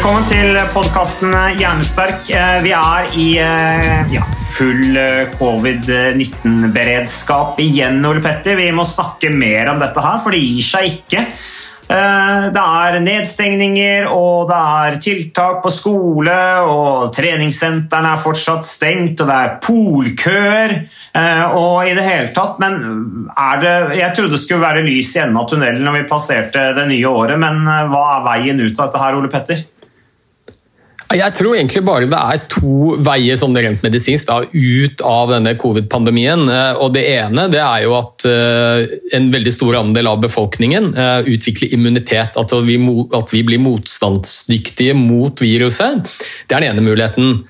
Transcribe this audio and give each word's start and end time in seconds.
Velkommen 0.00 0.30
til 0.30 0.54
podkasten 0.72 1.34
Hjernesterk. 1.60 2.24
Eh, 2.32 2.62
Vi 2.64 2.70
er 2.72 3.04
i 3.20 3.36
eh, 3.36 4.08
ja, 4.08 4.24
full 4.54 4.96
eh, 4.96 5.28
covid-19-beredskap 5.36 7.60
igjen, 7.60 8.00
Ole 8.08 8.24
Petter. 8.24 8.56
Vi 8.56 8.72
må 8.72 8.80
snakke 8.88 9.28
mer 9.28 9.68
om 9.68 9.76
dette 9.76 10.00
her, 10.00 10.16
for 10.24 10.32
det 10.32 10.40
gir 10.40 10.64
seg 10.64 10.88
ikke. 10.94 11.28
Det 11.90 12.62
er 12.62 12.96
nedstengninger, 13.04 14.08
og 14.08 14.48
det 14.48 14.56
er 14.56 14.96
tiltak 15.04 15.60
på 15.60 15.68
skole, 15.74 16.62
og 16.64 17.12
treningssentrene 17.12 18.14
er 18.14 18.22
fortsatt 18.24 18.64
stengt, 18.64 19.20
og 19.20 19.28
det 19.28 19.36
er 19.36 19.60
polkøer, 19.66 20.88
og 21.58 21.84
i 21.90 21.92
det 21.98 22.06
hele 22.06 22.30
tatt. 22.32 22.56
Men 22.62 23.28
det 23.60 23.98
Jeg 23.98 24.14
trodde 24.16 24.32
det 24.38 24.44
skulle 24.46 24.64
være 24.64 24.86
lys 24.86 25.12
i 25.18 25.20
enden 25.26 25.36
av 25.42 25.48
tunnelen 25.50 25.82
når 25.84 25.92
vi 25.98 26.08
passerte 26.14 26.72
det 26.78 26.86
nye 26.88 27.08
året, 27.10 27.36
men 27.42 27.66
hva 27.66 28.04
er 28.14 28.24
veien 28.30 28.62
ut 28.64 28.78
av 28.78 28.86
dette 28.86 29.02
her, 29.04 29.18
Ole 29.18 29.28
Petter? 29.28 29.60
Jeg 31.10 31.34
tror 31.34 31.56
egentlig 31.56 31.80
bare 31.82 32.06
det 32.06 32.18
er 32.18 32.42
to 32.52 32.94
veier 33.02 33.38
sånn 33.38 33.56
rent 33.58 33.82
medisinsk 33.82 34.28
da, 34.28 34.36
ut 34.46 35.02
av 35.02 35.32
denne 35.32 35.56
covid-pandemien. 35.58 36.44
Eh, 36.46 36.82
Og 36.84 36.92
Det 36.94 37.02
ene 37.16 37.48
det 37.50 37.58
er 37.58 37.86
jo 37.86 37.96
at 37.98 38.26
eh, 38.30 38.84
en 39.18 39.26
veldig 39.32 39.52
stor 39.56 39.80
andel 39.80 40.06
av 40.12 40.20
befolkningen 40.22 40.92
eh, 40.94 41.32
utvikler 41.34 41.74
immunitet. 41.74 42.38
At 42.38 42.54
vi, 42.62 42.78
at 43.18 43.34
vi 43.34 43.42
blir 43.42 43.62
motstandsdyktige 43.64 44.94
mot 44.94 45.42
viruset. 45.42 46.06
Det 46.46 46.54
er 46.54 46.62
den 46.62 46.76
ene 46.76 46.86
muligheten. 46.86 47.40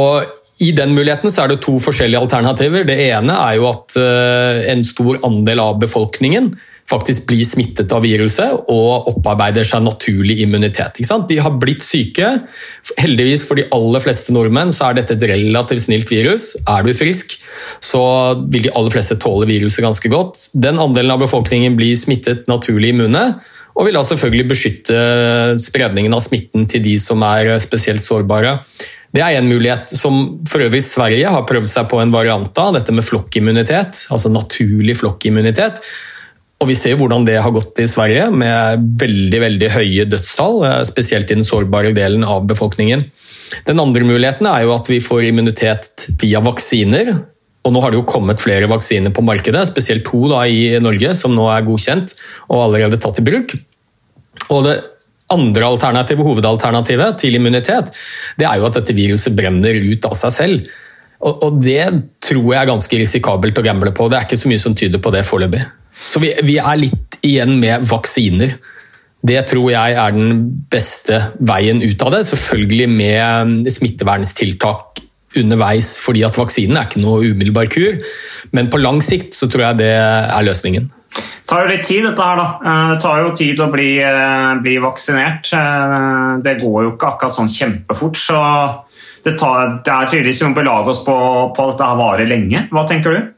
Og 0.00 0.64
i 0.64 0.72
den 0.72 0.96
muligheten 0.96 1.34
så 1.34 1.44
er 1.44 1.52
det 1.52 1.62
to 1.66 1.76
forskjellige 1.82 2.24
alternativer. 2.24 2.86
Det 2.88 2.96
ene 3.10 3.36
er 3.36 3.58
jo 3.58 3.68
at 3.68 3.98
en 4.70 4.84
stor 4.86 5.18
andel 5.26 5.60
av 5.60 5.80
befolkningen 5.82 6.52
faktisk 6.90 7.24
blir 7.30 7.44
smittet 7.48 7.92
av 7.96 8.04
viruset 8.04 8.68
og 8.70 9.08
opparbeider 9.14 9.64
seg 9.66 9.84
naturlig 9.86 10.36
immunitet. 10.44 11.00
De 11.28 11.38
har 11.40 11.56
blitt 11.60 11.84
syke. 11.84 12.28
Heldigvis 13.00 13.46
for 13.48 13.58
de 13.58 13.66
aller 13.74 14.04
fleste 14.04 14.34
nordmenn 14.36 14.72
så 14.74 14.90
er 14.90 15.00
dette 15.00 15.16
et 15.16 15.26
relativt 15.32 15.86
snilt 15.86 16.12
virus. 16.12 16.52
Er 16.68 16.84
du 16.84 16.92
frisk, 16.96 17.38
så 17.80 18.04
vil 18.44 18.68
de 18.68 18.74
aller 18.76 18.92
fleste 18.92 19.16
tåle 19.22 19.48
viruset 19.48 19.84
ganske 19.84 20.12
godt. 20.12 20.48
Den 20.52 20.80
andelen 20.82 21.14
av 21.14 21.24
befolkningen 21.24 21.78
blir 21.78 21.96
smittet 22.00 22.48
naturlig 22.52 22.92
immune, 22.92 23.26
og 23.74 23.88
vil 23.88 23.96
da 23.96 24.04
selvfølgelig 24.06 24.50
beskytte 24.52 24.98
spredningen 25.58 26.14
av 26.14 26.22
smitten 26.22 26.68
til 26.70 26.84
de 26.84 26.98
som 27.02 27.24
er 27.26 27.56
spesielt 27.62 28.04
sårbare. 28.04 28.60
Det 29.14 29.22
er 29.22 29.38
en 29.38 29.48
mulighet 29.48 29.92
som 29.94 30.40
for 30.50 30.62
øvrig 30.62 30.82
Sverige 30.86 31.30
har 31.30 31.46
prøvd 31.46 31.70
seg 31.70 31.86
på 31.90 32.00
en 32.02 32.12
variant 32.14 32.58
av, 32.58 32.74
dette 32.76 32.94
med 32.94 33.06
flokkimmunitet, 33.06 34.06
altså 34.14 34.30
naturlig 34.30 34.98
flokkimmunitet. 34.98 35.80
Og 36.64 36.70
Vi 36.70 36.78
ser 36.80 36.96
hvordan 36.96 37.26
det 37.28 37.36
har 37.44 37.52
gått 37.52 37.76
i 37.82 37.88
Sverige, 37.90 38.30
med 38.32 38.86
veldig 38.96 39.40
veldig 39.42 39.68
høye 39.74 40.06
dødstall, 40.08 40.62
eh, 40.64 40.78
spesielt 40.88 41.28
i 41.28 41.36
den 41.36 41.44
sårbare 41.44 41.92
delen 41.92 42.24
av 42.24 42.46
befolkningen. 42.48 43.04
Den 43.68 43.82
andre 43.82 44.06
muligheten 44.08 44.48
er 44.48 44.64
jo 44.64 44.72
at 44.72 44.88
vi 44.88 45.02
får 45.04 45.28
immunitet 45.28 46.08
via 46.22 46.40
vaksiner. 46.40 47.12
Og 47.64 47.72
Nå 47.72 47.82
har 47.82 47.92
det 47.92 48.00
jo 48.00 48.08
kommet 48.08 48.40
flere 48.40 48.68
vaksiner 48.68 49.12
på 49.12 49.24
markedet, 49.24 49.66
spesielt 49.68 50.06
to 50.08 50.24
da 50.32 50.40
i 50.48 50.80
Norge, 50.80 51.12
som 51.14 51.36
nå 51.36 51.44
er 51.52 51.68
godkjent 51.68 52.16
og 52.48 52.64
allerede 52.64 53.00
tatt 53.00 53.20
i 53.20 53.26
bruk. 53.28 53.54
Og 54.48 54.64
det 54.64 54.80
andre 55.32 55.68
alternativet, 55.68 56.24
hovedalternativet 56.24 57.20
til 57.20 57.36
immunitet, 57.36 57.92
det 58.40 58.48
er 58.48 58.56
jo 58.56 58.68
at 58.68 58.80
dette 58.80 58.96
viruset 58.96 59.36
brenner 59.36 59.84
ut 59.84 60.04
av 60.08 60.16
seg 60.16 60.32
selv. 60.32 60.74
Og, 61.20 61.44
og 61.44 61.62
det 61.64 61.88
tror 62.24 62.52
jeg 62.52 62.60
er 62.60 62.72
ganske 62.72 63.04
risikabelt 63.04 63.60
å 63.60 63.64
gamble 63.64 63.92
på. 63.96 64.08
Det 64.08 64.18
er 64.18 64.28
ikke 64.28 64.40
så 64.40 64.48
mye 64.48 64.64
som 64.64 64.76
tyder 64.76 65.00
på 65.00 65.12
det 65.12 65.24
foreløpig. 65.28 65.64
Så 66.08 66.20
vi, 66.22 66.32
vi 66.44 66.58
er 66.60 66.80
litt 66.80 67.18
igjen 67.24 67.56
med 67.60 67.86
vaksiner. 67.88 68.56
Det 69.24 69.40
tror 69.48 69.70
jeg 69.72 69.96
er 69.96 70.12
den 70.12 70.42
beste 70.70 71.20
veien 71.40 71.80
ut 71.80 72.02
av 72.04 72.12
det. 72.12 72.24
Selvfølgelig 72.28 72.88
med 72.92 73.70
smittevernstiltak 73.72 75.00
underveis, 75.40 75.94
fordi 75.98 76.22
at 76.26 76.36
vaksinen 76.38 76.76
er 76.78 76.88
ikke 76.88 77.02
noe 77.02 77.24
umiddelbar 77.24 77.70
kur. 77.72 77.96
Men 78.54 78.68
på 78.70 78.80
lang 78.82 79.00
sikt 79.02 79.34
så 79.34 79.48
tror 79.50 79.70
jeg 79.70 79.80
det 79.80 79.94
er 79.96 80.46
løsningen. 80.46 80.90
Det 81.14 81.50
tar 81.50 81.64
jo 81.64 81.70
litt 81.74 81.84
tid, 81.86 82.04
dette 82.06 82.24
her, 82.26 82.38
da. 82.40 82.46
Eh, 82.64 82.94
Det 82.94 83.00
tar 83.02 83.18
jo 83.22 83.34
tid 83.36 83.60
å 83.60 83.70
bli, 83.70 83.98
eh, 84.00 84.54
bli 84.62 84.78
vaksinert. 84.78 85.52
Eh, 85.52 86.42
Det 86.42 86.60
går 86.60 86.82
jo 86.84 86.92
ikke 86.92 87.12
akkurat 87.12 87.34
sånn 87.34 87.52
kjempefort, 87.52 88.16
så 88.16 88.38
det, 89.24 89.38
tar, 89.38 89.82
det 89.84 89.92
er 89.92 90.10
tydeligvis 90.10 90.40
vi 90.42 90.48
må 90.48 90.54
belage 90.54 90.88
oss 90.88 91.04
på, 91.04 91.54
på 91.54 91.68
at 91.68 91.78
dette 91.78 91.96
varer 92.00 92.26
lenge. 92.26 92.68
Hva 92.70 92.88
tenker 92.88 93.12
du? 93.12 93.33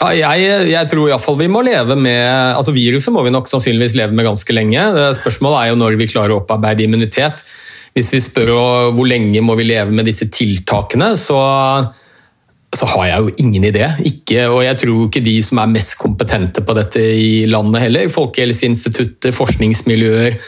Ja, 0.00 0.32
jeg, 0.40 0.68
jeg 0.72 0.88
tror 0.88 1.10
iallfall 1.10 1.36
vi 1.42 1.50
må 1.52 1.60
leve 1.66 1.92
med 1.98 2.24
altså 2.30 2.72
Viruset 2.72 3.12
må 3.12 3.20
vi 3.26 3.32
nok 3.34 3.50
sannsynligvis 3.50 3.98
leve 3.98 4.16
med 4.16 4.24
ganske 4.24 4.54
lenge. 4.56 4.84
Spørsmålet 5.18 5.58
er 5.60 5.72
jo 5.72 5.80
når 5.82 5.98
vi 6.00 6.08
klarer 6.08 6.32
å 6.32 6.40
opparbeide 6.40 6.86
immunitet. 6.86 7.42
Hvis 7.92 8.12
vi 8.14 8.22
spør 8.24 8.54
hvor 8.96 9.08
lenge 9.08 9.42
må 9.44 9.58
vi 9.58 9.66
leve 9.68 9.92
med 9.92 10.08
disse 10.08 10.30
tiltakene, 10.32 11.10
så, 11.20 11.36
så 12.72 12.88
har 12.94 13.10
jeg 13.10 13.26
jo 13.26 13.34
ingen 13.44 13.68
idé. 13.68 13.90
Ikke, 14.08 14.46
og 14.48 14.62
jeg 14.64 14.80
tror 14.86 15.04
ikke 15.10 15.24
de 15.26 15.36
som 15.44 15.60
er 15.60 15.72
mest 15.76 15.98
kompetente 16.00 16.64
på 16.64 16.76
dette 16.78 17.04
i 17.04 17.44
landet 17.50 17.84
heller, 17.84 18.08
Folkehelseinstituttet, 18.14 19.34
forskningsmiljøer 19.36 20.40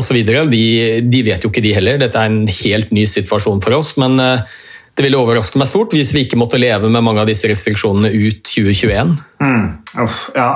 osv., 0.00 0.22
de, 0.48 0.66
de 1.04 1.24
vet 1.28 1.44
jo 1.44 1.52
ikke 1.52 1.66
de 1.66 1.76
heller. 1.76 2.00
Dette 2.00 2.24
er 2.24 2.32
en 2.32 2.46
helt 2.62 2.94
ny 2.96 3.04
situasjon 3.10 3.60
for 3.60 3.82
oss. 3.82 3.98
men 4.00 4.16
eh, 4.22 4.60
det 4.94 5.02
ville 5.02 5.18
overraske 5.18 5.58
meg 5.58 5.68
stort 5.68 5.94
hvis 5.96 6.12
vi 6.14 6.24
ikke 6.24 6.38
måtte 6.38 6.60
leve 6.60 6.90
med 6.92 7.02
mange 7.02 7.24
av 7.24 7.30
disse 7.30 7.50
restriksjonene 7.50 8.12
ut 8.14 8.44
2021. 8.46 9.16
Mm. 9.42 9.64
Uff, 10.04 10.20
ja. 10.36 10.50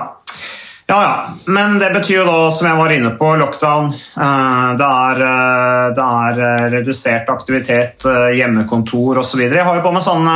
ja, 0.86 0.98
ja. 1.02 1.14
Men 1.50 1.78
det 1.82 1.90
betyr 1.96 2.20
jo 2.20 2.26
da, 2.28 2.36
som 2.54 2.68
jeg 2.70 2.78
var 2.78 2.94
inne 2.94 3.10
på, 3.18 3.32
lockdown. 3.40 3.90
Eh, 3.94 4.68
Det 4.78 4.90
er, 5.08 5.24
eh, 5.30 5.88
det 5.96 6.06
er 6.20 6.44
eh, 6.50 6.68
redusert 6.76 7.32
aktivitet, 7.34 8.06
hjemmekontor 8.38 9.24
osv. 9.24 9.42
Jeg 9.48 9.66
har 9.66 9.80
jo 9.80 9.86
på 9.88 9.94
meg 9.96 10.06
sånn 10.06 10.30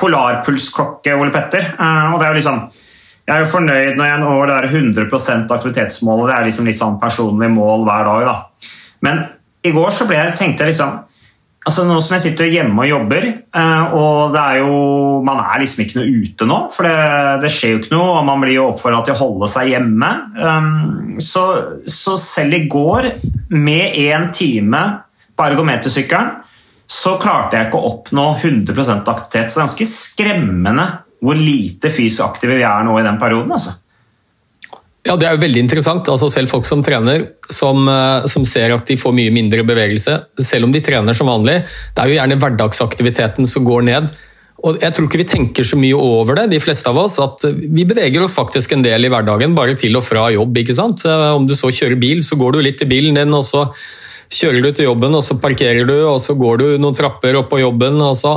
polarpulsklokke, 0.00 1.14
Ole 1.14 1.30
Petter. 1.34 1.70
Og 1.78 2.18
det 2.18 2.26
er 2.26 2.34
jo 2.34 2.40
liksom 2.40 2.66
jeg 3.26 3.34
er 3.34 3.42
jo 3.42 3.50
fornøyd 3.50 3.96
når 3.98 4.06
jeg 4.06 4.18
når 4.22 4.44
det 4.46 4.56
er 4.56 4.66
100 4.70 5.54
aktivitetsmålet. 5.56 6.28
Det 6.28 6.34
er 6.36 6.44
liksom 6.46 6.68
litt 6.68 6.78
sånn 6.78 7.00
personlig 7.02 7.48
mål 7.50 7.82
hver 7.88 8.06
dag. 8.06 8.26
da. 8.28 8.70
Men 9.02 9.24
i 9.66 9.72
går 9.74 9.90
så 9.90 10.06
ble 10.06 10.20
jeg, 10.20 10.36
tenkte 10.38 10.62
jeg 10.62 10.76
liksom 10.76 10.92
altså 11.66 11.84
Nå 11.86 11.96
som 12.04 12.14
jeg 12.16 12.24
sitter 12.28 12.50
hjemme 12.52 12.84
og 12.84 12.88
jobber, 12.88 13.24
eh, 13.58 13.94
og 13.98 14.34
det 14.34 14.42
er 14.42 14.60
jo, 14.62 14.76
man 15.26 15.40
er 15.42 15.62
liksom 15.62 15.82
ikke 15.82 15.98
noe 15.98 16.22
ute 16.22 16.48
nå, 16.48 16.58
for 16.74 16.86
det, 16.86 16.96
det 17.42 17.50
skjer 17.52 17.74
jo 17.74 17.80
ikke 17.80 17.94
noe, 17.96 18.12
og 18.20 18.26
man 18.28 18.44
blir 18.44 18.54
jo 18.54 18.68
oppfordra 18.70 19.02
til 19.06 19.16
å 19.16 19.20
holde 19.20 19.50
seg 19.50 19.72
hjemme. 19.74 20.10
Um, 20.38 21.18
Så, 21.22 21.42
så 21.90 22.16
selv 22.20 22.58
i 22.58 22.66
går, 22.70 23.10
med 23.56 23.96
én 23.98 24.28
time 24.36 24.82
på 25.36 25.46
ergometersykkelen, 25.46 26.34
så 26.86 27.16
klarte 27.18 27.58
jeg 27.58 27.68
ikke 27.68 27.80
å 27.80 27.88
oppnå 27.90 28.26
100 28.36 28.76
aktivitet. 29.10 29.50
Så 29.50 29.56
det 29.56 29.62
er 29.62 29.64
ganske 29.64 29.88
skremmende 29.90 30.86
hvor 31.24 31.38
lite 31.38 31.90
fysisk 31.90 32.22
aktive 32.22 32.58
vi 32.60 32.66
er 32.68 32.84
nå 32.86 32.94
i 33.00 33.06
den 33.06 33.18
perioden. 33.18 33.56
altså. 33.56 33.74
Ja, 35.06 35.14
Det 35.16 35.26
er 35.28 35.36
jo 35.36 35.42
veldig 35.44 35.62
interessant. 35.62 36.08
altså 36.08 36.28
Selv 36.32 36.50
folk 36.50 36.66
som 36.66 36.82
trener, 36.82 37.28
som, 37.48 37.88
eh, 37.88 38.26
som 38.26 38.44
ser 38.44 38.74
at 38.74 38.86
de 38.86 38.96
får 38.96 39.14
mye 39.14 39.32
mindre 39.32 39.62
bevegelse, 39.62 40.26
selv 40.40 40.64
om 40.64 40.72
de 40.72 40.80
trener 40.80 41.14
som 41.14 41.28
vanlig, 41.28 41.62
det 41.94 42.02
er 42.02 42.08
jo 42.08 42.18
gjerne 42.18 42.40
hverdagsaktiviteten 42.40 43.46
som 43.46 43.64
går 43.64 43.84
ned. 43.84 44.10
Og 44.64 44.80
jeg 44.80 44.92
tror 44.92 45.06
ikke 45.06 45.20
vi 45.20 45.28
tenker 45.30 45.62
så 45.62 45.76
mye 45.78 45.94
over 45.94 46.34
det, 46.34 46.50
de 46.50 46.58
fleste 46.58 46.88
av 46.88 46.96
oss. 46.96 47.18
At 47.20 47.44
vi 47.44 47.84
beveger 47.84 48.22
oss 48.24 48.34
faktisk 48.34 48.72
en 48.72 48.82
del 48.82 49.04
i 49.04 49.08
hverdagen, 49.12 49.54
bare 49.54 49.76
til 49.76 49.94
og 49.96 50.02
fra 50.02 50.30
jobb. 50.32 50.56
ikke 50.56 50.74
sant? 50.74 51.04
Om 51.04 51.46
du 51.46 51.54
så 51.54 51.70
kjører 51.70 52.00
bil, 52.00 52.24
så 52.24 52.36
går 52.36 52.52
du 52.52 52.62
litt 52.62 52.82
i 52.82 52.88
bilen 52.88 53.14
din, 53.14 53.34
og 53.34 53.44
så 53.44 53.68
kjører 54.32 54.62
du 54.62 54.72
til 54.72 54.88
jobben, 54.88 55.14
og 55.14 55.22
så 55.22 55.38
parkerer 55.38 55.86
du, 55.86 55.94
og 56.08 56.18
så 56.20 56.34
går 56.34 56.58
du 56.58 56.66
noen 56.82 56.96
trapper 56.96 57.36
opp 57.38 57.50
på 57.52 57.60
jobben, 57.60 58.00
og 58.02 58.16
så 58.18 58.32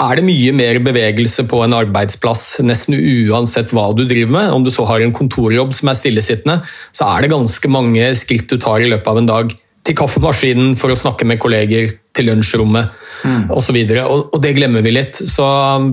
er 0.00 0.18
det 0.18 0.26
mye 0.26 0.52
mer 0.56 0.78
bevegelse 0.84 1.44
på 1.50 1.62
en 1.64 1.76
arbeidsplass, 1.76 2.44
nesten 2.64 2.96
uansett 2.96 3.72
hva 3.76 3.90
du 3.96 4.04
driver 4.08 4.34
med. 4.38 4.52
Om 4.54 4.64
du 4.64 4.70
så 4.72 4.86
har 4.88 5.02
en 5.04 5.14
kontorjobb 5.16 5.74
som 5.76 5.90
er 5.90 5.98
stillesittende, 5.98 6.60
så 6.96 7.10
er 7.12 7.24
det 7.24 7.34
ganske 7.34 7.72
mange 7.72 8.12
skritt 8.18 8.48
du 8.50 8.56
tar 8.60 8.80
i 8.80 8.88
løpet 8.90 9.10
av 9.12 9.20
en 9.20 9.28
dag. 9.30 9.52
Til 9.86 9.96
kaffemaskinen 9.96 10.74
for 10.76 10.92
å 10.92 10.98
snakke 10.98 11.24
med 11.28 11.40
kolleger, 11.40 11.92
til 12.16 12.28
lunsjrommet 12.28 12.90
mm. 13.24 13.44
osv. 13.54 13.76
Og, 13.80 14.00
og, 14.04 14.24
og 14.36 14.42
det 14.44 14.54
glemmer 14.58 14.84
vi 14.84 14.94
litt. 14.94 15.20
Så 15.20 15.44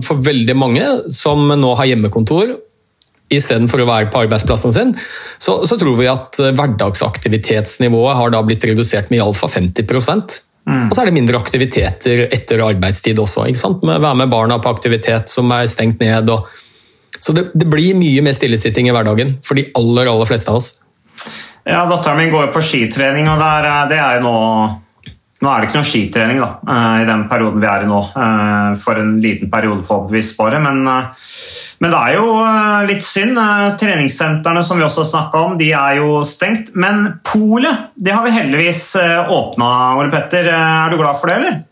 for 0.04 0.24
veldig 0.24 0.56
mange 0.58 0.88
som 1.14 1.46
nå 1.48 1.76
har 1.78 1.92
hjemmekontor, 1.92 2.56
istedenfor 3.32 3.84
å 3.84 3.88
være 3.88 4.10
på 4.12 4.22
arbeidsplassen 4.24 4.72
sin, 4.72 4.92
så, 5.36 5.60
så, 5.68 5.76
tror 5.76 5.96
vi 6.00 6.08
at 6.08 6.40
hverdagsaktivitetsnivået 6.40 8.16
har 8.16 8.32
da 8.32 8.40
blitt 8.44 8.64
redusert 8.68 9.12
med 9.12 9.20
iallfall 9.20 9.52
50 9.52 9.84
mm. 10.68 10.86
Og 10.88 10.94
så 10.94 11.02
er 11.02 11.10
det 11.10 11.16
mindre 11.16 11.40
aktiviteter 11.40 12.24
etter 12.28 12.64
arbeidstid 12.66 13.18
også. 13.18 13.48
ikke 13.48 13.62
sant? 13.62 13.84
Med 13.88 14.02
Være 14.04 14.22
med 14.22 14.32
barna 14.32 14.60
på 14.62 14.72
aktivitet 14.72 15.32
som 15.32 15.50
er 15.56 15.66
stengt 15.70 16.04
ned. 16.04 16.30
Og... 16.34 16.48
så 17.18 17.34
det, 17.36 17.48
det, 17.54 17.68
blir 17.68 17.96
mye 17.98 18.24
mer 18.24 18.36
stillesitting 18.36 18.90
i 18.90 18.94
hverdagen 18.94 19.38
for 19.44 19.58
de 19.58 19.68
aller, 19.78 20.10
aller 20.12 20.28
fleste 20.28 20.52
av 20.52 20.60
oss. 20.60 20.74
Ja, 21.68 21.82
Datteren 21.88 22.20
min 22.22 22.30
går 22.32 22.52
på 22.54 22.62
skitrening, 22.64 23.26
og 23.28 23.40
der, 23.42 23.72
det 23.90 23.98
er 24.00 24.20
jo 24.20 24.28
nå 24.28 24.36
nå 25.38 25.50
er 25.50 25.60
det 25.60 25.68
ikke 25.68 25.78
noe 25.78 25.86
skitrening 25.86 26.40
da, 26.42 26.48
eh, 26.66 26.94
i 27.04 27.06
den 27.06 27.20
perioden 27.30 27.62
vi 27.62 27.68
er 27.70 27.84
i 27.84 27.88
nå, 27.88 27.98
eh, 28.10 28.70
for 28.82 28.98
en 28.98 29.12
liten 29.22 29.50
periode 29.52 29.84
forhåpentligvis 29.86 30.32
bare. 30.38 30.58
Men 30.64 30.80
eh, 30.90 31.28
men 31.78 31.94
det 31.94 31.98
er 31.98 32.16
jo 32.18 32.26
eh, 32.42 32.88
litt 32.90 33.06
synd. 33.06 33.38
Eh, 33.38 33.68
treningssentrene 33.78 34.64
som 34.66 34.80
vi 34.80 34.86
også 34.86 35.06
snakka 35.06 35.44
om, 35.46 35.56
de 35.60 35.70
er 35.76 36.00
jo 36.00 36.22
stengt. 36.26 36.74
Men 36.74 37.20
polet 37.26 37.92
det 37.94 38.14
har 38.16 38.26
vi 38.26 38.34
heldigvis 38.34 38.84
eh, 38.98 39.30
åpna, 39.34 39.70
Ole 40.00 40.10
Petter. 40.14 40.50
Er 40.50 40.90
du 40.90 40.98
glad 40.98 41.20
for 41.20 41.30
det, 41.30 41.38
eller? 41.38 41.64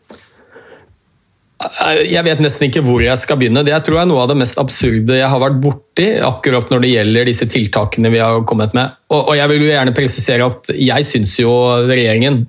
Jeg 2.06 2.20
vet 2.20 2.40
nesten 2.44 2.68
ikke 2.68 2.82
hvor 2.84 3.00
jeg 3.02 3.16
skal 3.18 3.38
begynne. 3.40 3.64
Det 3.66 3.72
jeg 3.72 3.86
tror 3.86 4.02
er 4.02 4.08
noe 4.10 4.22
av 4.22 4.30
det 4.30 4.36
mest 4.38 4.58
absurde 4.60 5.16
jeg 5.16 5.30
har 5.32 5.40
vært 5.40 5.56
borti 5.62 6.10
akkurat 6.22 6.68
når 6.70 6.84
det 6.84 6.90
gjelder 6.92 7.30
disse 7.30 7.48
tiltakene 7.50 8.12
vi 8.12 8.20
har 8.20 8.44
kommet 8.46 8.76
med. 8.76 8.92
Og 9.16 9.32
jeg 9.38 9.50
vil 9.50 9.64
jo 9.64 9.72
gjerne 9.72 9.96
presisere 9.96 10.50
at 10.52 10.70
jeg 10.76 11.08
syns 11.08 11.32
jo 11.40 11.54
regjeringen, 11.88 12.42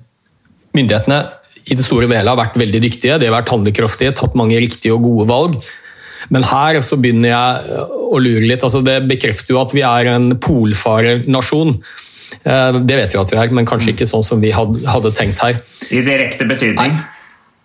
myndighetene, 0.76 1.22
i 1.68 1.76
det 1.76 1.84
store 1.84 2.06
hele 2.08 2.30
har 2.30 2.38
vært 2.38 2.60
veldig 2.60 2.80
dyktige. 2.84 3.16
De 3.20 3.28
har 3.28 3.34
vært 3.40 3.50
handlekraftige, 3.52 4.14
tatt 4.16 4.36
mange 4.38 4.60
riktige 4.60 4.94
og 4.94 5.08
gode 5.08 5.26
valg. 5.28 5.58
Men 6.34 6.46
her 6.48 6.80
så 6.84 6.98
begynner 7.00 7.32
jeg 7.32 7.84
å 7.88 8.20
lure 8.20 8.44
litt. 8.46 8.64
Altså, 8.64 8.82
det 8.84 9.00
bekrefter 9.08 9.54
jo 9.54 9.62
at 9.62 9.74
vi 9.76 9.84
er 9.86 10.12
en 10.14 10.32
polfarernasjon. 10.42 11.76
Eh, 12.44 12.80
det 12.80 12.98
vet 13.02 13.14
vi 13.14 13.20
at 13.20 13.32
vi 13.32 13.38
er, 13.40 13.54
men 13.56 13.68
kanskje 13.68 13.94
ikke 13.94 14.08
sånn 14.08 14.26
som 14.26 14.42
vi 14.42 14.52
hadde 14.54 15.14
tenkt 15.16 15.44
her. 15.44 15.62
I 15.88 16.02
direkte 16.04 16.48
betydning? 16.48 16.98
Nei. 16.98 17.14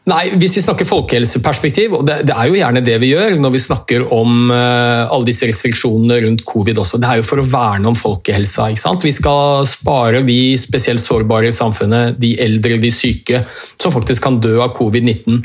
Nei, 0.04 0.34
Hvis 0.36 0.58
vi 0.58 0.62
snakker 0.66 0.88
folkehelseperspektiv, 0.88 1.94
og 1.96 2.02
det, 2.04 2.18
det, 2.28 2.34
er 2.36 2.50
jo 2.50 2.58
gjerne 2.58 2.82
det 2.84 2.98
vi 3.00 3.14
gjør 3.14 3.38
når 3.40 3.54
vi 3.54 3.62
snakker 3.64 4.04
om 4.12 4.50
uh, 4.52 5.08
alle 5.08 5.30
disse 5.30 5.48
restriksjonene 5.48 6.18
rundt 6.26 6.44
covid 6.44 6.82
også, 6.84 7.00
det 7.00 7.08
er 7.08 7.22
jo 7.22 7.28
for 7.30 7.40
å 7.40 7.46
verne 7.48 7.88
om 7.88 7.96
folkehelsa. 7.96 8.68
ikke 8.74 8.84
sant? 8.84 9.06
Vi 9.08 9.14
skal 9.16 9.64
spare 9.70 10.20
de 10.28 10.40
spesielt 10.60 11.00
sårbare 11.00 11.54
i 11.54 11.56
samfunnet, 11.56 12.20
de 12.20 12.34
eldre, 12.44 12.82
de 12.84 12.92
syke, 12.92 13.46
som 13.80 13.96
faktisk 13.96 14.28
kan 14.28 14.42
dø 14.44 14.58
av 14.60 14.76
covid-19. 14.76 15.40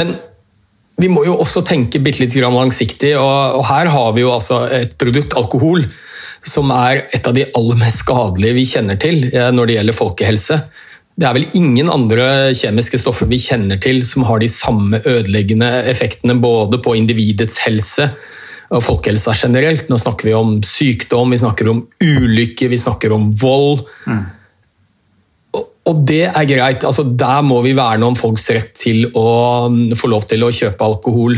Men 0.00 0.16
vi 1.00 1.10
må 1.10 1.24
jo 1.26 1.36
også 1.42 1.64
tenke 1.66 2.00
bitte 2.02 2.22
litt 2.22 2.36
langsiktig, 2.38 3.14
og, 3.18 3.58
og 3.58 3.64
her 3.66 3.90
har 3.90 4.12
vi 4.14 4.22
jo 4.22 4.32
altså 4.34 4.64
et 4.70 4.94
produkt, 5.00 5.34
alkohol, 5.34 5.82
som 6.44 6.70
er 6.74 7.06
et 7.16 7.26
av 7.26 7.34
de 7.34 7.46
aller 7.56 7.78
mest 7.80 8.04
skadelige 8.04 8.58
vi 8.58 8.66
kjenner 8.68 9.00
til 9.00 9.26
eh, 9.32 9.50
når 9.54 9.66
det 9.66 9.78
gjelder 9.78 9.96
folkehelse. 9.96 10.58
Det 11.14 11.26
er 11.26 11.36
vel 11.36 11.48
ingen 11.54 11.90
andre 11.90 12.28
kjemiske 12.58 12.98
stoffer 13.00 13.28
vi 13.30 13.38
kjenner 13.38 13.78
til 13.82 14.02
som 14.06 14.26
har 14.28 14.42
de 14.42 14.50
samme 14.50 14.98
ødeleggende 15.06 15.68
effektene 15.90 16.34
både 16.42 16.80
på 16.82 16.96
individets 16.98 17.60
helse 17.64 18.08
og 18.74 18.82
folkehelsa 18.82 19.34
generelt. 19.38 19.90
Nå 19.90 19.98
snakker 20.00 20.30
vi 20.30 20.34
om 20.36 20.56
sykdom, 20.66 21.30
vi 21.30 21.38
snakker 21.42 21.70
om 21.70 21.84
ulykke, 22.02 22.70
vi 22.70 22.80
snakker 22.80 23.14
om 23.14 23.28
vold. 23.38 23.84
Mm. 24.10 24.24
Og 25.84 26.04
det 26.08 26.24
er 26.30 26.48
greit. 26.48 26.84
altså 26.84 27.04
Der 27.04 27.42
må 27.44 27.60
vi 27.64 27.74
verne 27.76 28.08
om 28.08 28.16
folks 28.16 28.48
rett 28.54 28.72
til 28.78 29.08
å 29.12 29.68
mm, 29.68 29.92
få 29.98 30.08
lov 30.12 30.24
til 30.30 30.44
å 30.46 30.52
kjøpe 30.54 30.86
alkohol. 30.86 31.36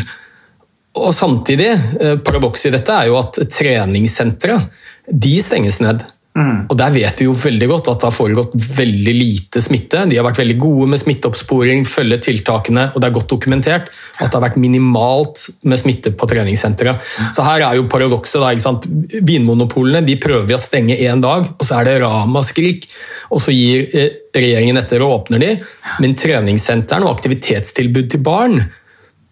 Og 0.97 1.15
Samtidig, 1.15 1.73
eh, 2.01 2.19
paradokset 2.23 2.71
i 2.71 2.77
dette 2.77 2.95
er 2.95 3.11
jo 3.11 3.19
at 3.21 3.41
treningssentre 3.53 4.61
de 5.07 5.35
stenges 5.43 5.81
ned. 5.83 6.05
Mm. 6.37 6.67
Og 6.69 6.77
Der 6.77 6.93
vet 6.93 7.21
vi 7.21 7.27
jo 7.27 7.35
veldig 7.37 7.69
godt 7.71 7.89
at 7.89 8.03
det 8.03 8.09
har 8.11 8.15
foregått 8.15 8.55
veldig 8.77 9.15
lite 9.17 9.63
smitte. 9.65 10.05
De 10.11 10.19
har 10.19 10.27
vært 10.27 10.43
veldig 10.43 10.59
gode 10.61 10.89
med 10.93 11.01
smitteoppsporing, 11.01 11.87
følge 11.89 12.21
tiltakene, 12.29 12.91
og 12.93 13.01
det 13.01 13.09
er 13.09 13.17
godt 13.17 13.33
dokumentert 13.33 13.89
at 14.19 14.29
det 14.29 14.37
har 14.37 14.45
vært 14.45 14.61
minimalt 14.61 15.47
med 15.65 15.81
smitte 15.81 16.13
på 16.13 16.29
treningssenteret. 16.29 17.01
Så 17.33 17.45
her 17.47 17.65
er 17.65 17.81
jo 17.81 17.89
paradokset. 17.93 18.89
Vinmonopolene 19.27 20.05
de 20.05 20.19
prøver 20.21 20.49
vi 20.51 20.57
å 20.57 20.61
stenge 20.61 20.99
én 21.09 21.25
dag, 21.25 21.49
og 21.57 21.65
så 21.65 21.81
er 21.81 21.89
det 21.89 22.01
ramaskrik. 22.05 22.85
Og 23.33 23.41
så 23.43 23.55
gir 23.55 23.89
eh, 23.97 24.11
regjeringen 24.37 24.79
etter 24.79 25.03
og 25.03 25.23
åpner 25.23 25.43
de, 25.43 25.55
men 26.03 26.19
treningssentrene 26.21 27.09
og 27.09 27.17
aktivitetstilbud 27.17 28.13
til 28.13 28.23
barn 28.27 28.61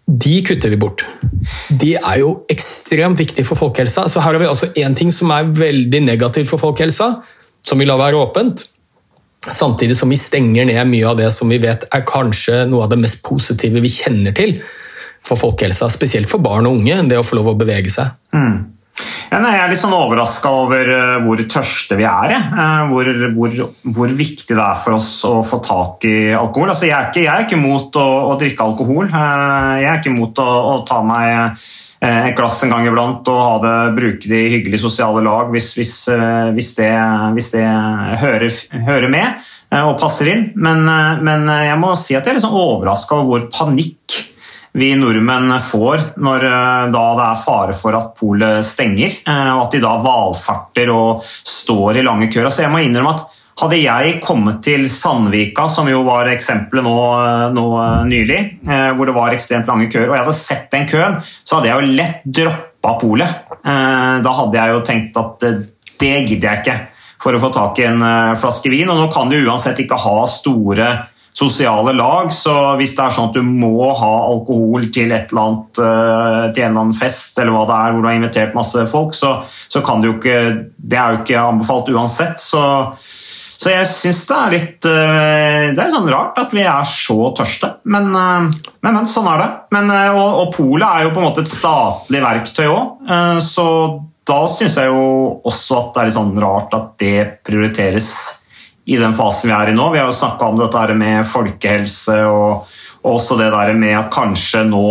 de 0.05 0.35
kutter 0.45 0.69
vi 0.69 0.77
bort. 0.77 1.01
De 1.69 1.95
er 1.97 2.19
jo 2.21 2.45
ekstremt 2.51 3.17
viktige 3.17 3.45
for 3.47 3.57
folkehelsa. 3.57 4.05
Så 4.11 4.21
her 4.21 4.35
har 4.35 4.41
vi 4.41 4.49
altså 4.49 4.69
én 4.77 4.95
ting 4.97 5.11
som 5.13 5.33
er 5.33 5.49
veldig 5.49 6.01
negativt 6.05 6.49
for 6.51 6.61
folkehelsa, 6.61 7.09
som 7.65 7.81
vi 7.81 7.87
lar 7.89 7.97
være 8.01 8.19
åpent. 8.21 8.67
Samtidig 9.45 9.97
som 9.97 10.09
vi 10.09 10.17
stenger 10.17 10.65
ned 10.69 10.81
mye 10.89 11.09
av 11.09 11.17
det 11.17 11.31
som 11.33 11.49
vi 11.49 11.57
vet 11.61 11.87
er 11.93 12.05
kanskje 12.05 12.63
noe 12.69 12.85
av 12.85 12.93
det 12.93 13.01
mest 13.01 13.23
positive 13.25 13.81
vi 13.81 13.91
kjenner 13.93 14.33
til 14.37 14.59
for 15.25 15.41
folkehelsa. 15.41 15.89
Spesielt 15.93 16.29
for 16.29 16.43
barn 16.43 16.69
og 16.69 16.79
unge, 16.79 17.01
det 17.09 17.17
å 17.17 17.25
få 17.25 17.39
lov 17.39 17.53
å 17.55 17.59
bevege 17.59 17.93
seg. 17.93 18.13
Mm. 18.35 18.57
Ja, 19.31 19.39
nei, 19.41 19.55
jeg 19.55 19.63
er 19.63 19.71
litt 19.71 19.81
sånn 19.81 19.95
overraska 19.95 20.51
over 20.53 20.89
uh, 20.91 21.15
hvor 21.25 21.39
tørste 21.49 21.97
vi 21.97 22.05
er. 22.05 22.35
Uh, 22.53 22.91
hvor, 22.91 23.09
hvor, 23.33 23.55
hvor, 23.95 24.13
viktig 24.19 24.53
det 24.53 24.61
er 24.61 24.83
for 24.83 24.97
oss 24.99 25.09
å 25.25 25.39
få 25.47 25.61
tak 25.65 26.05
i 26.09 26.17
alkohol. 26.37 26.69
Altså, 26.73 26.85
jeg, 26.89 26.93
er 26.97 27.09
ikke, 27.09 27.23
jeg 27.23 27.31
er 27.33 27.47
ikke 27.47 27.61
mot 27.61 27.97
å, 28.01 28.05
å 28.29 28.35
drikke 28.41 28.67
alkohol. 28.67 29.09
Uh, 29.09 29.73
jeg 29.81 29.89
er 29.89 29.99
ikke 30.01 30.13
mot 30.13 30.43
å, 30.43 30.51
å 30.75 30.77
ta 30.87 31.01
meg 31.05 31.65
et 32.05 32.35
glass 32.37 32.59
en 32.61 32.69
gang 32.69 32.85
iblant 32.85 33.25
og 33.31 33.63
det, 33.63 33.73
bruke 33.95 34.29
det 34.29 34.37
i 34.45 34.49
hyggelige 34.51 34.83
sosiale 34.83 35.23
lag 35.25 35.47
hvis, 35.49 35.71
hvis, 35.79 35.93
hvis, 36.53 36.73
det, 36.77 36.89
hvis 37.33 37.47
det, 37.55 37.63
hører, 38.21 38.59
hører 38.85 39.09
med 39.09 39.79
og 39.79 39.95
passer 39.97 40.29
inn. 40.35 40.43
Men, 40.59 40.83
men, 41.25 41.49
jeg 41.65 41.79
må 41.81 41.95
si 41.97 42.13
at 42.13 42.27
jeg 42.27 42.35
er 42.35 42.37
litt 42.37 42.45
sånn 42.45 42.59
overraska 42.59 43.17
over 43.17 43.31
hvor 43.31 43.47
panikk 43.55 44.19
vi 44.75 44.89
nordmenn 44.99 45.53
får 45.63 46.01
når 46.19 46.45
eh, 46.49 46.87
da 46.91 47.03
det 47.15 47.27
er 47.29 47.43
fare 47.45 47.75
for 47.79 47.95
at 47.95 48.11
polet 48.19 48.65
stenger, 48.67 49.21
eh, 49.23 49.51
og 49.53 49.67
at 49.67 49.77
de 49.77 49.81
da 49.85 49.93
valfarter 50.03 50.91
og 50.91 51.23
står 51.23 52.01
i 52.01 52.03
lange 52.03 52.27
køer. 52.33 52.51
Så 52.51 52.65
jeg 52.65 52.73
må 52.73 52.83
innrømme 52.83 53.15
at 53.15 53.23
hadde 53.55 53.79
jeg 53.79 54.17
kommet 54.19 54.59
til 54.65 54.89
Sandvika, 54.91 55.69
som 55.71 55.87
jo 55.87 56.01
var 56.03 56.27
eksempelet 56.33 56.83
nå, 56.83 56.95
eh, 57.21 57.45
nå, 57.55 57.65
nylig, 58.11 58.41
hvor 58.67 59.07
det 59.07 59.15
var 59.15 59.37
ekstremt 59.37 59.71
lange 59.71 59.87
køer, 59.93 60.09
og 60.09 60.17
jeg 60.17 60.25
hadde 60.25 60.41
sett 60.41 60.67
den 60.75 60.89
køen, 60.91 61.17
så 61.23 61.57
hadde 61.57 61.71
jeg 61.71 61.79
jo 61.79 61.95
lett 62.01 62.27
droppa 62.41 62.97
polet. 62.99 63.41
Da 63.63 64.31
hadde 64.41 64.59
jeg 64.59 64.75
jo 64.75 64.83
tenkt 64.85 65.15
at 65.17 65.45
det 66.03 66.15
gidder 66.27 66.51
jeg 66.51 66.61
ikke 66.61 66.75
for 67.23 67.33
å 67.33 67.39
få 67.41 67.49
tak 67.55 67.79
i 67.79 67.87
en 67.87 68.03
flaske 68.37 68.69
vin. 68.69 68.91
Og 68.91 68.99
nå 68.99 69.07
kan 69.15 69.31
du 69.31 69.39
uansett 69.39 69.79
ikke 69.81 69.97
ha 70.03 70.17
store 70.29 70.89
sosiale 71.35 71.93
lag. 71.93 72.31
Så 72.33 72.53
hvis 72.79 72.95
det 72.95 73.03
er 73.05 73.15
sånn 73.15 73.29
at 73.31 73.37
du 73.37 73.43
må 73.43 73.89
ha 73.91 74.13
alkohol 74.29 74.87
til, 74.95 75.11
annet, 75.11 75.81
eh, 75.83 76.45
til 76.55 76.63
en 76.63 76.71
eller 76.71 76.85
annen 76.85 76.95
fest 76.97 77.39
eller 77.41 77.55
hva 77.55 77.65
det 77.67 77.79
er, 77.79 77.91
hvor 77.91 78.05
du 78.05 78.09
har 78.09 78.19
invitert 78.21 78.55
masse 78.57 78.87
folk, 78.91 79.17
så, 79.17 79.35
så 79.67 79.83
kan 79.85 80.01
du 80.01 80.11
jo 80.13 80.17
ikke 80.17 80.39
Det 80.75 80.97
er 80.99 81.11
jo 81.11 81.21
ikke 81.23 81.43
anbefalt 81.43 81.91
uansett. 81.91 82.39
Så, 82.43 82.63
så 82.95 83.73
jeg 83.73 83.89
syns 83.91 84.23
det 84.29 84.37
er 84.37 84.55
litt 84.55 84.89
eh, 84.91 85.67
Det 85.75 85.83
er 85.83 85.93
sånn 85.93 86.09
rart 86.11 86.39
at 86.39 86.55
vi 86.55 86.63
er 86.63 86.89
så 86.89 87.19
tørste. 87.35 87.73
Men, 87.83 88.09
eh, 88.15 88.49
men, 88.79 88.99
men 89.01 89.11
sånn 89.11 89.27
er 89.33 89.43
det. 89.43 89.51
Men, 89.75 89.91
og, 90.15 90.41
og 90.45 90.55
Polet 90.55 90.87
er 90.87 91.07
jo 91.07 91.15
på 91.15 91.23
en 91.23 91.27
måte 91.27 91.43
et 91.43 91.51
statlig 91.51 92.23
verktøy 92.23 92.67
òg, 92.69 93.07
så 93.43 93.67
da 94.25 94.39
syns 94.49 94.79
jeg 94.79 94.89
jo 94.89 95.03
også 95.45 95.75
at 95.77 95.89
det 95.91 96.01
er 96.01 96.07
litt 96.07 96.15
sånn 96.15 96.39
rart 96.41 96.73
at 96.73 96.87
det 97.01 97.19
prioriteres 97.45 98.09
i 98.85 98.97
den 99.01 99.15
fasen 99.17 99.49
vi 99.49 99.55
er 99.55 99.71
i 99.71 99.75
nå. 99.75 99.89
Vi 99.93 99.99
har 100.01 100.09
jo 100.09 100.15
snakka 100.15 100.49
om 100.49 100.59
dette 100.61 100.97
med 100.97 101.25
folkehelse 101.29 102.21
og, 102.29 102.73
også 103.05 103.37
det 103.37 103.51
der 103.53 103.73
med 103.77 103.93
at 103.99 104.09
kanskje 104.13 104.63
nå 104.65 104.85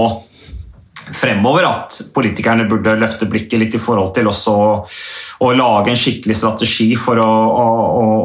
fremover 1.05 1.67
at 1.67 1.97
politikerne 2.15 2.69
burde 2.71 2.95
løfte 2.97 3.27
blikket 3.31 3.61
litt 3.61 3.75
i 3.75 3.81
forhold 3.83 4.13
til 4.17 4.31
også 4.31 4.55
å, 4.55 4.69
å 5.45 5.49
lage 5.57 5.93
en 5.93 5.99
skikkelig 5.99 6.37
strategi 6.39 6.93
for 6.97 7.19
å, 7.21 7.27
å, 7.27 7.67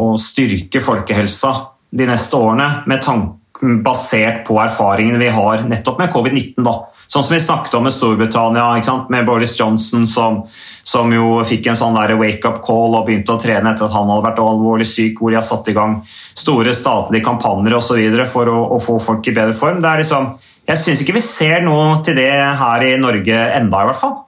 å, 0.06 0.12
styrke 0.22 0.84
folkehelsa 0.86 1.54
de 1.90 2.06
neste 2.06 2.38
årene, 2.38 2.70
med 2.86 3.02
tanke 3.04 3.74
basert 3.84 4.46
på 4.48 4.60
erfaringene 4.62 5.20
vi 5.20 5.32
har 5.34 5.66
nettopp 5.68 6.00
med 6.00 6.14
covid-19. 6.14 6.62
da. 6.64 6.78
Sånn 7.10 7.24
som 7.26 7.34
vi 7.34 7.42
snakket 7.42 7.74
om 7.74 7.88
med 7.88 7.94
Storbritannia, 7.94 8.68
med 9.10 9.26
Boris 9.26 9.56
Johnson 9.60 10.06
som, 10.08 10.44
som 10.86 11.10
jo 11.14 11.40
fikk 11.42 11.72
en 11.72 11.80
sånn 11.80 11.98
wake-up 11.98 12.60
call 12.62 13.00
og 13.00 13.08
begynte 13.08 13.34
å 13.34 13.42
trene 13.42 13.72
etter 13.72 13.88
at 13.88 13.96
han 13.96 14.12
hadde 14.14 14.28
vært 14.28 14.42
alvorlig 14.44 14.86
syk, 14.86 15.18
hvor 15.18 15.34
de 15.34 15.40
har 15.40 15.48
satt 15.48 15.72
i 15.72 15.74
gang 15.74 15.98
store 16.38 16.76
statlige 16.78 17.26
kampanjer 17.26 17.80
osv. 17.80 18.22
for 18.30 18.54
å, 18.54 18.62
å, 18.76 18.80
få 18.84 19.00
folk 19.02 19.26
i 19.26 19.34
bedre 19.34 19.58
form. 19.58 19.82
Liksom, 19.82 20.36
jeg 20.70 20.84
syns 20.84 21.02
ikke 21.02 21.18
vi 21.18 21.26
ser 21.26 21.66
noe 21.66 21.98
til 22.06 22.20
det 22.22 22.30
her 22.30 22.86
i 22.86 22.96
Norge 23.02 23.42
enda, 23.58 23.82
i 23.82 23.90
hvert 23.90 24.04
fall. 24.06 24.20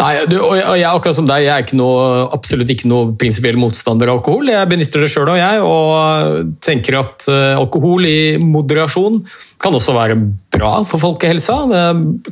Nei, 0.00 0.14
du, 0.30 0.38
og 0.40 0.56
jeg, 0.56 0.86
akkurat 0.88 1.16
som 1.16 1.28
deg, 1.28 1.44
jeg 1.44 1.52
er 1.52 1.66
ikke 1.66 1.76
noe, 1.76 2.24
absolutt 2.32 2.72
ikke 2.72 2.88
noe 2.88 3.12
prinsipiell 3.20 3.58
motstander 3.60 4.08
av 4.08 4.20
alkohol. 4.20 4.48
Jeg 4.48 4.70
benytter 4.70 5.04
det 5.04 5.10
sjøl 5.12 5.28
og 5.28 5.36
jeg, 5.40 5.60
og 5.66 6.54
tenker 6.64 6.96
at 7.02 7.28
uh, 7.28 7.60
alkohol 7.60 8.08
i 8.08 8.20
moderasjon 8.40 9.20
kan 9.60 9.76
også 9.76 9.92
være 9.92 10.16
bra 10.54 10.70
for 10.88 11.02
folkehelsa. 11.02 11.56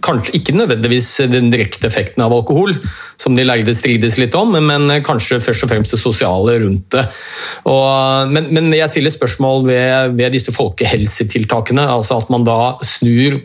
kanskje 0.00 0.32
ikke 0.38 0.54
nødvendigvis 0.56 1.10
den 1.28 1.50
direkte 1.52 1.86
effekten 1.90 2.24
av 2.24 2.32
alkohol, 2.32 2.72
som 3.20 3.36
de 3.36 3.44
lærde 3.44 3.74
strides 3.76 4.16
litt 4.16 4.36
om, 4.38 4.56
men 4.56 4.88
kanskje 5.04 5.36
først 5.44 5.66
og 5.66 5.72
fremst 5.74 5.92
det 5.92 6.00
sosiale 6.00 6.56
rundt 6.64 6.88
det. 6.96 7.04
Og, 7.68 8.32
men, 8.32 8.48
men, 8.56 8.72
jeg 8.72 8.88
stiller 8.94 9.12
spørsmål 9.12 9.66
ved, 9.68 10.16
ved 10.16 10.38
disse 10.38 10.56
folkehelsetiltakene, 10.56 11.84
altså 11.84 12.16
at 12.22 12.32
man 12.32 12.48
da 12.48 12.78
snur 12.80 13.42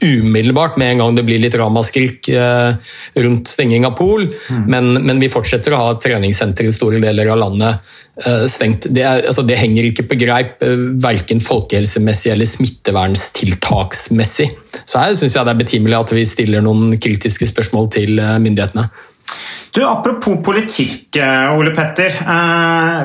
umiddelbart 0.00 0.76
med 0.76 0.90
en 0.90 0.98
gang 0.98 1.14
det 1.16 1.22
blir 1.26 1.38
litt 1.42 1.54
ramaskrik 1.58 2.28
eh, 2.28 2.74
rundt 3.14 3.48
stenging 3.48 3.86
av 3.86 3.94
pol, 3.98 4.26
mm. 4.26 4.64
men, 4.70 4.92
men, 4.94 5.20
vi 5.22 5.30
fortsetter 5.30 5.74
å 5.74 5.80
ha 5.80 5.94
treningssenter 6.00 6.66
i 6.66 6.72
store 6.74 7.00
deler 7.02 7.30
av 7.32 7.38
landet 7.40 7.94
eh, 8.24 8.46
stengt. 8.50 8.88
Det, 8.90 9.02
er, 9.02 9.22
altså, 9.28 9.44
det, 9.46 9.58
henger 9.60 9.88
ikke 9.90 10.06
på 10.10 10.18
greip, 10.20 10.62
eh, 10.64 10.86
verken 11.02 11.42
folkehelsemessig 11.44 12.32
eller 12.34 12.50
smittevernstiltaksmessig. 12.50 14.48
Så 14.82 15.00
her 15.00 15.14
syns 15.18 15.36
jeg 15.36 15.46
det 15.46 15.54
er 15.54 15.62
betimelig 15.62 16.00
at 16.00 16.14
vi 16.16 16.24
stiller 16.28 16.64
noen 16.64 16.96
kritiske 16.98 17.46
spørsmål 17.50 17.90
til 17.94 18.18
myndighetene. 18.18 18.88
Du, 19.74 19.80
Apropos 19.86 20.36
politikk, 20.46 21.16
Ole 21.54 21.72
Petter. 21.74 22.12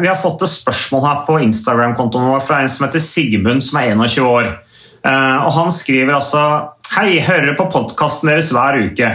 Vi 0.02 0.10
har 0.10 0.18
fått 0.22 0.44
et 0.46 0.52
spørsmål 0.54 1.02
her 1.06 1.22
på 1.26 1.40
Instagram-kontoen 1.48 2.28
vår 2.30 2.44
fra 2.46 2.60
en 2.62 2.70
som 2.70 2.86
heter 2.86 3.02
Sigmund, 3.02 3.64
som 3.66 3.80
er 3.82 3.96
21 3.96 4.28
år. 4.28 4.52
Og 5.10 5.52
Han 5.56 5.72
skriver 5.74 6.14
altså 6.20 6.44
Hei, 6.90 7.20
hører 7.22 7.54
på 7.54 7.68
podkasten 7.70 8.32
deres 8.32 8.48
hver 8.50 8.80
uke. 8.82 9.10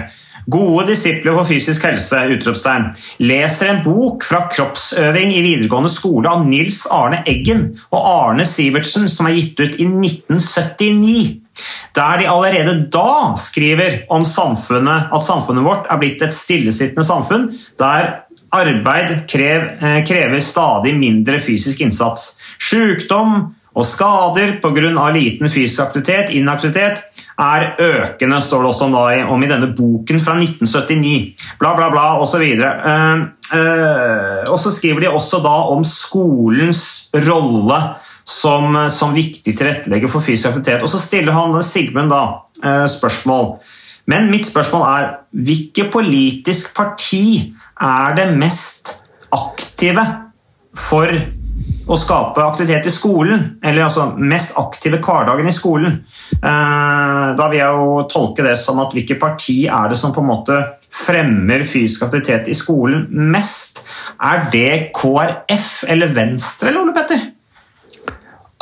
Gode 0.46 0.84
disipler 0.92 1.34
for 1.34 1.48
fysisk 1.48 1.82
helse! 1.88 2.20
utropstegn. 2.36 2.84
Leser 3.26 3.72
en 3.72 3.80
bok 3.82 4.22
fra 4.22 4.44
kroppsøving 4.52 5.32
i 5.34 5.40
videregående 5.42 5.90
skole 5.90 6.30
av 6.30 6.44
Nils 6.46 6.84
Arne 6.94 7.24
Eggen 7.26 7.64
og 7.88 7.98
Arne 7.98 8.46
Sivertsen, 8.46 9.08
som 9.10 9.26
er 9.26 9.34
gitt 9.40 9.58
ut 9.58 9.80
i 9.82 9.88
1979. 9.88 11.16
Der 11.98 12.22
de 12.22 12.30
allerede 12.30 12.76
da 12.94 13.34
skriver 13.42 14.04
om 14.14 14.22
samfunnet, 14.22 15.10
at 15.10 15.26
samfunnet 15.26 15.66
vårt 15.66 15.90
er 15.90 15.98
blitt 15.98 16.22
et 16.22 16.38
stillesittende 16.38 17.06
samfunn 17.10 17.50
der 17.82 18.20
arbeid 18.54 19.16
eh, 19.34 20.00
krever 20.06 20.40
stadig 20.46 20.94
mindre 20.94 21.42
fysisk 21.42 21.82
innsats. 21.82 22.36
Sykdom 22.62 23.50
og 23.74 23.86
skader 23.86 24.58
pga. 24.62 25.10
liten 25.12 25.50
fysisk 25.50 25.80
aktivitet, 25.80 26.30
inaktivitet, 26.30 27.02
er 27.38 27.74
økende, 27.82 28.40
står 28.40 28.62
det 28.62 28.70
også 28.70 28.86
om 29.34 29.42
i 29.42 29.50
denne 29.50 29.72
boken 29.74 30.20
fra 30.22 30.36
1979. 30.38 31.34
Bla, 31.58 31.74
bla, 31.74 31.90
bla, 31.90 32.20
osv. 32.22 32.44
Uh, 32.54 33.26
uh, 33.50 34.52
og 34.52 34.58
så 34.62 34.70
skriver 34.70 35.00
de 35.00 35.10
også 35.10 35.42
da 35.42 35.56
om 35.74 35.84
skolens 35.84 37.10
rolle 37.26 37.80
som, 38.24 38.78
som 38.88 39.14
viktig 39.14 39.56
tilrettelegger 39.58 40.08
for 40.12 40.22
fysisk 40.22 40.52
aktivitet. 40.52 40.86
Og 40.86 40.92
så 40.92 41.02
stiller 41.02 41.34
han 41.34 41.58
Sigmund 41.62 42.14
da 42.14 42.22
uh, 42.62 42.86
spørsmål. 42.86 43.56
Men 44.06 44.30
mitt 44.30 44.46
spørsmål 44.46 44.86
er 44.86 45.12
hvilket 45.32 45.90
politisk 45.90 46.74
parti 46.76 47.54
er 47.80 48.14
det 48.14 48.28
mest 48.38 49.00
aktive 49.34 50.04
for 50.78 51.10
å 51.84 51.96
skape 52.00 52.40
aktivitet 52.40 52.88
i 52.88 52.92
skolen, 52.92 53.42
eller 53.64 53.84
altså 53.84 54.06
mest 54.16 54.56
aktive 54.60 55.00
hverdagen 55.04 55.48
i 55.48 55.54
skolen. 55.54 55.98
Eh, 56.38 57.26
da 57.36 57.48
vil 57.50 57.60
jeg 57.60 57.80
jo 57.80 58.04
tolke 58.10 58.46
det 58.46 58.56
som 58.60 58.80
at 58.80 58.94
hvilket 58.96 59.20
parti 59.20 59.64
er 59.68 59.92
det 59.92 59.98
som 60.00 60.14
på 60.14 60.24
en 60.24 60.30
måte 60.30 60.58
fremmer 60.94 61.66
fysisk 61.68 62.06
aktivitet 62.06 62.48
i 62.48 62.56
skolen 62.56 63.06
mest? 63.34 63.82
Er 64.16 64.46
det 64.52 64.92
KrF 64.96 65.82
eller 65.92 66.14
Venstre, 66.16 66.70
eller 66.70 66.86
Ole 66.86 66.96
Petter? 66.96 67.24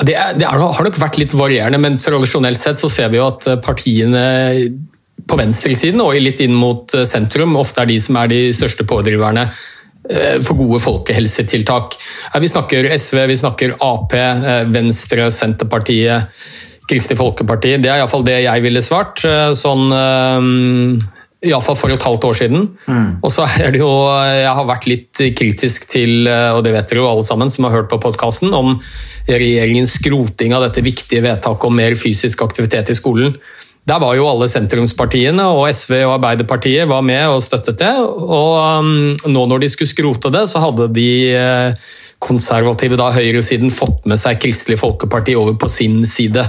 Det, 0.03 0.17
er, 0.17 0.33
det 0.35 0.49
er, 0.49 0.59
har 0.59 0.89
nok 0.89 0.99
vært 0.99 1.21
litt 1.21 1.37
varierende, 1.37 1.79
men 1.79 2.01
tradisjonelt 2.03 2.59
sett 2.59 2.81
så 2.81 2.91
ser 2.91 3.13
vi 3.13 3.21
jo 3.21 3.29
at 3.29 3.47
partiene 3.63 4.25
på 5.23 5.39
venstresiden 5.39 6.03
og 6.03 6.17
litt 6.19 6.41
inn 6.43 6.57
mot 6.59 6.91
sentrum 7.07 7.55
ofte 7.61 7.85
er 7.85 7.93
de 7.93 8.01
som 8.03 8.19
er 8.19 8.33
de 8.33 8.41
største 8.57 8.83
pådriverne 8.89 9.47
Eh, 9.47 9.82
for 10.43 10.59
gode 10.59 10.81
folkehelsetiltak. 10.83 11.95
Vi 12.41 12.51
snakker 12.51 12.91
SV, 12.97 13.27
vi 13.31 13.39
snakker 13.39 13.77
Ap, 13.81 14.13
eh, 14.13 14.65
Venstre, 14.67 15.31
Senterpartiet, 15.31 16.23
Kristelig 16.91 17.19
Folkeparti. 17.21 17.77
Det 17.79 17.91
er 17.91 18.03
iallfall 18.03 18.25
det 18.27 18.43
jeg 18.43 18.65
ville 18.65 18.83
svart. 18.83 19.25
Eh, 19.25 19.53
sånn 19.55 19.89
Iallfall 21.43 21.75
for 21.75 21.91
et 21.91 22.03
halvt 22.03 22.25
år 22.25 22.37
siden. 22.39 22.69
Mm. 22.87 23.19
Og 23.23 23.31
så 23.35 23.47
er 23.59 23.73
det 23.75 23.81
jo 23.81 23.91
Jeg 23.91 24.55
har 24.55 24.65
vært 24.65 24.87
litt 24.87 25.23
kritisk 25.35 25.89
til, 25.91 26.29
og 26.29 26.63
det 26.63 26.73
vet 26.73 26.89
dere 26.89 27.03
jo 27.03 27.09
alle 27.11 27.27
sammen 27.27 27.51
som 27.51 27.65
har 27.65 27.75
hørt 27.75 27.91
på 27.91 27.99
podkasten, 27.99 28.53
om 28.55 28.81
regjeringens 29.27 29.97
skroting 29.99 30.55
av 30.55 30.63
dette 30.67 30.83
viktige 30.83 31.23
vedtaket 31.23 31.67
om 31.67 31.75
mer 31.75 31.95
fysisk 31.99 32.43
aktivitet 32.43 32.91
i 32.91 32.95
skolen. 32.95 33.35
Der 33.83 33.99
var 33.99 34.15
jo 34.15 34.29
alle 34.31 34.47
sentrumspartiene, 34.47 35.43
og 35.51 35.67
SV 35.75 35.97
og 36.05 36.17
Arbeiderpartiet 36.21 36.87
var 36.91 37.03
med 37.03 37.25
og 37.33 37.43
støttet 37.43 37.81
det. 37.83 37.95
Og 37.99 38.53
um, 38.79 39.17
nå 39.27 39.47
når 39.51 39.65
de 39.65 39.71
skulle 39.73 39.91
skrote 39.91 40.31
det, 40.31 40.45
så 40.51 40.63
hadde 40.63 40.87
de 40.95 41.09
eh, 41.35 41.81
konservative 42.23 42.99
da, 43.01 43.11
høyresiden 43.11 43.75
fått 43.75 44.07
med 44.07 44.21
seg 44.23 44.39
Kristelig 44.43 44.79
Folkeparti 44.79 45.35
over 45.39 45.59
på 45.59 45.71
sin 45.71 46.05
side. 46.07 46.47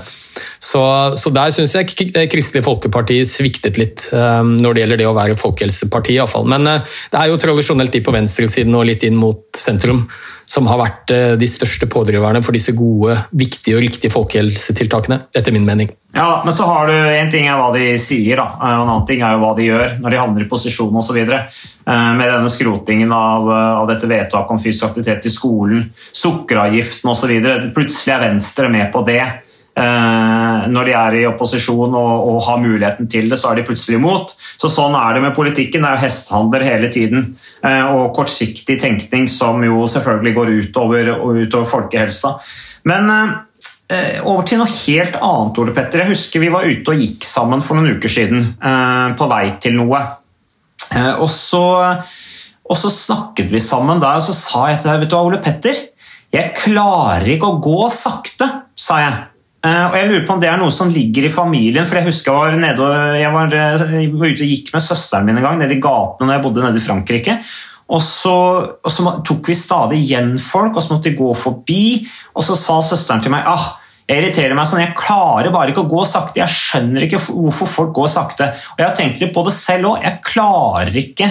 Så, 0.62 0.82
så 1.18 1.32
der 1.34 1.54
syns 1.54 1.74
jeg 1.74 1.90
Kristelig 2.30 2.64
Folkeparti 2.66 3.20
sviktet 3.26 3.82
litt 3.82 4.06
um, 4.14 4.54
når 4.62 4.78
det 4.78 4.84
gjelder 4.84 5.02
det 5.02 5.10
å 5.10 5.18
være 5.18 5.40
folkehelseparti. 5.42 6.14
I 6.14 6.22
alle 6.22 6.34
fall. 6.36 6.46
Men 6.54 6.70
uh, 6.70 6.96
det 7.10 7.18
er 7.18 7.34
jo 7.34 7.42
tradisjonelt 7.42 7.98
de 7.98 8.04
på 8.06 8.14
venstresiden 8.14 8.78
og 8.78 8.86
litt 8.92 9.10
inn 9.10 9.18
mot 9.18 9.42
sentrum 9.58 10.06
som 10.54 10.68
har 10.70 10.78
vært 10.78 11.14
uh, 11.14 11.34
de 11.40 11.50
største 11.50 11.88
pådriverne 11.90 12.44
for 12.46 12.56
disse 12.56 12.76
gode, 12.78 13.16
viktige 13.34 13.78
og 13.78 13.84
riktige 13.86 14.14
folkehelsetiltakene, 14.14 15.24
etter 15.34 15.56
min 15.56 15.66
mening. 15.66 15.90
Ja, 16.14 16.44
men 16.46 16.54
så 16.54 16.68
har 16.70 16.92
du 16.92 16.94
En 16.94 17.32
ting 17.34 17.48
er 17.50 17.58
hva 17.58 17.72
de 17.74 17.88
sier, 17.98 18.38
da. 18.38 18.60
Eh, 18.60 18.74
en 18.76 18.84
annen 18.84 19.08
ting 19.10 19.24
er 19.26 19.34
jo 19.34 19.42
hva 19.42 19.54
de 19.58 19.66
gjør 19.66 19.96
når 20.04 20.14
de 20.14 20.20
havner 20.22 20.46
i 20.46 20.50
posisjon 20.52 21.00
osv. 21.02 21.18
Med 21.24 22.22
denne 22.22 22.52
skrotingen 22.54 23.12
av, 23.12 23.50
av 23.50 23.88
dette 23.90 24.08
vedtaket 24.08 24.54
om 24.54 24.62
fysisk 24.62 24.92
aktivitet 24.92 25.26
i 25.28 25.34
skolen, 25.34 25.88
sukkeravgiften 26.16 27.10
osv. 27.12 27.34
Plutselig 27.74 28.14
er 28.14 28.24
Venstre 28.28 28.70
med 28.72 28.94
på 28.94 29.02
det. 29.10 29.24
Eh, 29.74 30.66
når 30.70 30.86
de 30.86 30.92
er 30.94 31.16
i 31.18 31.24
opposisjon 31.26 31.96
og, 31.98 32.12
og, 32.30 32.36
har 32.46 32.60
muligheten 32.62 33.08
til 33.10 33.32
det, 33.32 33.40
så 33.42 33.50
er 33.50 33.60
de 33.60 33.66
plutselig 33.66 33.98
imot. 33.98 34.36
Så 34.62 34.70
Sånn 34.70 34.94
er 35.00 35.16
det 35.16 35.24
med 35.26 35.34
politikken. 35.38 35.82
Det 35.82 35.90
er 35.90 35.98
jo 35.98 36.06
hestehandler 36.06 36.66
hele 36.68 36.92
tiden. 36.94 37.32
Eh, 37.66 37.82
og 37.90 38.14
kortsiktig 38.18 38.78
tenkning 38.84 39.26
som 39.34 39.64
jo 39.66 39.88
selvfølgelig 39.90 40.36
går 40.38 40.54
utover, 40.60 41.10
utover 41.42 41.72
folkehelsa. 41.72 42.36
Men 42.90 43.10
eh, 43.10 44.22
over 44.22 44.46
til 44.46 44.62
noe 44.62 44.70
helt 44.76 45.18
annet, 45.18 45.64
Ole 45.64 45.74
Petter. 45.74 46.04
Jeg 46.04 46.14
husker 46.14 46.44
vi 46.44 46.54
var 46.54 46.70
ute 46.70 46.94
og 46.94 47.02
gikk 47.02 47.26
sammen 47.26 47.66
for 47.66 47.80
noen 47.80 47.98
uker 47.98 48.14
siden. 48.14 48.52
På 49.18 49.30
vei 49.32 49.48
til 49.64 49.80
noe. 49.80 50.04
Og 51.18 51.30
så, 51.34 51.66
og 52.70 52.78
så 52.78 52.92
snakket 52.94 53.50
vi 53.50 53.62
sammen 53.64 54.02
der, 54.04 54.20
og 54.20 54.28
så 54.28 54.36
sa 54.38 54.68
jeg 54.70 54.84
til 54.84 54.92
deg, 54.92 55.02
vet 55.02 55.10
du 55.10 55.16
hva, 55.18 55.26
Ole 55.26 55.42
Petter, 55.42 55.80
jeg 56.34 56.54
klarer 56.60 57.26
ikke 57.34 57.50
å 57.50 57.62
gå 57.64 57.88
sakte, 57.94 58.50
sa 58.78 59.00
jeg. 59.02 59.22
Eh, 59.64 59.84
og 59.88 59.94
jeg 59.96 60.08
lurer 60.10 60.24
på 60.28 60.34
om 60.36 60.42
det 60.44 60.50
er 60.52 60.58
noe 60.60 60.74
som 60.76 60.90
ligger 60.92 61.30
i 61.30 61.32
familien. 61.32 61.86
for 61.88 61.96
Jeg 61.96 62.10
husker 62.10 62.32
jeg 62.34 62.40
var, 62.40 62.58
nede, 62.60 62.88
jeg 63.22 63.32
var, 63.32 63.54
eh, 63.56 63.86
jeg 64.04 64.10
var 64.12 64.34
ute 64.34 64.44
og 64.44 64.50
gikk 64.52 64.74
med 64.74 64.84
søsteren 64.84 65.26
min 65.26 65.40
en 65.40 65.46
gang 65.46 65.62
nede 65.62 65.78
i 65.78 65.84
gatene 65.84 66.28
når 66.28 66.36
jeg 66.36 66.44
bodde 66.44 66.66
nede 66.66 66.82
i 66.82 66.84
Frankrike. 66.84 67.38
Og 67.94 68.02
så, 68.04 68.36
og 68.84 68.92
så, 68.92 69.14
tok 69.24 69.48
vi 69.48 69.56
stadig 69.56 70.02
igjen 70.04 70.36
folk, 70.40 70.76
og 70.76 70.84
så 70.84 70.96
måtte 70.96 71.12
de 71.12 71.16
gå 71.16 71.32
forbi. 71.36 72.04
Og 72.36 72.44
så 72.44 72.58
sa 72.60 72.82
søsteren 72.84 73.24
til 73.24 73.32
meg 73.32 73.48
ah, 73.48 73.80
jeg 74.04 74.20
irriterer 74.20 74.58
meg 74.58 74.68
sånn, 74.68 74.84
jeg 74.84 74.98
klarer 75.00 75.54
bare 75.54 75.72
ikke 75.72 75.86
å 75.86 75.92
gå 75.94 76.04
sakte. 76.12 76.42
Jeg 76.42 76.52
skjønner 76.52 77.08
ikke 77.08 77.24
hvorfor 77.24 77.70
folk 77.72 77.96
går 77.96 78.12
sakte. 78.12 78.52
Og 78.76 78.84
Jeg 78.84 78.90
har 78.90 79.00
tenkt 79.00 79.24
litt 79.24 79.32
på 79.36 79.46
det 79.48 79.56
selv 79.56 79.94
òg. 79.94 80.04
Jeg 80.04 80.24
klarer 80.28 81.02
ikke 81.06 81.30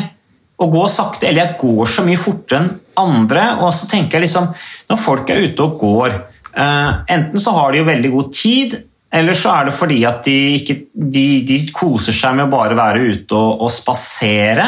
å 0.56 0.72
gå 0.72 0.88
sakte, 0.88 1.28
eller 1.28 1.44
jeg 1.44 1.60
går 1.60 1.90
så 1.98 2.04
mye 2.06 2.20
fortere 2.20 2.62
enn 2.62 2.74
andre. 2.96 3.48
Og 3.60 3.74
så 3.76 3.92
tenker 3.92 4.16
jeg 4.16 4.30
liksom, 4.30 4.54
når 4.88 5.04
folk 5.04 5.34
er 5.34 5.44
ute 5.44 5.66
og 5.68 5.82
går 5.82 6.16
Eh, 6.16 6.31
enten 6.52 7.40
så 7.40 7.54
har 7.56 7.72
de 7.72 7.80
jo 7.80 7.88
veldig 7.88 8.10
god 8.12 8.32
tid, 8.36 8.74
eller 9.12 9.36
så 9.36 9.52
er 9.58 9.68
det 9.68 9.76
fordi 9.76 10.00
at 10.08 10.24
de, 10.24 10.38
ikke, 10.58 10.76
de, 10.92 11.26
de 11.48 11.60
koser 11.74 12.16
seg 12.16 12.36
med 12.36 12.46
å 12.46 12.52
bare 12.52 12.76
være 12.78 13.04
ute 13.12 13.36
og, 13.36 13.64
og 13.66 13.72
spasere. 13.72 14.66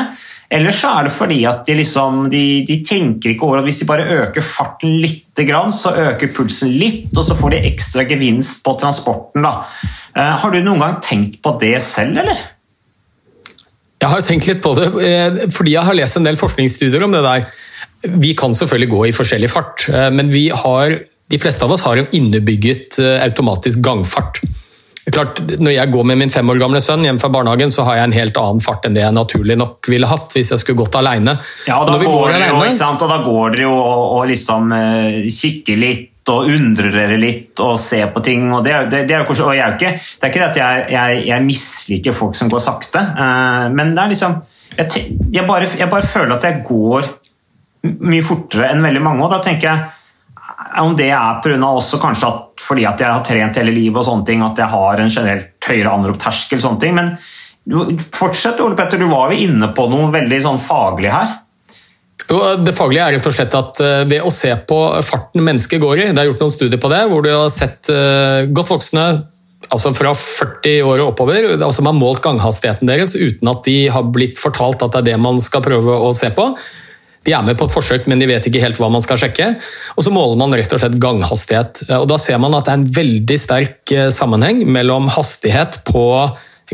Eller 0.55 0.75
så 0.77 0.91
er 0.99 1.09
det 1.09 1.15
fordi 1.17 1.41
at 1.49 1.65
de, 1.67 1.75
liksom, 1.81 2.27
de, 2.31 2.43
de 2.69 2.77
tenker 2.87 3.33
ikke 3.33 3.47
over 3.49 3.61
at 3.61 3.67
hvis 3.67 3.81
de 3.83 3.89
bare 3.89 4.07
øker 4.21 4.45
farten 4.45 4.99
litt, 5.03 5.25
så 5.75 5.95
øker 5.99 6.33
pulsen 6.37 6.75
litt, 6.79 7.09
og 7.17 7.25
så 7.27 7.37
får 7.39 7.57
de 7.57 7.63
ekstra 7.73 8.05
gevinst 8.07 8.61
på 8.65 8.77
transporten. 8.81 9.43
Da. 9.43 9.65
Eh, 10.15 10.35
har 10.43 10.53
du 10.53 10.61
noen 10.63 10.83
gang 10.85 11.01
tenkt 11.03 11.41
på 11.43 11.57
det 11.63 11.79
selv, 11.83 12.21
eller? 12.23 12.45
Jeg 14.05 14.13
har 14.13 14.23
tenkt 14.27 14.47
litt 14.51 14.61
på 14.63 14.75
det, 14.77 14.91
eh, 15.01 15.49
fordi 15.51 15.75
jeg 15.75 15.89
har 15.89 15.97
lest 15.97 16.21
en 16.21 16.29
del 16.29 16.39
forskningsstudier 16.39 17.03
om 17.07 17.17
det 17.17 17.25
der. 17.25 17.49
Vi 18.21 18.35
kan 18.37 18.55
selvfølgelig 18.55 18.91
gå 18.93 19.03
i 19.09 19.17
forskjellig 19.17 19.51
fart, 19.51 19.89
eh, 19.89 20.11
men 20.13 20.31
vi 20.31 20.51
har, 20.53 21.01
de 21.31 21.41
fleste 21.41 21.65
av 21.65 21.73
oss 21.73 21.87
har 21.87 22.01
en 22.01 22.11
innebygget 22.17 22.99
automatisk 23.01 23.81
gangfart. 23.85 24.43
Klart, 25.13 25.41
når 25.61 25.75
jeg 25.75 25.91
går 25.93 26.07
med 26.09 26.17
min 26.17 26.31
fem 26.33 26.49
år 26.49 26.57
gamle 26.63 26.81
sønn 26.81 27.03
hjem 27.05 27.19
fra 27.21 27.29
barnehagen, 27.33 27.73
så 27.73 27.85
har 27.85 27.99
jeg 27.99 28.09
en 28.09 28.15
helt 28.17 28.39
annen 28.41 28.63
fart 28.65 28.87
enn 28.89 28.95
det 28.97 29.03
jeg 29.03 29.13
naturlig 29.13 29.57
nok 29.61 29.91
ville 29.93 30.09
hatt 30.09 30.33
hvis 30.33 30.55
jeg 30.55 30.63
skulle 30.63 30.81
gått 30.81 30.97
alene. 30.97 31.35
Ja, 31.69 31.83
og 31.83 31.91
da, 31.91 31.99
går, 32.01 32.09
går 32.09 32.37
alene, 32.39 32.71
jo, 32.71 32.87
og 32.89 33.05
da 33.11 33.19
går 33.27 33.53
dere 33.53 33.67
jo 33.67 33.75
og, 33.75 34.05
og 34.17 34.31
liksom 34.31 34.73
uh, 34.73 35.19
kikker 35.29 35.81
litt 35.81 36.33
og 36.33 36.49
undrer 36.49 36.89
dere 36.95 37.19
litt 37.21 37.61
og 37.61 37.77
ser 37.83 38.09
på 38.15 38.23
ting. 38.25 38.47
og 38.49 38.65
Det, 38.65 38.79
det, 38.95 39.03
det 39.11 39.19
er, 39.19 39.27
jo, 39.29 39.37
og 39.45 39.53
jeg 39.53 39.67
er 39.67 39.77
ikke, 39.77 39.93
det 40.01 40.25
er 40.25 40.33
ikke 40.33 40.41
det 40.41 40.49
at 40.49 40.61
jeg, 40.63 40.87
jeg, 40.97 41.21
jeg, 41.29 41.47
misliker 41.51 42.17
folk 42.17 42.41
som 42.41 42.49
går 42.55 42.65
sakte, 42.65 43.05
uh, 43.19 43.67
men 43.77 43.93
det 43.93 44.07
er 44.07 44.15
liksom 44.15 44.41
jeg, 44.79 45.05
jeg, 45.37 45.45
bare, 45.45 45.69
jeg 45.77 45.91
bare 45.93 46.09
føler 46.09 46.39
at 46.39 46.49
jeg 46.49 46.65
går 46.65 47.13
mye 48.09 48.25
fortere 48.25 48.73
enn 48.73 48.81
veldig 48.89 49.05
mange, 49.05 49.29
og 49.29 49.37
da 49.37 49.45
tenker 49.45 49.69
jeg 49.69 49.94
om 50.83 50.97
det 50.99 51.11
er 51.15 51.41
pga. 51.45 51.59
også 51.69 52.01
kanskje 52.03 52.31
at 52.31 52.65
fordi 52.65 52.85
at 52.89 53.01
jeg 53.01 53.11
har 53.11 53.25
trent 53.27 53.59
hele 53.61 53.75
livet 53.75 54.01
og 54.01 54.07
sånne 54.07 54.27
ting, 54.27 54.43
at 54.43 54.59
jeg 54.59 54.71
har 54.73 55.01
en 55.01 55.11
generelt 55.11 55.69
høyere 55.69 55.95
anropterskel, 55.95 56.61
sånne 56.63 56.81
ting. 56.81 56.95
Men 56.97 57.15
fortsett, 58.15 58.61
Ole 58.61 58.77
Petter, 58.79 59.01
du 59.01 59.09
var 59.11 59.33
jo 59.33 59.47
inne 59.47 59.71
på 59.77 59.89
noe 59.91 60.11
veldig 60.15 60.41
sånn 60.45 60.61
faglig 60.63 61.13
her. 61.13 61.41
Det 62.25 62.73
faglige 62.73 63.05
er 63.05 63.17
rett 63.19 63.27
og 63.29 63.35
slett 63.37 63.55
at 63.59 63.81
eh, 63.85 64.03
ved 64.09 64.25
å 64.25 64.33
se 64.33 64.53
på 64.69 64.79
farten 65.05 65.45
mennesker 65.45 65.83
går 65.83 65.99
i, 65.99 66.11
det 66.15 66.23
er 66.23 66.31
gjort 66.31 66.45
noen 66.47 66.55
studier 66.55 66.81
på 66.81 66.91
det, 66.93 67.03
hvor 67.11 67.25
du 67.25 67.29
har 67.35 67.51
sett 67.53 67.91
eh, 67.93 68.47
godt 68.49 68.73
voksne 68.73 69.09
altså 69.73 69.93
fra 69.97 70.13
40 70.17 70.85
år 70.85 71.03
og 71.03 71.11
oppover, 71.13 71.51
altså 71.57 71.85
har 71.85 71.97
målt 71.97 72.23
ganghastigheten 72.25 72.89
deres 72.89 73.15
uten 73.17 73.51
at 73.51 73.65
de 73.67 73.77
har 73.93 74.09
blitt 74.13 74.41
fortalt 74.41 74.83
at 74.85 74.93
det 74.95 75.03
er 75.03 75.09
det 75.13 75.21
man 75.25 75.41
skal 75.43 75.65
prøve 75.65 75.99
å 76.05 76.13
se 76.17 76.31
på. 76.37 76.51
De 77.25 77.33
er 77.33 77.45
med 77.47 77.57
på 77.57 77.69
et 77.69 77.73
forsøk, 77.73 78.09
men 78.11 78.21
de 78.21 78.29
vet 78.29 78.45
ikke 78.49 78.61
helt 78.61 78.81
hva 78.81 78.91
man 78.93 79.05
skal 79.05 79.21
sjekke. 79.21 79.55
Og 79.97 80.05
Så 80.05 80.13
måler 80.13 80.37
man 80.41 80.53
rett 80.53 80.73
og 80.73 80.83
slett 80.83 80.99
ganghastighet. 81.01 81.87
Og 82.01 82.09
Da 82.11 82.19
ser 82.21 82.39
man 82.43 82.55
at 82.55 82.67
det 82.67 82.75
er 82.75 82.83
en 82.83 82.93
veldig 82.99 83.39
sterk 83.41 83.95
eh, 83.95 84.11
sammenheng 84.13 84.65
mellom 84.69 85.09
hastighet 85.15 85.81
på 85.89 86.05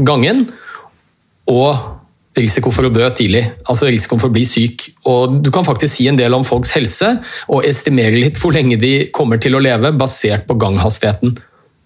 gangen 0.00 0.49
og 1.50 2.40
risiko 2.40 2.71
for 2.75 2.87
å 2.87 2.92
dø 2.95 3.07
tidlig. 3.14 3.42
Altså 3.69 3.90
risikoen 3.90 4.23
for 4.23 4.30
å 4.30 4.35
bli 4.35 4.47
syk. 4.49 4.88
Og 5.11 5.38
Du 5.45 5.50
kan 5.54 5.66
faktisk 5.66 5.97
si 5.97 6.09
en 6.11 6.19
del 6.19 6.35
om 6.35 6.47
folks 6.47 6.75
helse 6.76 7.12
og 7.49 7.66
estimere 7.69 8.19
litt 8.19 8.38
hvor 8.40 8.54
lenge 8.54 8.78
de 8.80 9.11
kommer 9.14 9.40
til 9.42 9.54
å 9.54 9.62
leve, 9.62 9.92
basert 9.92 10.47
på 10.49 10.59
ganghastigheten. 10.61 11.37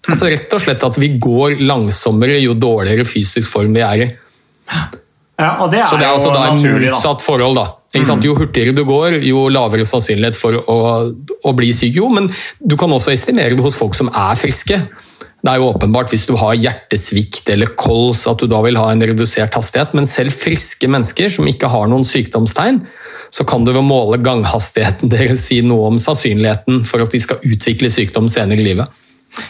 Altså 0.05 0.29
Rett 0.29 0.53
og 0.53 0.61
slett 0.61 0.83
at 0.85 0.99
vi 1.01 1.15
går 1.21 1.57
langsommere 1.65 2.37
jo 2.43 2.53
dårligere 2.53 3.07
fysisk 3.07 3.49
form 3.49 3.73
vi 3.73 3.81
er 3.85 4.05
i. 4.05 4.11
Ja, 5.35 5.49
og 5.59 5.71
det 5.71 5.81
er 5.81 5.89
Så 5.89 5.97
det 5.99 6.05
er 6.07 6.13
altså 6.13 6.31
da 6.31 6.45
et 6.47 6.61
motsatt 6.63 7.25
forhold, 7.25 7.57
da. 7.57 7.65
Jo 7.95 8.35
hurtigere 8.37 8.75
du 8.75 8.83
går, 8.87 9.19
jo 9.23 9.47
lavere 9.53 9.85
sannsynlighet 9.87 10.37
for 10.39 10.57
å, 10.59 10.77
å, 11.39 11.53
bli 11.55 11.71
syk. 11.75 11.95
Jo, 12.01 12.09
men 12.11 12.29
du 12.59 12.75
kan 12.79 12.91
også 12.91 13.13
estimere 13.13 13.55
det 13.55 13.63
hos 13.63 13.77
folk 13.79 13.95
som 13.97 14.11
er 14.11 14.35
friske. 14.39 14.81
Det 15.45 15.51
er 15.51 15.61
jo 15.61 15.69
åpenbart 15.69 16.09
hvis 16.09 16.25
du 16.25 16.33
har 16.41 16.57
hjertesvikt 16.57 17.51
eller 17.53 17.75
kols 17.77 18.23
at 18.27 18.41
du 18.41 18.49
da 18.49 18.63
vil 18.65 18.79
ha 18.81 18.89
en 18.91 19.03
redusert 19.05 19.53
hastighet, 19.53 19.93
men 19.93 20.09
selv 20.09 20.33
friske 20.33 20.89
mennesker 20.89 21.29
som 21.29 21.47
ikke 21.47 21.69
har 21.69 21.87
noen 21.91 22.07
sykdomstegn, 22.07 22.81
så 23.29 23.45
kan 23.47 23.65
du 23.65 23.71
ved 23.71 23.83
å 23.83 23.85
måle 23.85 24.19
ganghastigheten 24.25 25.11
deres 25.13 25.45
si 25.47 25.61
noe 25.65 25.91
om 25.93 26.01
sannsynligheten 26.01 26.83
for 26.89 27.05
at 27.05 27.13
de 27.13 27.21
skal 27.21 27.43
utvikle 27.45 27.91
sykdom 27.93 28.29
senere 28.31 28.63
i 28.63 28.69
livet. 28.71 29.01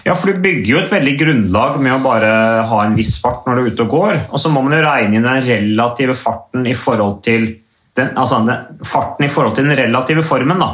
Ja, 0.06 0.16
for 0.18 0.34
Du 0.34 0.42
bygger 0.42 0.70
jo 0.70 0.80
et 0.82 0.94
veldig 0.94 1.14
grunnlag 1.20 1.78
med 1.82 1.94
å 1.94 2.02
bare 2.04 2.32
ha 2.70 2.80
en 2.86 2.96
viss 2.98 3.16
fart 3.22 3.46
når 3.46 3.58
du 3.58 3.62
er 3.62 3.74
ute 3.74 3.86
og 3.86 3.94
går. 3.94 4.16
Og 4.34 4.42
så 4.42 4.52
må 4.54 4.64
man 4.66 4.74
jo 4.74 4.82
regne 4.86 5.20
inn 5.20 5.28
den 5.28 5.46
relative 5.46 6.16
farten 6.18 6.66
i 6.68 6.74
forhold 6.78 7.22
til 7.26 7.48
den, 7.96 8.12
altså, 8.18 8.42
farten 8.84 9.26
i 9.26 9.32
forhold 9.32 9.56
til 9.56 9.68
den 9.68 9.78
relative 9.78 10.24
formen. 10.24 10.60
Da. 10.60 10.72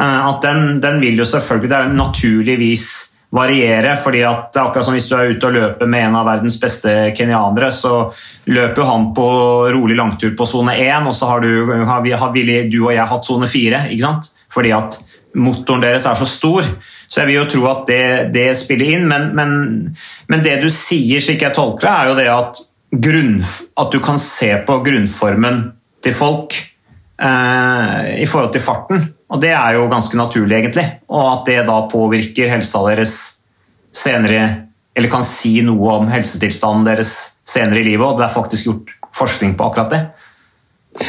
Eh, 0.00 0.28
at 0.28 0.42
den, 0.42 0.80
den, 0.80 1.00
vil 1.00 1.20
jo 1.20 1.28
selvfølgelig 1.28 1.70
det 1.70 1.78
er 1.78 1.96
naturligvis 1.96 2.86
variere. 3.32 3.96
fordi 4.02 4.22
at 4.22 4.56
akkurat 4.56 4.84
som 4.84 4.94
Hvis 4.94 5.08
du 5.08 5.16
er 5.16 5.30
ute 5.30 5.46
og 5.46 5.52
løper 5.52 5.86
med 5.86 6.06
en 6.06 6.16
av 6.16 6.26
verdens 6.26 6.60
beste 6.60 7.14
kenyanere, 7.16 7.70
så 7.72 8.12
løper 8.46 8.84
han 8.84 9.14
på 9.14 9.28
rolig 9.72 9.96
langtur 9.96 10.36
på 10.36 10.46
sone 10.46 10.76
1, 10.76 11.06
og 11.06 11.14
så 11.14 11.26
har, 11.26 11.40
du, 11.40 11.84
har, 11.84 12.02
vi, 12.02 12.12
har 12.12 12.32
du 12.68 12.84
og 12.84 12.94
jeg 12.94 13.08
hatt 13.08 13.24
sone 13.24 13.48
4. 13.48 13.86
Ikke 13.90 14.04
sant? 14.04 14.32
Fordi 14.52 14.72
at 14.72 15.00
motoren 15.34 15.80
deres 15.80 16.06
er 16.06 16.14
så 16.14 16.26
stor. 16.28 16.62
Så 17.08 17.20
jeg 17.20 17.26
vil 17.26 17.40
jo 17.40 17.48
tro 17.48 17.66
at 17.70 17.86
det, 17.88 18.04
det 18.34 18.48
spiller 18.58 18.96
inn. 18.96 19.08
Men, 19.08 19.34
men, 19.36 19.96
men, 20.28 20.44
det 20.44 20.60
du 20.62 20.68
sier, 20.72 21.20
slik 21.20 21.42
jeg 21.42 21.56
tolker 21.56 21.88
det, 21.88 21.92
er 21.92 22.08
jo 22.08 22.18
det 22.20 22.28
at, 22.32 22.62
grunn, 22.92 23.38
at 23.80 23.92
du 23.92 24.00
kan 24.04 24.20
se 24.20 24.52
på 24.66 24.80
grunnformen 24.84 25.70
til 26.02 26.14
folk 26.16 26.56
eh, 26.56 28.22
i 28.22 28.26
forhold 28.28 28.52
til 28.54 28.64
farten. 28.64 29.06
Og 29.32 29.40
det 29.42 29.52
er 29.56 29.78
jo 29.78 29.88
ganske 29.90 30.18
naturlig, 30.18 30.58
egentlig. 30.58 30.84
Og 31.12 31.24
at 31.28 31.46
det 31.48 31.60
da 31.68 31.78
påvirker 31.92 32.52
helsa 32.52 32.84
deres 32.90 33.16
senere 33.92 34.68
Eller 34.96 35.08
kan 35.08 35.24
si 35.24 35.62
noe 35.64 35.94
om 35.96 36.10
helsetilstanden 36.12 36.84
deres 36.84 37.12
senere 37.48 37.80
i 37.80 37.86
livet, 37.86 38.04
og 38.04 38.18
det 38.18 38.26
er 38.26 38.34
faktisk 38.34 38.66
gjort 38.66 38.90
forskning 39.16 39.54
på 39.56 39.64
akkurat 39.64 39.94
det. 39.94 40.00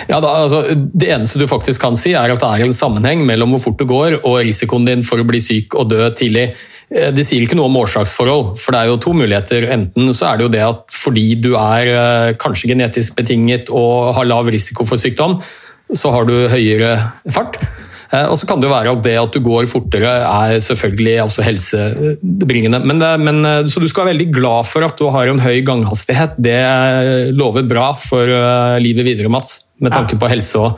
Ja, 0.08 0.21
da, 0.23 0.29
altså, 0.45 0.62
Det 0.93 1.10
eneste 1.12 1.39
du 1.41 1.47
faktisk 1.51 1.82
kan 1.84 1.97
si, 1.99 2.13
er 2.15 2.32
at 2.32 2.39
det 2.39 2.47
er 2.47 2.63
en 2.63 2.75
sammenheng 2.75 3.25
mellom 3.27 3.56
hvor 3.56 3.65
fort 3.65 3.82
du 3.82 3.86
går 3.89 4.21
og 4.21 4.39
risikoen 4.39 4.88
din 4.88 5.03
for 5.03 5.19
å 5.19 5.27
bli 5.27 5.41
syk 5.43 5.75
og 5.75 5.89
dø 5.91 6.08
tidlig. 6.15 6.53
Eh, 6.93 7.10
det 7.15 7.25
sier 7.25 7.43
ikke 7.43 7.58
noe 7.58 7.71
om 7.71 7.79
årsaksforhold, 7.82 8.53
for 8.62 8.75
det 8.75 8.82
er 8.82 8.91
jo 8.91 8.99
to 9.01 9.13
muligheter. 9.17 9.69
Enten 9.73 10.12
så 10.15 10.29
er 10.29 10.39
det 10.39 10.47
jo 10.47 10.53
det 10.53 10.65
at 10.65 10.84
fordi 10.93 11.27
du 11.41 11.53
er 11.58 11.93
eh, 11.93 12.34
kanskje 12.39 12.73
genetisk 12.73 13.17
betinget 13.17 13.73
og 13.73 14.13
har 14.17 14.29
lav 14.29 14.51
risiko 14.53 14.86
for 14.88 15.01
sykdom, 15.01 15.39
så 15.93 16.13
har 16.13 16.29
du 16.29 16.36
høyere 16.51 16.95
fart. 17.34 17.58
Eh, 18.13 18.27
og 18.29 18.38
så 18.38 18.47
kan 18.49 18.62
det 18.62 18.69
jo 18.69 18.75
være 18.75 18.93
at 18.93 19.03
det 19.06 19.17
at 19.17 19.34
du 19.34 19.41
går 19.45 19.69
fortere 19.69 20.15
er 20.21 20.58
selvfølgelig 20.62 21.15
altså 21.25 21.45
helsebringende. 21.45 22.84
Men, 22.86 23.01
det, 23.01 23.13
men, 23.25 23.69
så 23.69 23.82
du 23.82 23.89
skal 23.89 24.06
være 24.06 24.13
veldig 24.13 24.34
glad 24.36 24.69
for 24.69 24.86
at 24.86 24.99
du 24.99 25.08
har 25.13 25.32
en 25.32 25.41
høy 25.41 25.63
ganghastighet. 25.65 26.38
Det 26.38 26.60
lover 27.34 27.65
bra 27.69 27.93
for 27.97 28.29
livet 28.84 29.10
videre, 29.10 29.34
Mats, 29.34 29.63
med 29.82 29.95
tanke 29.95 30.19
på 30.19 30.29
helse 30.29 30.62
og 30.62 30.77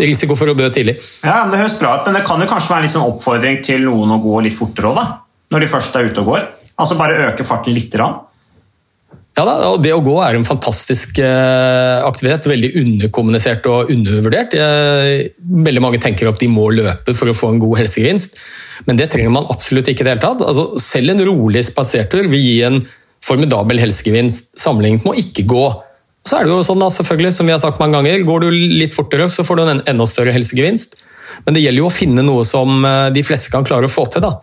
risiko 0.00 0.32
for 0.38 0.48
å 0.48 0.56
dø 0.56 0.70
tidlig. 0.72 0.94
Ja, 1.20 1.42
Det 1.52 1.60
høres 1.60 1.76
bra 1.76 1.98
ut, 1.98 2.06
men 2.08 2.16
det 2.16 2.24
kan 2.24 2.40
jo 2.40 2.48
kanskje 2.48 2.72
være 2.72 2.80
en 2.80 2.86
liksom 2.88 3.10
oppfordring 3.10 3.60
til 3.66 3.84
noen 3.84 4.16
å 4.16 4.22
gå 4.22 4.40
litt 4.46 4.56
fortere 4.56 4.88
òg, 4.88 4.96
da? 4.96 5.04
Når 5.52 5.64
de 5.64 5.70
først 5.70 5.96
er 5.98 6.10
ute 6.10 6.22
og 6.24 6.34
går? 6.34 6.46
Altså 6.80 6.98
bare 6.98 7.26
øke 7.28 7.46
farten 7.46 7.74
litt? 7.76 7.94
Rann. 8.00 8.22
Ja, 9.32 9.46
da, 9.48 9.52
og 9.70 9.78
Det 9.84 9.94
å 9.96 10.02
gå 10.04 10.18
er 10.20 10.36
en 10.36 10.44
fantastisk 10.44 11.20
eh, 11.24 12.00
aktivitet. 12.04 12.50
Veldig 12.52 12.72
underkommunisert 12.82 13.68
og 13.70 13.92
undervurdert. 13.92 14.56
Veldig 15.68 15.84
mange 15.84 16.00
tenker 16.02 16.28
at 16.28 16.40
de 16.42 16.50
må 16.52 16.66
løpe 16.74 17.14
for 17.16 17.32
å 17.32 17.36
få 17.36 17.54
en 17.54 17.62
god 17.62 17.80
helsegevinst, 17.80 18.36
men 18.88 18.98
det 18.98 19.08
trenger 19.12 19.32
man 19.32 19.48
absolutt 19.52 19.88
ikke. 19.88 20.04
det 20.04 20.16
hele 20.16 20.24
tatt. 20.24 20.44
Altså, 20.44 20.66
selv 20.82 21.14
en 21.14 21.24
rolig 21.30 21.64
spasertur 21.68 22.28
vil 22.28 22.44
gi 22.44 22.58
en 22.68 22.82
formidabel 23.24 23.80
helsegevinst 23.80 24.52
sammenlignet 24.60 25.06
med 25.06 25.14
å 25.14 25.22
ikke 25.22 25.46
gå. 25.48 25.64
Så 26.26 26.38
er 26.38 26.46
det 26.46 26.52
jo 26.52 26.62
sånn 26.66 26.82
da, 26.82 26.90
selvfølgelig, 26.92 27.34
som 27.34 27.48
vi 27.48 27.54
har 27.54 27.62
sagt 27.62 27.80
mange 27.82 27.98
ganger, 27.98 28.22
Går 28.26 28.44
du 28.44 28.50
litt 28.52 28.94
fortere, 28.94 29.28
så 29.30 29.46
får 29.46 29.58
du 29.58 29.64
en 29.64 29.84
enda 29.90 30.06
større 30.06 30.34
helsegevinst. 30.34 31.00
Men 31.46 31.56
det 31.56 31.64
gjelder 31.64 31.82
jo 31.82 31.88
å 31.88 31.94
finne 31.94 32.22
noe 32.26 32.44
som 32.46 32.84
eh, 32.84 33.10
de 33.14 33.24
fleste 33.26 33.50
kan 33.50 33.64
klare 33.66 33.88
å 33.88 33.92
få 33.92 34.06
til. 34.12 34.22
da. 34.22 34.36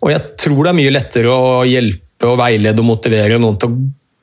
Og 0.00 0.12
jeg 0.12 0.36
tror 0.40 0.64
det 0.64 0.72
er 0.72 0.78
mye 0.80 0.94
lettere 0.94 1.32
å 1.32 1.62
hjelpe 1.68 2.28
og 2.28 2.38
veilede 2.40 2.82
og 2.82 2.88
motivere 2.88 3.40
noen 3.40 3.58
til 3.60 3.72
å 3.72 3.80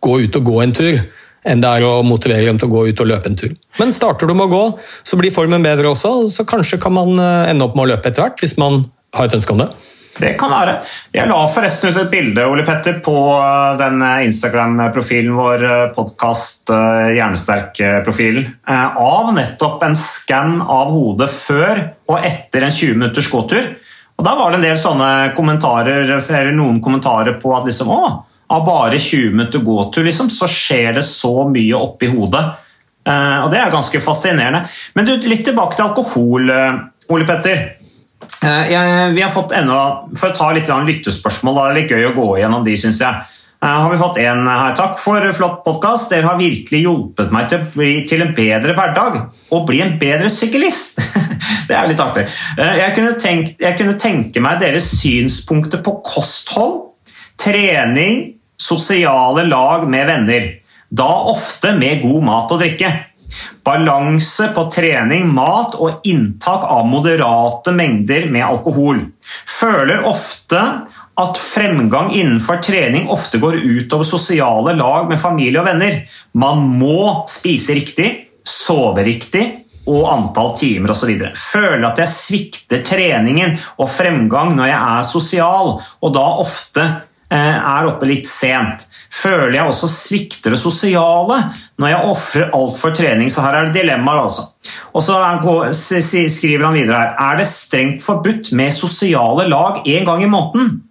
gå 0.08 0.20
ut 0.26 0.40
og 0.40 0.50
gå 0.52 0.62
en 0.63 0.76
tur, 0.76 1.00
enn 1.48 1.63
det 1.63 1.74
er 1.80 1.86
å 1.88 1.94
motivere 2.06 2.46
dem 2.48 2.60
til 2.60 2.70
å 2.70 2.76
gå 2.76 2.86
ut 2.90 3.04
og 3.04 3.10
løpe 3.12 3.32
en 3.32 3.38
tur. 3.40 3.52
Men 3.80 3.94
starter 3.96 4.30
du 4.30 4.36
med 4.36 4.48
å 4.50 4.54
gå, 4.54 4.63
så 5.06 5.20
blir 5.20 5.34
formen 5.34 5.66
bedre 5.66 5.92
også, 5.94 6.13
så 6.34 6.48
kanskje 6.50 6.82
kan 6.82 6.96
man 6.98 7.18
eh, 7.22 7.52
ende 7.52 7.68
opp 7.68 7.78
med 7.78 7.88
å 7.88 7.92
løpe 7.94 8.12
etter 8.12 8.26
hvert, 8.26 8.42
hvis 8.42 8.58
man 8.62 8.84
har 9.16 9.30
et 9.30 9.38
ønske 9.38 9.54
om 9.54 9.63
det. 9.63 9.70
Det 10.18 10.32
kan 10.40 10.50
være. 10.50 10.80
Jeg 11.13 11.30
la 11.30 11.42
forresten 11.54 11.92
ut 11.94 11.98
et 12.02 12.10
bilde 12.10 12.46
Ole 12.50 12.63
Petter, 12.66 12.98
på 13.06 13.16
eh, 13.38 13.74
den 13.80 14.02
Instagram-profilen 14.28 15.38
vår, 15.38 15.66
eh, 15.70 15.88
podkast 15.98 16.74
Hjernesterk-profilen, 16.74 18.50
av 18.68 19.34
nettopp 19.38 19.86
en 19.88 19.98
skann 19.98 20.58
av 20.62 20.92
hodet 20.94 21.30
før 21.34 21.84
og 22.10 22.18
etter 22.26 22.66
en 22.66 22.74
20 22.74 22.98
minutters 22.98 23.30
gåtur. 23.32 23.76
Og 24.18 24.26
Da 24.26 24.34
var 24.36 24.52
det 24.52 24.58
en 24.58 24.66
del 24.66 24.80
sånne 24.82 25.10
kommentarer, 25.38 26.08
eller 26.10 26.56
noen 26.56 26.82
kommentarer 26.82 27.38
på 27.42 27.54
at 27.54 27.68
liksom, 27.70 27.92
å, 27.94 28.08
av 28.50 28.64
bare 28.66 28.98
20 28.98 29.36
minutter 29.36 29.62
gåtur 29.62 30.08
liksom, 30.08 30.32
så 30.34 30.50
skjer 30.50 30.98
det 30.98 31.06
så 31.06 31.46
mye 31.52 31.78
oppi 31.78 32.10
hodet. 32.10 32.44
Eh, 33.08 33.38
og 33.44 33.52
Det 33.52 33.60
er 33.62 33.74
ganske 33.74 34.02
fascinerende. 34.04 34.66
Men 34.98 35.08
du, 35.08 35.16
litt 35.30 35.46
tilbake 35.46 35.78
til 35.78 35.86
alkohol, 35.86 36.50
uh, 36.50 37.12
Ole 37.14 37.28
Petter. 37.30 37.62
Eh, 38.42 38.72
jeg, 38.72 39.14
vi 39.14 39.24
har 39.24 39.32
fått 39.34 39.54
enda, 39.56 40.08
For 40.18 40.32
å 40.32 40.38
ta 40.38 40.50
litt 40.56 40.70
lyttespørsmål, 40.70 41.60
det 41.60 41.68
er 41.68 41.78
litt 41.78 41.94
gøy 41.94 42.10
å 42.10 42.16
gå 42.18 42.28
gjennom 42.42 42.66
de, 42.66 42.78
syns 42.80 43.04
jeg. 43.04 43.37
Eh, 43.63 43.70
har 43.70 43.91
vi 43.91 43.98
fått 43.98 44.17
en 44.17 44.48
her. 44.48 44.76
Takk 44.78 45.00
for 45.02 45.32
flott 45.34 45.63
podkast. 45.65 46.12
Dere 46.13 46.30
har 46.30 46.38
virkelig 46.38 46.84
hjulpet 46.84 47.32
meg 47.34 47.48
til, 47.50 47.63
til 48.06 48.22
en 48.22 48.36
bedre 48.38 48.76
hverdag 48.78 49.17
og 49.50 49.63
bli 49.65 49.82
en 49.82 49.96
bedre 49.98 50.30
syklist. 50.30 51.02
det 51.67 51.74
er 51.74 51.89
litt 51.89 52.04
artig. 52.04 52.28
Eh, 52.54 52.76
jeg 52.84 52.93
kunne, 53.00 53.15
tenkt, 53.22 53.58
jeg 53.63 53.80
kunne 53.80 53.98
tenke 53.98 54.43
meg 54.46 54.62
deres 54.62 54.91
synspunkter 55.00 55.82
på 55.82 55.96
kosthold, 56.06 56.84
trening, 57.41 58.28
sosiale 58.62 59.48
lag 59.50 59.89
med 59.89 60.06
venner. 60.06 60.50
Da 60.93 61.10
ofte 61.34 61.74
med 61.78 62.06
god 62.06 62.28
mat 62.30 62.54
og 62.54 62.62
drikke. 62.62 62.93
Balanse 63.65 64.52
på 64.54 64.67
trening, 64.72 65.28
mat 65.34 65.74
og 65.82 66.06
inntak 66.08 66.70
av 66.70 66.86
moderate 66.89 67.74
mengder 67.76 68.30
med 68.30 68.46
alkohol. 68.46 69.02
Føler 69.50 70.06
ofte 70.08 70.62
at 71.18 71.40
fremgang 71.42 72.12
innenfor 72.14 72.62
trening 72.66 73.08
ofte 73.10 73.40
går 73.42 73.58
utover 73.58 74.06
sosiale 74.06 74.76
lag 74.78 75.08
med 75.10 75.22
familie 75.22 75.62
og 75.62 75.66
venner. 75.70 76.04
Man 76.38 76.62
må 76.78 77.24
spise 77.32 77.74
riktig, 77.78 78.12
sove 78.46 79.06
riktig 79.08 79.46
og 79.88 80.08
antall 80.12 80.54
timer 80.60 80.94
osv. 80.94 81.14
Føler 81.40 81.86
at 81.90 82.02
jeg 82.04 82.14
svikter 82.14 82.86
treningen 82.86 83.58
og 83.80 83.90
fremgang 83.90 84.54
når 84.58 84.70
jeg 84.70 84.80
er 84.80 85.08
sosial, 85.10 85.78
og 85.80 86.14
da 86.16 86.26
ofte 86.44 86.86
eh, 86.86 87.56
er 87.58 87.90
oppe 87.90 88.10
litt 88.10 88.30
sent. 88.30 88.86
Føler 89.18 89.56
jeg 89.58 89.72
også 89.72 89.90
svikter 89.90 90.54
det 90.54 90.62
sosiale 90.62 91.40
når 91.80 91.92
jeg 91.94 92.12
ofrer 92.12 92.52
alt 92.58 92.78
for 92.78 92.98
trening. 92.98 93.32
Så 93.34 93.42
her 93.46 93.58
er 93.58 93.70
det 93.70 93.80
dilemmaer, 93.80 94.28
altså. 94.28 94.52
Og 94.94 95.02
så 95.02 95.18
skriver 96.04 96.68
han 96.68 96.76
videre 96.76 97.00
her 97.00 97.16
Er 97.24 97.40
det 97.40 97.48
strengt 97.50 98.04
forbudt 98.06 98.52
med 98.58 98.76
sosiale 98.76 99.48
lag 99.50 99.82
én 99.88 100.06
gang 100.06 100.22
i 100.22 100.30
måneden? 100.30 100.84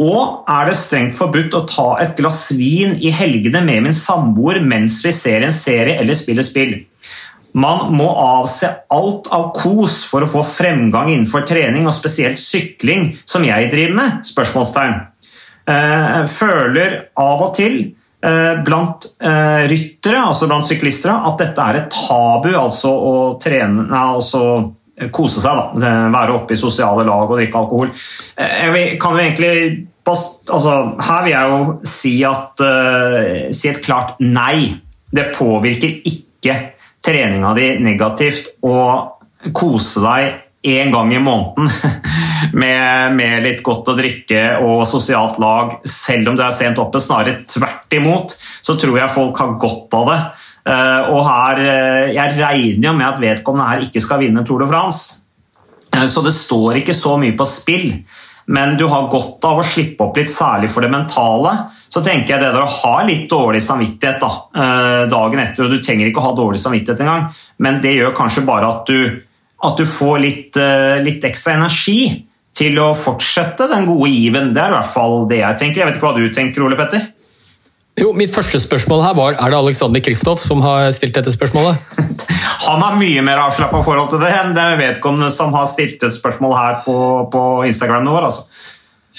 Og 0.00 0.48
er 0.50 0.70
det 0.70 0.78
strengt 0.80 1.18
forbudt 1.18 1.54
å 1.54 1.66
ta 1.68 1.88
et 2.02 2.16
glass 2.18 2.46
vin 2.56 2.96
i 2.98 3.12
helgene 3.14 3.60
med 3.66 3.84
min 3.88 3.96
samboer 3.96 4.62
mens 4.64 5.02
vi 5.04 5.12
ser 5.14 5.44
en 5.44 5.54
serie 5.54 5.98
eller 6.00 6.18
spiller 6.18 6.46
spill? 6.46 6.74
Man 7.52 7.90
må 7.92 8.06
avse 8.16 8.68
alt 8.92 9.28
av 9.34 9.50
kos 9.56 10.02
for 10.08 10.24
å 10.24 10.30
få 10.30 10.44
fremgang 10.48 11.10
innenfor 11.12 11.44
trening, 11.48 11.84
og 11.84 11.92
spesielt 11.92 12.40
sykling, 12.40 13.10
som 13.28 13.44
jeg 13.44 13.68
driver 13.72 13.98
med? 13.98 14.22
spørsmålstegn. 14.24 14.94
Eh, 15.68 16.22
føler 16.32 16.94
av 17.20 17.44
og 17.44 17.52
til 17.54 17.76
eh, 18.24 18.54
blant 18.64 19.04
eh, 19.20 19.68
ryttere, 19.68 20.24
altså 20.24 20.48
blant 20.48 20.66
syklister, 20.66 21.12
at 21.12 21.44
dette 21.44 21.66
er 21.68 21.82
et 21.82 21.92
tabu, 21.92 22.50
altså 22.56 22.90
å 22.96 23.12
trene, 23.42 23.84
altså 23.92 24.72
kose 25.14 25.40
seg. 25.42 25.56
Da. 25.80 25.94
Være 26.12 26.36
oppe 26.36 26.56
i 26.56 26.60
sosiale 26.60 27.06
lag 27.08 27.30
og 27.30 27.38
drikke 27.38 27.58
alkohol. 27.62 27.92
Jeg 28.36 29.00
kan 29.02 29.16
jo 29.16 29.24
egentlig 29.24 29.88
altså, 30.06 30.76
her 31.00 31.24
vil 31.24 31.32
jeg 31.32 31.50
jo 31.50 31.74
si, 31.86 32.14
at, 32.26 32.62
uh, 32.62 33.50
si 33.54 33.70
et 33.70 33.82
klart 33.84 34.20
nei. 34.20 34.78
Det 35.12 35.32
påvirker 35.36 36.00
ikke 36.08 36.56
treninga 37.04 37.52
di 37.58 37.66
negativt 37.82 38.54
å 38.64 38.78
kose 39.52 40.02
deg 40.04 40.38
én 40.62 40.92
gang 40.94 41.10
i 41.10 41.18
måneden 41.18 41.66
med, 42.60 43.16
med, 43.18 43.42
litt 43.42 43.62
godt 43.66 43.90
å 43.90 43.96
drikke 43.98 44.44
og 44.62 44.84
sosialt 44.86 45.40
lag, 45.42 45.80
selv 45.88 46.30
om 46.30 46.38
du 46.38 46.44
er 46.46 46.54
sent 46.54 46.78
oppe. 46.78 47.02
Snarere 47.02 47.42
tvert 47.50 47.96
imot, 47.98 48.36
så 48.62 48.78
tror 48.78 49.00
jeg 49.00 49.14
folk 49.14 49.42
har 49.42 49.58
godt 49.60 49.98
av 49.98 50.10
det. 50.12 50.20
Uh, 50.62 51.10
og 51.10 51.24
her, 51.26 51.58
uh, 51.58 52.10
Jeg 52.14 52.36
regner 52.38 52.86
jo 52.86 52.94
med 52.94 53.08
at 53.08 53.22
vedkommende 53.22 53.66
her 53.66 53.86
ikke 53.86 54.02
skal 54.04 54.20
vinne 54.22 54.44
Tour 54.46 54.62
de 54.62 54.68
France, 54.70 55.18
så 56.08 56.22
det 56.24 56.32
står 56.32 56.78
ikke 56.80 56.94
så 56.96 57.18
mye 57.20 57.34
på 57.36 57.44
spill 57.44 57.88
men 58.44 58.76
du 58.76 58.86
har 58.90 59.10
godt 59.10 59.44
av 59.46 59.60
å 59.60 59.66
slippe 59.66 60.02
opp 60.04 60.18
litt, 60.18 60.30
særlig 60.32 60.70
for 60.72 60.84
det 60.84 60.90
mentale. 60.92 61.52
Så 61.92 62.02
tenker 62.04 62.34
jeg 62.34 62.42
det 62.42 62.50
der 62.54 62.64
å 62.64 62.74
ha 62.80 62.94
litt 63.06 63.28
dårlig 63.30 63.62
samvittighet 63.62 64.18
da, 64.22 64.30
eh, 64.56 65.04
dagen 65.12 65.42
etter, 65.42 65.64
og 65.64 65.70
du 65.70 65.78
trenger 65.82 66.08
ikke 66.08 66.22
å 66.22 66.28
ha 66.30 66.34
dårlig 66.36 66.58
samvittighet 66.58 67.04
engang, 67.04 67.30
men 67.58 67.80
det 67.80 67.94
gjør 67.96 68.16
kanskje 68.16 68.46
bare 68.46 68.68
at 68.68 68.86
du, 68.86 69.22
at 69.62 69.76
du 69.76 69.84
får 69.86 70.20
litt, 70.20 70.56
eh, 70.56 71.02
litt, 71.04 71.22
ekstra 71.22 71.54
energi 71.54 72.24
til 72.54 72.76
å 72.76 72.96
fortsette 72.96 73.68
den 73.68 73.86
gode 73.86 74.10
given. 74.10 74.52
Det 74.52 74.62
er 74.62 74.72
i 74.72 74.78
hvert 74.80 74.92
fall 74.92 75.28
det 75.28 75.38
jeg 75.38 75.58
tenker. 75.58 75.76
Jeg 75.80 75.86
vet 75.86 75.96
ikke 75.96 76.12
hva 76.12 76.18
du 76.18 76.28
tenker, 76.28 76.62
Ole 76.64 76.76
Petter? 76.76 77.12
Jo, 78.00 78.12
Mitt 78.16 78.32
første 78.32 78.56
spørsmål 78.62 79.02
her 79.04 79.16
var 79.18 79.34
er 79.36 79.52
det 79.52 79.58
Alexander 79.58 80.00
Kristoff 80.00 80.40
som 80.40 80.62
har 80.64 80.88
stilt 80.96 81.14
dette 81.18 81.32
spørsmålet. 81.34 81.76
Han 82.68 82.80
har 82.80 82.96
mye 82.96 83.24
mer 83.24 83.42
avslappa 83.42 83.82
forhold 83.84 84.14
til 84.14 84.22
det 84.22 84.30
enn 84.32 84.54
det 84.56 84.68
vedkommende 84.80 85.28
som 85.34 85.52
har 85.52 85.68
stilt 85.68 86.02
et 86.06 86.16
spørsmål 86.16 86.56
her 86.56 86.80
på, 86.86 86.96
på 87.32 87.42
Instagram 87.68 88.08
vår. 88.08 88.28
altså. 88.30 88.48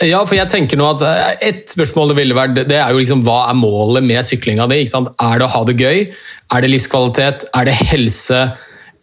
Ja, 0.01 0.23
for 0.25 0.33
jeg 0.33 0.49
tenker 0.49 0.79
nå 0.79 0.87
at 0.89 1.03
eh, 1.05 1.49
Et 1.51 1.69
spørsmål 1.69 2.09
det 2.09 2.17
ville 2.17 2.37
vært, 2.37 2.55
det 2.65 2.79
er 2.79 2.89
jo 2.89 3.01
liksom 3.03 3.21
hva 3.27 3.43
er 3.51 3.59
målet 3.59 4.01
med 4.01 4.25
syklinga 4.25 4.65
di? 4.71 4.81
Er 4.89 5.35
det 5.37 5.45
å 5.45 5.53
ha 5.53 5.63
det 5.69 5.77
gøy? 5.77 6.07
Er 6.49 6.65
det 6.65 6.71
livskvalitet? 6.73 7.45
Er 7.53 7.69
det 7.69 7.77
helse? 7.77 8.41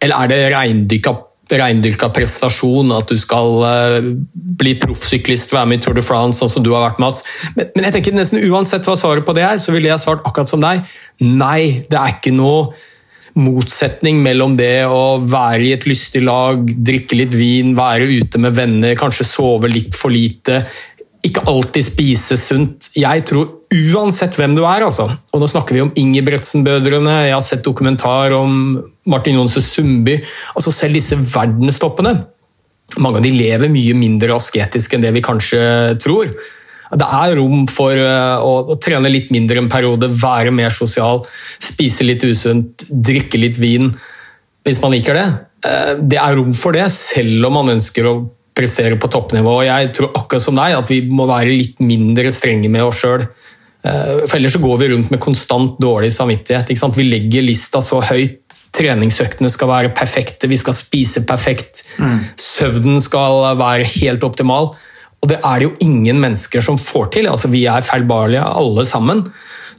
Eller 0.03 0.25
er 0.25 0.33
det 0.33 0.39
reindykka 0.51 1.15
reindyrka 1.59 2.11
prestasjon, 2.13 2.93
at 2.95 3.11
du 3.11 3.17
skal 3.19 3.57
uh, 3.63 3.97
bli 4.33 4.75
proffsyklist, 4.81 5.53
være 5.55 5.71
med 5.71 5.81
i 5.81 5.85
Tour 5.85 5.97
de 5.97 6.05
France, 6.05 6.39
sånn 6.39 6.53
som 6.55 6.65
du 6.65 6.71
har 6.75 6.85
vært, 6.87 7.01
Mats. 7.03 7.25
Men, 7.55 7.71
men, 7.75 7.87
jeg 7.87 7.97
tenker 7.97 8.15
nesten 8.17 8.43
uansett 8.47 8.87
hva 8.87 8.97
svaret 8.99 9.27
på 9.27 9.35
det 9.37 9.45
er, 9.47 9.59
så 9.61 9.75
ville 9.75 9.91
jeg 9.91 10.03
svart 10.03 10.23
akkurat 10.27 10.51
som 10.51 10.63
deg. 10.63 10.85
Nei, 11.25 11.83
det 11.89 11.99
er 11.99 12.15
ikke 12.17 12.33
noe 12.35 12.71
motsetning 13.39 14.19
mellom 14.23 14.57
det 14.59 14.83
å 14.91 15.17
være 15.23 15.63
i 15.69 15.73
et 15.75 15.87
lystig 15.87 16.23
lag, 16.25 16.59
drikke 16.59 17.15
litt 17.15 17.35
vin, 17.35 17.75
være 17.77 18.09
ute 18.19 18.41
med 18.43 18.55
venner, 18.57 18.97
kanskje 18.99 19.27
sove 19.27 19.71
litt 19.71 19.95
for 19.95 20.11
lite, 20.11 20.65
ikke 21.25 21.45
alltid 21.47 21.85
spise 21.85 22.37
sunt. 22.39 22.89
Jeg 22.97 23.23
tror 23.29 23.61
uansett 23.71 24.35
hvem 24.39 24.55
du 24.57 24.63
er, 24.65 24.83
altså. 24.87 25.07
Og 25.31 25.43
nå 25.43 25.47
snakker 25.49 25.77
vi 25.77 25.83
om 25.85 25.93
Ingebretsen-brødrene, 26.01 27.21
jeg 27.27 27.35
har 27.37 27.45
sett 27.45 27.63
dokumentar 27.65 28.35
om 28.39 28.81
Martin 29.09 29.39
Johnsen 29.39 29.65
Sundby. 29.65 30.19
Altså 30.55 30.73
selv 30.75 30.97
disse 30.99 31.17
verdenstoppene. 31.17 32.15
Mange 33.01 33.21
av 33.21 33.25
de 33.25 33.31
lever 33.33 33.71
mye 33.71 33.95
mindre 33.97 34.35
asketisk 34.35 34.95
enn 34.95 35.05
det 35.05 35.13
vi 35.15 35.23
kanskje 35.25 35.61
tror. 36.03 36.33
Det 36.91 37.07
er 37.07 37.37
rom 37.39 37.63
for 37.71 37.95
eh, 37.95 38.43
å, 38.43 38.75
trene 38.83 39.11
litt 39.11 39.29
mindre 39.31 39.61
en 39.61 39.69
periode, 39.71 40.09
være 40.11 40.51
mer 40.51 40.73
sosial, 40.75 41.21
spise 41.63 42.03
litt 42.03 42.25
usunt, 42.27 42.83
drikke 42.91 43.39
litt 43.39 43.59
vin 43.61 43.93
hvis 44.67 44.81
man 44.83 44.91
liker 44.93 45.15
det. 45.15 45.27
Eh, 45.67 45.93
det 46.03 46.19
er 46.19 46.35
rom 46.35 46.51
for 46.57 46.75
det, 46.75 46.89
selv 46.91 47.47
om 47.47 47.61
man 47.61 47.71
ønsker 47.77 48.09
å 48.09 48.15
prestere 48.57 48.99
på 48.99 49.07
toppnivå. 49.11 49.55
Jeg 49.63 49.93
tror 49.95 50.11
akkurat 50.19 50.43
som 50.43 50.57
deg 50.59 50.75
at 50.75 50.91
vi 50.91 50.99
må 51.15 51.29
være 51.29 51.55
litt 51.55 51.79
mindre 51.79 52.33
strenge 52.35 52.67
med 52.71 52.83
oss 52.83 52.99
sjøl. 53.05 53.23
Eh, 53.81 54.27
for 54.27 54.37
ellers 54.37 54.53
så 54.53 54.61
går 54.61 54.77
vi 54.81 54.89
rundt 54.91 55.11
med 55.13 55.21
konstant 55.23 55.79
dårlig 55.81 56.11
samvittighet. 56.13 56.69
Vi 56.97 57.07
legger 57.07 57.45
lista 57.45 57.81
så 57.85 58.01
høyt. 58.05 58.39
Treningsøktene 58.71 59.49
skal 59.51 59.67
være 59.71 59.93
perfekte, 59.95 60.47
vi 60.47 60.59
skal 60.59 60.75
spise 60.77 61.25
perfekt. 61.27 61.83
Mm. 61.99 62.19
Søvnen 62.39 63.01
skal 63.03 63.57
være 63.59 63.87
helt 63.97 64.23
optimal. 64.23 64.71
Og 65.21 65.29
det 65.29 65.37
er 65.37 65.59
det 65.59 65.67
jo 65.67 65.73
ingen 65.85 66.21
mennesker 66.21 66.63
som 66.65 66.79
får 66.81 67.11
til. 67.17 67.27
Altså, 67.29 67.51
vi 67.51 67.65
er 67.69 67.83
feilbarlige 67.85 68.45
alle 68.45 68.85
sammen. 68.89 69.25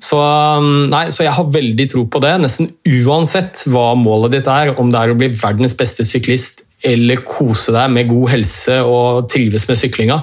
Så, 0.03 0.19
um, 0.19 0.89
nei, 0.91 1.07
så, 1.15 1.23
jeg 1.27 1.35
har 1.37 1.51
veldig 1.55 1.87
tro 1.93 2.05
på 2.11 2.21
det, 2.23 2.33
nesten 2.43 2.73
uansett 3.07 3.65
hva 3.71 3.93
målet 3.99 4.37
ditt 4.37 4.51
er. 4.51 4.75
Om 4.79 4.91
det 4.91 5.01
er 5.01 5.13
å 5.13 5.19
bli 5.19 5.31
verdens 5.35 5.77
beste 5.79 6.07
syklist 6.07 6.65
eller 6.83 7.23
kose 7.23 7.75
deg 7.75 7.93
med 7.95 8.09
god 8.11 8.33
helse 8.33 8.81
og 8.83 9.29
trives 9.31 9.69
med 9.69 9.79
syklinga, 9.79 10.17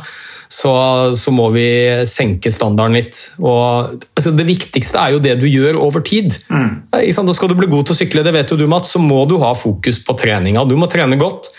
så, 0.49 0.71
så 1.13 1.31
må 1.33 1.51
vi 1.53 1.67
senke 2.09 2.49
standarden 2.49 2.97
litt. 2.97 3.19
Og, 3.37 3.99
altså, 4.17 4.33
det 4.33 4.47
viktigste 4.47 4.97
er 4.97 5.13
jo 5.13 5.21
det 5.21 5.35
du 5.41 5.45
gjør 5.45 5.77
over 5.77 6.01
tid. 6.05 6.33
Mm. 6.49 6.89
Da 6.89 7.35
skal 7.37 7.51
du 7.51 7.57
bli 7.59 7.69
god 7.69 7.85
til 7.85 7.95
å 7.95 7.99
sykle, 7.99 8.25
det 8.25 8.33
vet 8.33 8.49
jo 8.49 8.57
du, 8.57 8.65
Mats, 8.69 8.95
så 8.95 9.01
må 9.03 9.21
du 9.29 9.37
ha 9.43 9.53
fokus 9.57 10.01
på 10.05 10.17
treninga. 10.17 10.65
Du 10.65 10.73
må 10.79 10.89
trene 10.89 11.19
godt, 11.21 11.51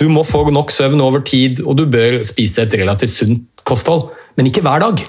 du 0.00 0.08
må 0.10 0.26
få 0.26 0.42
nok 0.50 0.74
søvn 0.74 1.04
over 1.04 1.22
tid, 1.22 1.62
og 1.62 1.78
du 1.78 1.86
bør 1.90 2.18
spise 2.26 2.66
et 2.66 2.74
relativt 2.82 3.14
sunt 3.14 3.66
kosthold. 3.68 4.10
Men 4.34 4.48
ikke 4.48 4.64
hver 4.64 4.80
dag. 4.80 5.02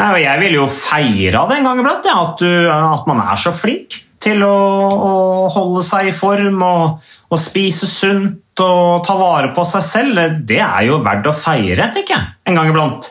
Nei, 0.00 0.08
og 0.08 0.22
Jeg 0.22 0.40
vil 0.40 0.56
jo 0.56 0.68
feire 0.72 1.44
det 1.50 1.60
en 1.60 1.68
gang 1.68 1.82
iblant, 1.82 2.08
ja, 2.08 2.16
at, 2.26 2.42
at 2.74 3.06
man 3.06 3.20
er 3.22 3.38
så 3.38 3.52
flink 3.54 4.00
til 4.24 4.40
å, 4.42 4.50
å 4.50 5.12
holde 5.52 5.82
seg 5.84 6.08
i 6.08 6.16
form 6.16 6.62
og, 6.64 7.12
og 7.28 7.40
spise 7.40 7.88
sunt 7.90 8.40
å 8.62 9.02
ta 9.06 9.16
vare 9.18 9.50
på 9.56 9.64
seg 9.66 9.82
selv, 9.86 10.40
det 10.46 10.60
er 10.62 10.86
jo 10.88 11.02
verdt 11.04 11.26
å 11.30 11.34
feire, 11.36 11.90
tenker 11.94 12.14
jeg, 12.16 12.32
en 12.46 12.58
gang 12.60 12.70
iblant. 12.70 13.10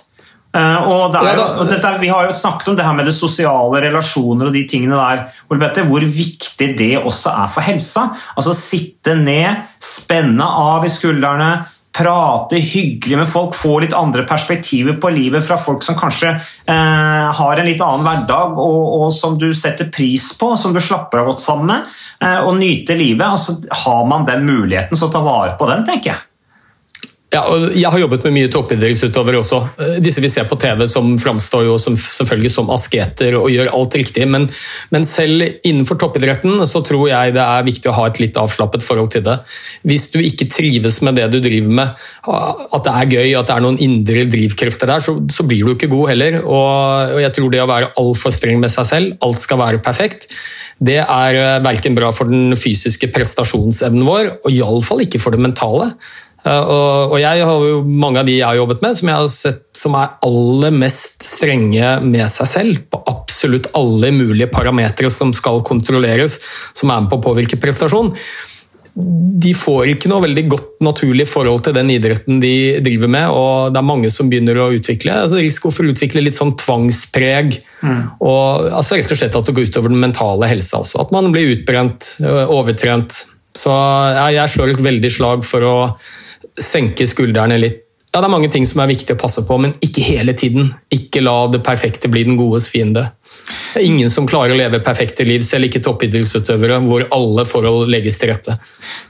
Og, 0.53 1.07
det 1.09 1.21
er, 1.25 1.39
og 1.57 1.65
dette, 1.65 1.91
Vi 1.97 2.11
har 2.13 2.27
jo 2.27 2.33
snakket 2.37 2.67
om 2.69 2.75
det 2.77 2.85
her 2.85 2.93
med 2.93 3.07
det 3.09 3.15
sosiale 3.17 3.79
relasjoner 3.87 4.51
og 4.51 4.53
de 4.53 4.61
tingene 4.69 4.99
der. 4.99 5.23
Hvor 5.49 6.05
viktig 6.05 6.67
det 6.77 6.91
også 6.99 7.33
er 7.33 7.49
for 7.49 7.65
helsa. 7.65 8.03
Altså 8.37 8.53
Sitte 8.53 9.15
ned, 9.17 9.65
spenne 9.81 10.45
av 10.45 10.85
i 10.85 10.91
skuldrene, 10.93 11.49
prate 11.93 12.57
hyggelig 12.57 13.17
med 13.17 13.29
folk, 13.29 13.55
få 13.55 13.77
litt 13.83 13.93
andre 13.93 14.25
perspektiver 14.25 14.97
på 15.01 15.11
livet 15.13 15.45
fra 15.45 15.59
folk 15.61 15.83
som 15.85 15.97
kanskje 15.99 16.31
eh, 16.33 17.27
har 17.37 17.59
en 17.59 17.69
litt 17.69 17.81
annen 17.85 18.07
hverdag, 18.07 18.57
og, 18.57 18.81
og, 18.97 19.07
som 19.13 19.37
du 19.37 19.51
setter 19.53 19.91
pris 19.93 20.31
på, 20.39 20.55
som 20.57 20.73
du 20.73 20.81
slapper 20.81 21.21
av 21.21 21.29
godt 21.29 21.43
sammen 21.43 21.69
med, 21.69 21.95
eh, 22.25 22.39
og 22.41 22.57
nyte 22.57 22.97
livet. 22.97 23.27
Og 23.29 23.39
så 23.39 23.59
har 23.85 24.05
man 24.09 24.25
den 24.29 24.45
muligheten, 24.49 24.97
så 24.97 25.11
ta 25.13 25.21
vare 25.25 25.53
på 25.59 25.69
den, 25.69 25.85
tenker 25.89 26.15
jeg. 26.15 26.32
Ja, 27.33 27.41
og 27.49 27.71
jeg 27.73 27.89
har 27.89 27.97
jobbet 27.97 28.27
med 28.27 28.35
mye 28.35 28.49
toppidrettsutøvere 28.53 29.39
også. 29.41 29.59
Eh, 29.81 29.95
disse 30.05 30.21
vi 30.21 30.29
ser 30.29 30.45
på 30.49 30.57
TV 30.61 30.83
som 30.89 31.15
framstår 31.17 31.65
jo 31.65 31.79
som, 31.81 31.95
selvfølgelig 31.97 32.51
som 32.53 32.69
asketer 32.73 33.37
og 33.39 33.49
gjør 33.49 33.71
alt 33.73 33.97
riktig, 33.97 34.27
men, 34.29 34.45
men, 34.93 35.07
selv 35.09 35.41
innenfor 35.65 35.97
toppidretten 36.01 36.61
så 36.69 36.83
tror 36.85 37.07
jeg 37.09 37.33
det 37.33 37.41
er 37.41 37.65
viktig 37.65 37.89
å 37.89 37.95
ha 37.97 38.05
et 38.09 38.21
litt 38.21 38.37
avslappet 38.37 38.85
forhold 38.85 39.09
til 39.15 39.25
det. 39.25 39.39
Hvis 39.81 40.11
du 40.13 40.19
ikke 40.21 40.47
trives 40.53 41.01
med 41.05 41.17
det 41.17 41.31
du 41.33 41.39
driver 41.43 41.73
med, 41.81 42.03
at 42.29 42.85
det 42.85 42.93
er 42.93 43.13
gøy, 43.17 43.33
at 43.39 43.49
det 43.49 43.57
er 43.57 43.65
noen 43.65 43.81
indre 43.81 44.25
drivkrefter 44.29 44.93
der, 44.93 45.03
så, 45.05 45.17
så 45.33 45.45
blir 45.49 45.65
du 45.65 45.73
ikke 45.73 45.91
god 45.91 46.13
heller. 46.13 46.41
Og, 46.43 47.15
og 47.17 47.21
jeg 47.25 47.35
tror 47.37 47.53
det 47.53 47.63
å 47.65 47.69
være 47.69 47.93
altfor 47.99 48.35
streng 48.35 48.61
med 48.61 48.73
seg 48.73 48.89
selv, 48.89 49.15
alt 49.25 49.41
skal 49.41 49.61
være 49.61 49.81
perfekt, 49.85 50.29
det 50.83 50.99
er 51.01 51.37
eh, 51.37 51.61
verken 51.65 51.97
bra 51.97 52.09
for 52.13 52.29
den 52.29 52.53
fysiske 52.59 53.09
prestasjonsevnen 53.13 54.05
vår, 54.05 54.35
og 54.43 54.53
iallfall 54.53 55.05
ikke 55.05 55.21
for 55.21 55.33
det 55.33 55.41
mentale. 55.43 55.93
Eh, 56.43 56.71
og, 57.07 57.15
jeg 57.21 57.43
har 57.47 57.65
jo 57.67 57.81
mange 57.87 58.19
av 58.19 58.27
de 58.27 58.37
jeg 58.37 58.45
har 58.45 58.59
jobbet 58.59 58.83
med, 58.83 58.97
som 58.99 59.09
jeg 59.09 59.21
har 59.21 59.29
sett 59.31 59.61
som 59.79 59.97
er 59.99 60.15
aller 60.27 60.73
mest 60.75 61.23
strenge 61.25 61.97
med 62.03 62.25
seg 62.31 62.49
selv 62.51 62.87
på 62.91 63.03
absolutt 63.09 63.71
alle 63.79 64.11
mulige 64.15 64.51
parametere 64.51 65.11
som 65.13 65.31
skal 65.35 65.63
kontrolleres, 65.65 66.41
som 66.75 66.91
er 66.91 67.05
med 67.05 67.13
på 67.13 67.21
å 67.21 67.27
påvirke 67.29 67.59
prestasjon. 67.61 68.11
De 68.93 69.55
får 69.57 69.95
ikke 69.95 70.09
noe 70.11 70.21
veldig 70.21 70.43
godt 70.51 70.83
naturlig 70.85 71.25
forhold 71.25 71.63
til 71.65 71.73
den 71.73 71.89
idretten 71.95 72.37
de 72.43 72.77
driver 72.85 73.09
med, 73.09 73.31
og 73.33 73.73
det 73.73 73.79
er 73.79 73.87
mange 73.87 74.11
som 74.13 74.27
begynner 74.29 74.59
å 74.61 74.69
utvikle 74.75 75.15
altså 75.23 75.39
risiko 75.41 75.71
for 75.73 75.87
å 75.87 75.95
utvikle 75.95 76.21
litt 76.21 76.37
sånn 76.37 76.53
tvangspreg. 76.59 77.57
Mm. 77.83 78.03
og 78.23 78.67
altså 78.69 78.99
Rett 78.99 79.15
og 79.15 79.19
slett 79.19 79.33
at 79.39 79.47
det 79.49 79.55
går 79.57 79.71
utover 79.71 79.91
den 79.91 80.03
mentale 80.03 80.47
helsa 80.51 80.83
også. 80.83 81.07
At 81.07 81.15
man 81.15 81.31
blir 81.33 81.55
utbrent, 81.55 82.13
overtrent. 82.45 83.23
Så 83.57 83.73
ja, 83.73 84.27
jeg 84.35 84.53
slår 84.53 84.75
et 84.75 84.85
veldig 84.85 85.11
slag 85.13 85.47
for 85.47 85.65
å 85.65 85.77
senke 86.59 87.07
skuldrene 87.09 87.57
litt. 87.61 87.79
Ja, 88.13 88.21
Det 88.21 88.27
er 88.27 88.31
mange 88.35 88.49
ting 88.53 88.65
som 88.69 88.83
er 88.83 88.91
viktig 88.91 89.15
å 89.15 89.17
passe 89.17 89.41
på, 89.41 89.55
men 89.57 89.71
ikke 89.81 90.03
hele 90.05 90.35
tiden. 90.37 90.67
Ikke 90.93 91.23
la 91.23 91.47
det 91.49 91.63
perfekte 91.65 92.11
bli 92.13 92.21
den 92.27 92.37
godes 92.37 92.67
fiende. 92.69 93.07
Det 93.73 93.81
er 93.81 93.87
ingen 93.87 94.11
som 94.13 94.27
klarer 94.29 94.53
å 94.53 94.57
leve 94.59 94.83
perfekte 94.85 95.25
liv, 95.25 95.41
selv 95.41 95.65
ikke 95.65 95.81
toppidrettsutøvere, 95.81 96.77
hvor 96.85 97.07
alle 97.09 97.45
forhold 97.49 97.89
legges 97.89 98.21
til 98.21 98.29
rette. 98.29 98.53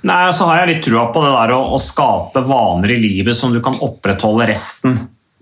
Nei, 0.07 0.21
og 0.29 0.37
så 0.37 0.47
har 0.47 0.61
jeg 0.61 0.71
litt 0.71 0.87
trua 0.87 1.09
på 1.11 1.25
det 1.25 1.33
der 1.35 1.51
å, 1.51 1.59
å 1.75 1.81
skape 1.83 2.45
vaner 2.47 2.95
i 2.95 3.01
livet 3.01 3.35
som 3.35 3.51
du 3.51 3.59
kan 3.65 3.75
opprettholde 3.83 4.47
resten. 4.47 4.95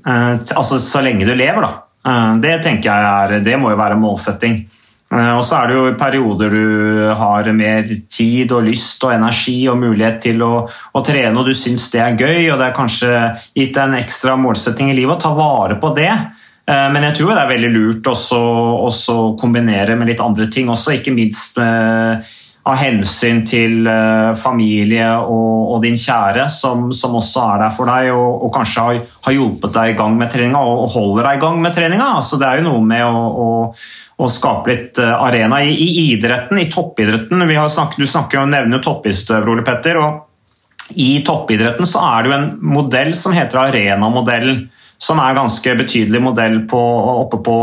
Eh, 0.07 0.33
altså 0.57 0.81
så 0.81 1.05
lenge 1.05 1.29
du 1.29 1.35
lever, 1.35 1.61
da. 1.61 1.85
Eh, 2.01 2.33
det 2.41 2.57
tenker 2.65 2.89
jeg 2.89 3.11
er, 3.13 3.45
det 3.45 3.61
må 3.61 3.75
jo 3.75 3.81
være 3.83 4.01
målsetting. 4.01 4.63
Eh, 5.11 5.31
og 5.35 5.43
så 5.43 5.59
er 5.59 5.71
det 5.71 5.77
jo 5.77 5.87
perioder 5.99 6.53
du 6.53 7.07
har 7.19 7.49
mer 7.55 7.87
tid 8.11 8.51
og 8.55 8.67
lyst 8.69 9.03
og 9.03 9.15
energi 9.15 9.57
og 9.71 9.79
mulighet 9.81 10.21
til 10.23 10.43
å, 10.45 10.53
å 10.67 11.03
trene, 11.05 11.35
og 11.35 11.49
du 11.49 11.55
syns 11.57 11.89
det 11.91 12.03
er 12.03 12.19
gøy, 12.19 12.51
og 12.53 12.61
det 12.61 12.69
er 12.69 12.77
kanskje 12.77 13.11
gitt 13.57 13.75
deg 13.75 13.83
en 13.83 13.99
ekstra 13.99 14.37
målsetting 14.39 14.91
i 14.91 14.95
livet 14.97 15.19
å 15.19 15.25
ta 15.27 15.33
vare 15.35 15.79
på 15.81 15.91
det. 15.97 16.11
Eh, 16.11 16.87
men 16.93 17.09
jeg 17.09 17.19
tror 17.19 17.33
det 17.33 17.41
er 17.43 17.51
veldig 17.51 17.73
lurt 17.75 18.11
å 18.13 19.19
kombinere 19.39 19.97
med 19.99 20.13
litt 20.13 20.23
andre 20.23 20.47
ting 20.51 20.71
også, 20.71 20.95
ikke 20.97 21.15
minst 21.15 21.59
med, 21.59 22.31
av 22.61 22.77
hensyn 22.77 23.39
til 23.47 23.87
uh, 23.89 24.37
familie 24.37 25.07
og, 25.17 25.71
og, 25.71 25.79
din 25.81 25.97
kjære, 25.97 26.45
som, 26.53 26.91
som, 26.93 27.15
også 27.17 27.47
er 27.55 27.63
der 27.63 27.73
for 27.73 27.89
deg 27.89 28.11
og, 28.13 28.45
og 28.45 28.51
kanskje 28.53 28.85
har, 28.85 28.99
har, 29.25 29.33
hjulpet 29.33 29.73
deg 29.79 29.93
i 29.93 29.97
gang 29.97 30.13
med 30.19 30.29
treninga 30.29 30.61
og, 30.61 30.83
og 30.83 30.93
holder 30.93 31.29
deg 31.29 31.39
i 31.39 31.43
gang 31.47 31.57
med 31.63 31.73
treninga. 31.73 32.11
Altså, 32.19 32.37
det 32.37 32.47
er 32.47 32.61
jo 32.61 32.67
noe 32.69 32.85
med 32.85 33.05
å, 33.07 33.25
å 33.31 33.49
å 34.21 34.29
skape 34.29 34.69
litt 34.71 34.99
eh, 35.01 35.13
arena 35.25 35.61
i, 35.65 35.73
i 35.73 36.11
idretten, 36.11 36.59
i 36.61 36.69
toppidretten. 36.71 37.41
Snakket, 37.41 38.01
du 38.01 38.09
snakker 38.09 38.41
jo, 38.41 38.49
nevner 38.49 38.83
toppidrettsutøver, 38.83 39.49
Ole 39.53 39.65
Petter. 39.65 39.99
og 40.01 40.93
I 41.01 41.23
toppidretten 41.25 41.89
så 41.89 42.03
er 42.11 42.23
det 42.23 42.31
jo 42.31 42.37
en 42.37 42.51
modell 42.75 43.15
som 43.17 43.35
heter 43.35 43.63
arenamodellen. 43.65 44.67
Som 45.01 45.21
er 45.23 45.33
ganske 45.37 45.73
betydelig 45.79 46.21
modell 46.21 46.59
på, 46.69 46.81
oppe 47.23 47.39
på, 47.41 47.55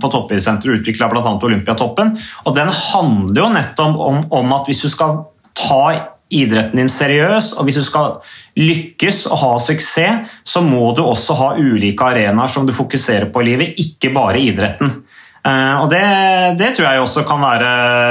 på 0.00 0.12
toppidrettssenteret, 0.14 0.80
utvikla 0.80 1.10
bl.a. 1.12 1.34
Olympiatoppen. 1.36 2.14
Og 2.46 2.56
Den 2.56 2.72
handler 2.72 3.42
jo 3.42 3.50
nettopp 3.52 4.00
om, 4.08 4.24
om 4.32 4.56
at 4.56 4.70
hvis 4.70 4.80
du 4.86 4.88
skal 4.92 5.20
ta 5.58 5.84
idretten 6.32 6.80
din 6.80 6.88
seriøs, 6.88 7.52
og 7.58 7.68
hvis 7.68 7.82
du 7.82 7.84
skal 7.84 8.14
lykkes 8.56 9.26
og 9.28 9.40
ha 9.42 9.50
suksess, 9.60 10.38
så 10.48 10.62
må 10.64 10.94
du 10.96 11.02
også 11.04 11.36
ha 11.38 11.50
ulike 11.60 12.06
arenaer 12.08 12.50
som 12.50 12.64
du 12.68 12.72
fokuserer 12.76 13.28
på 13.32 13.42
i 13.42 13.50
livet, 13.50 13.76
ikke 13.82 14.12
bare 14.14 14.40
idretten. 14.40 15.02
Eh, 15.42 15.76
og 15.82 15.90
det, 15.90 16.02
det, 16.60 16.72
tror 16.76 16.88
jeg 16.88 17.02
også 17.02 17.26
kan 17.28 17.42
være 17.42 17.70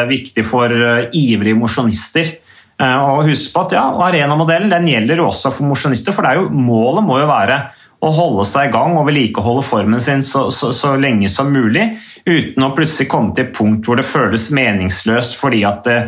viktig 0.09 0.45
for 0.47 0.71
eh, 0.71 1.09
ivrige 1.17 1.57
mosjonister. 1.57 2.33
Eh, 2.81 2.97
og 2.99 3.29
husk 3.29 3.53
på 3.55 3.65
at 3.65 3.77
ja, 3.77 3.85
Arenamodellen 4.07 4.89
gjelder 4.89 5.23
også 5.23 5.53
for 5.55 5.69
mosjonister, 5.71 6.15
for 6.15 6.27
jo, 6.35 6.49
målet 6.51 7.07
må 7.07 7.21
jo 7.21 7.29
være 7.29 7.61
å 8.01 8.09
holde 8.15 8.45
seg 8.49 8.69
i 8.69 8.73
gang 8.73 8.97
og 8.97 9.05
vedlikeholde 9.09 9.63
formen 9.67 10.01
sin 10.01 10.23
så, 10.25 10.47
så, 10.53 10.71
så, 10.73 10.95
lenge 10.97 11.29
som 11.29 11.51
mulig, 11.53 11.85
uten 12.25 12.65
å 12.65 12.73
plutselig 12.77 13.09
komme 13.11 13.35
til 13.37 13.47
et 13.47 13.55
punkt 13.55 13.87
hvor 13.87 13.99
det 13.99 14.07
føles 14.09 14.49
meningsløst 14.57 15.37
fordi 15.37 15.61
at 15.69 15.85
det, 15.85 15.99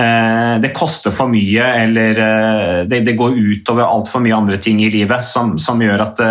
eh, 0.00 0.54
det 0.64 0.72
koster 0.76 1.14
for 1.14 1.32
mye 1.32 1.68
eller 1.84 2.22
det, 2.88 3.04
det 3.04 3.18
går 3.18 3.36
utover 3.36 3.84
altfor 3.84 4.24
mye 4.24 4.38
andre 4.38 4.60
ting 4.62 4.80
i 4.84 4.92
livet 4.92 5.24
som, 5.28 5.58
som 5.60 5.80
gjør 5.82 6.06
at 6.08 6.24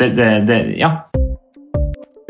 det, 0.00 0.12
det 0.48 0.60
ja, 0.80 0.94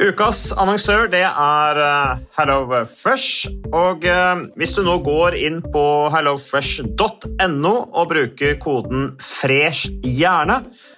Ukas 0.00 0.46
annonsør 0.56 1.10
det 1.12 1.26
er 1.28 1.78
uh, 1.78 2.20
HelloFresh. 2.38 3.50
Og 3.76 4.06
uh, 4.08 4.46
hvis 4.56 4.72
du 4.72 4.80
nå 4.86 4.94
går 5.04 5.36
inn 5.36 5.58
på 5.60 5.82
hellofresh.no 6.14 7.74
og 7.84 8.06
bruker 8.08 8.56
koden 8.62 9.10
'fresh 9.20 9.92
hjerne', 10.00 10.62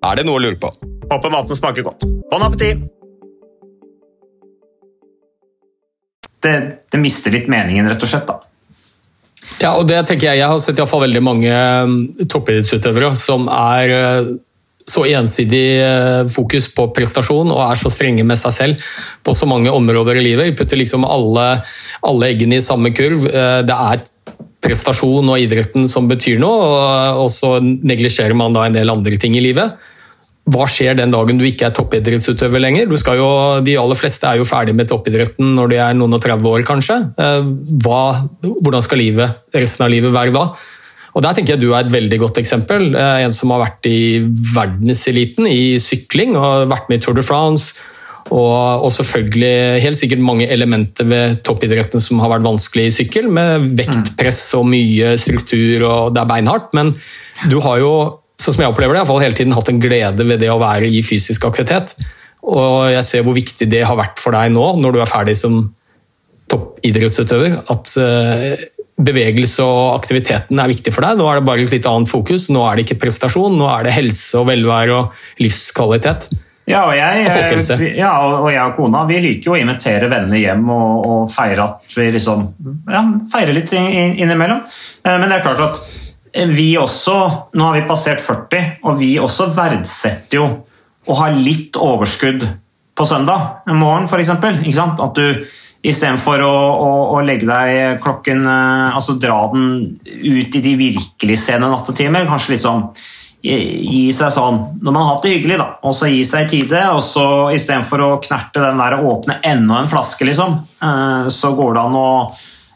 Er 0.00 0.16
det 0.16 0.24
noe 0.26 0.38
å 0.40 0.42
lure 0.42 0.56
på? 0.60 0.70
Håper 1.10 1.32
maten 1.32 1.58
smaker 1.58 1.84
godt. 1.84 2.06
Bon 2.30 2.44
appétit! 2.46 2.86
Det, 6.40 6.52
det 6.88 7.00
mister 7.02 7.34
litt 7.34 7.50
meningen, 7.52 7.88
rett 7.90 8.00
og 8.00 8.08
slett. 8.08 8.28
da. 8.30 8.38
Ja, 9.60 9.74
og 9.76 9.84
det 9.90 9.98
tenker 10.08 10.30
Jeg 10.30 10.40
jeg 10.40 10.48
har 10.48 10.60
sett 10.62 10.78
i 10.78 10.80
hvert 10.80 10.88
fall 10.88 11.02
veldig 11.04 11.20
mange 11.24 11.50
um, 11.84 11.98
toppidrettsutøvere 12.24 13.10
som 13.20 13.44
er 13.52 13.92
uh, 13.92 14.30
så 14.88 15.04
ensidig 15.10 15.66
uh, 15.84 16.22
fokus 16.32 16.70
på 16.72 16.86
prestasjon 16.96 17.52
og 17.52 17.60
er 17.66 17.76
så 17.82 17.92
strenge 17.92 18.24
med 18.24 18.40
seg 18.40 18.56
selv 18.56 18.86
på 19.26 19.34
så 19.36 19.44
mange 19.50 19.68
områder 19.74 20.16
i 20.16 20.24
livet. 20.30 20.48
De 20.48 20.56
putter 20.62 20.80
liksom 20.80 21.04
alle, 21.04 21.44
alle 22.08 22.32
eggene 22.32 22.56
i 22.56 22.64
samme 22.64 22.94
kurv. 22.96 23.28
Uh, 23.28 23.60
Det 23.68 23.76
er 23.76 24.06
prestasjon 24.64 25.28
og 25.28 25.40
idretten 25.44 25.84
som 25.88 26.08
betyr 26.08 26.40
noe, 26.40 26.56
og- 26.64 27.20
og 27.26 27.30
så 27.32 27.58
neglisjerer 27.60 28.36
man 28.36 28.56
da 28.56 28.64
en 28.68 28.76
del 28.80 28.90
andre 28.92 29.16
ting 29.20 29.36
i 29.36 29.44
livet. 29.44 29.76
Hva 30.50 30.66
skjer 30.70 30.96
den 30.98 31.12
dagen 31.12 31.38
du 31.38 31.44
ikke 31.46 31.68
er 31.68 31.76
toppidrettsutøver 31.76 32.62
lenger? 32.62 32.90
Jo, 33.18 33.30
de 33.64 33.76
aller 33.78 33.98
fleste 33.98 34.26
er 34.26 34.40
jo 34.40 34.48
ferdig 34.48 34.74
med 34.78 34.88
toppidretten 34.90 35.54
når 35.56 35.72
de 35.72 35.80
er 35.84 35.96
noen 35.98 36.16
og 36.16 36.24
30 36.24 36.50
år, 36.50 36.66
kanskje. 36.66 36.98
Eh, 37.20 37.48
Hva, 37.84 38.02
hvordan 38.42 38.84
skal 38.84 39.02
livet, 39.02 39.40
resten 39.54 39.86
av 39.86 39.92
livet 39.92 40.14
være 40.14 40.34
da? 40.34 40.48
Og 41.10 41.22
Der 41.22 41.34
tenker 41.34 41.56
jeg 41.56 41.64
du 41.64 41.72
er 41.72 41.84
et 41.84 41.92
veldig 41.92 42.18
godt 42.22 42.38
eksempel. 42.42 42.94
Eh, 42.94 43.24
En 43.24 43.32
som 43.34 43.50
har 43.50 43.64
vært 43.64 43.86
i 43.90 44.20
verdenseliten 44.54 45.46
i 45.50 45.78
sykling 45.82 46.36
og 46.36 46.68
vært 46.70 46.90
med 46.90 47.00
i 47.00 47.04
Tour 47.04 47.14
de 47.18 47.26
France. 47.26 47.74
Og, 48.30 48.84
og 48.86 48.92
selvfølgelig 48.94 49.82
helt 49.82 49.98
sikkert 49.98 50.22
mange 50.22 50.46
elementer 50.46 51.06
ved 51.08 51.40
toppidretten 51.46 52.02
som 52.02 52.20
har 52.22 52.30
vært 52.30 52.46
vanskelig 52.46 52.86
i 52.86 52.94
sykkel, 52.94 53.26
med 53.32 53.72
vektpress 53.78 54.44
og 54.58 54.68
mye 54.70 55.16
struktur, 55.18 55.82
og 55.88 56.14
det 56.14 56.22
er 56.22 56.30
beinhardt. 56.30 56.70
Men 56.78 56.94
du 57.50 57.58
har 57.64 57.80
jo, 57.82 57.92
sånn 58.40 58.56
som 58.56 58.62
jeg 58.64 58.72
opplever 58.72 58.94
det, 58.96 59.00
i 59.00 59.02
hvert 59.04 59.10
fall 59.12 59.22
hele 59.24 59.36
tiden 59.38 59.52
hatt 59.56 59.68
en 59.72 59.80
glede 59.82 60.24
ved 60.26 60.40
det 60.42 60.48
å 60.52 60.58
være 60.60 60.88
i 60.88 61.02
fysisk 61.04 61.44
aktivitet. 61.48 61.94
Og 62.50 62.88
jeg 62.94 63.04
ser 63.04 63.24
hvor 63.26 63.36
viktig 63.36 63.68
det 63.70 63.82
har 63.84 63.98
vært 64.00 64.18
for 64.22 64.32
deg 64.32 64.54
nå, 64.54 64.64
når 64.80 64.96
du 64.96 65.00
er 65.04 65.10
ferdig 65.10 65.36
som 65.36 65.60
toppidrettsutøver. 66.50 67.58
At 67.72 67.92
eh, 68.00 68.66
bevegelse 69.00 69.64
og 69.64 69.94
aktiviteten 69.98 70.60
er 70.60 70.70
viktig 70.72 70.92
for 70.94 71.06
deg. 71.06 71.18
Nå 71.20 71.28
er 71.30 71.40
det 71.40 71.46
bare 71.48 71.64
et 71.64 71.74
litt 71.74 71.88
annet 71.88 72.10
fokus. 72.10 72.48
Nå 72.52 72.64
er 72.68 72.76
det 72.80 72.86
ikke 72.88 73.00
prestasjon, 73.06 73.56
nå 73.60 73.68
er 73.72 73.86
det 73.88 73.94
helse 73.96 74.40
og 74.40 74.48
velvære 74.50 74.96
og 74.98 75.20
livskvalitet. 75.44 76.30
Ja, 76.70 76.84
og 76.86 76.92
jeg, 76.94 77.24
Og 77.26 77.80
ja, 77.98 78.10
og 78.44 78.44
jeg 78.52 78.60
og 78.62 78.76
kona 78.76 79.00
vi 79.08 79.16
liker 79.24 79.48
jo 79.48 79.54
å 79.56 79.58
invitere 79.58 80.06
venner 80.12 80.38
hjem 80.38 80.68
og, 80.70 81.06
og 81.10 81.32
feire 81.34 81.64
at 81.64 81.96
vi 81.96 82.04
liksom 82.14 82.44
ja, 82.92 83.00
feirer 83.32 83.56
litt 83.56 83.72
inn- 83.74 83.88
inn- 83.90 84.14
innimellom. 84.22 84.60
Eh, 85.02 85.16
Men 85.18 85.26
det 85.32 85.40
er 85.40 85.46
klart 85.48 85.64
at 85.64 85.80
vi 86.32 86.72
også 86.78 87.16
Nå 87.54 87.64
har 87.66 87.78
vi 87.78 87.86
passert 87.88 88.22
40, 88.24 88.82
og 88.86 88.98
vi 89.00 89.14
også 89.20 89.50
verdsetter 89.56 90.40
jo 90.40 90.48
å 91.10 91.16
ha 91.16 91.30
litt 91.32 91.78
overskudd 91.80 92.44
på 92.94 93.06
søndag 93.08 93.64
morgen, 93.72 94.06
f.eks. 94.06 94.30
At 94.30 95.16
du 95.16 95.46
istedenfor 95.80 96.42
å, 96.44 96.52
å, 96.52 96.90
å 97.16 97.22
legge 97.24 97.48
deg 97.48 98.02
klokken 98.04 98.44
eh, 98.44 98.90
Altså 98.92 99.16
dra 99.16 99.38
den 99.54 99.70
ut 100.04 100.58
i 100.58 100.60
de 100.60 100.74
virkelig 100.76 101.38
sene 101.46 101.70
nattetimer, 101.72 102.28
kanskje 102.28 102.56
liksom 102.56 102.90
gi 103.40 104.10
seg 104.12 104.34
sånn 104.34 104.58
når 104.84 104.92
man 104.92 104.98
har 105.00 105.14
hatt 105.14 105.22
det 105.24 105.30
hyggelig, 105.32 105.56
da, 105.62 105.68
og 105.88 105.94
så 105.96 106.10
gi 106.10 106.20
seg 106.28 106.44
i 106.44 106.50
tide. 106.58 106.82
og 106.92 107.00
så 107.04 107.24
Istedenfor 107.56 108.02
å 108.04 108.08
knerte 108.20 108.60
den 108.60 108.82
der 108.82 108.98
og 108.98 109.06
åpne 109.14 109.38
enda 109.48 109.80
en 109.80 109.88
flaske, 109.88 110.26
liksom, 110.28 110.58
eh, 110.84 111.30
så 111.32 111.54
går 111.56 111.76
det 111.76 111.84
an 111.86 111.96
å 111.96 112.10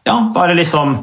ja, 0.04 0.16
bare 0.32 0.56
liksom 0.56 0.96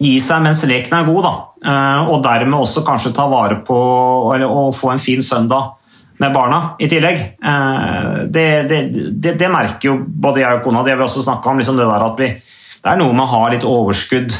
gi 0.00 0.16
seg 0.24 0.42
mens 0.44 0.64
leken 0.68 0.96
er 0.98 1.08
god, 1.08 1.26
da. 1.26 1.34
Eh, 1.64 2.08
Og 2.10 2.22
dermed 2.22 2.60
også 2.60 2.84
kanskje 2.84 3.14
ta 3.16 3.26
vare 3.30 3.62
på 3.64 3.76
og 3.76 4.74
få 4.76 4.92
en 4.92 4.98
fin 5.00 5.22
søndag 5.22 5.72
med 6.20 6.32
barna 6.34 6.74
i 6.78 6.88
tillegg. 6.88 7.20
Eh, 7.42 8.24
Det, 8.28 8.68
det, 8.68 8.80
det, 9.20 9.38
det 9.38 9.50
merker 9.50 9.88
jo 9.88 9.96
både 10.06 10.40
jeg 10.40 10.58
og 10.58 10.62
kona, 10.64 10.82
det 10.84 10.96
vi 10.96 11.02
også 11.04 11.22
snakka 11.24 11.50
om, 11.50 11.58
liksom 11.58 11.76
det 11.76 11.86
der 11.88 12.04
at 12.04 12.18
vi, 12.20 12.28
det 12.84 12.90
er 12.92 13.00
noe 13.00 13.12
med 13.12 13.24
å 13.24 13.32
ha 13.32 13.48
litt 13.52 13.64
overskudd 13.64 14.32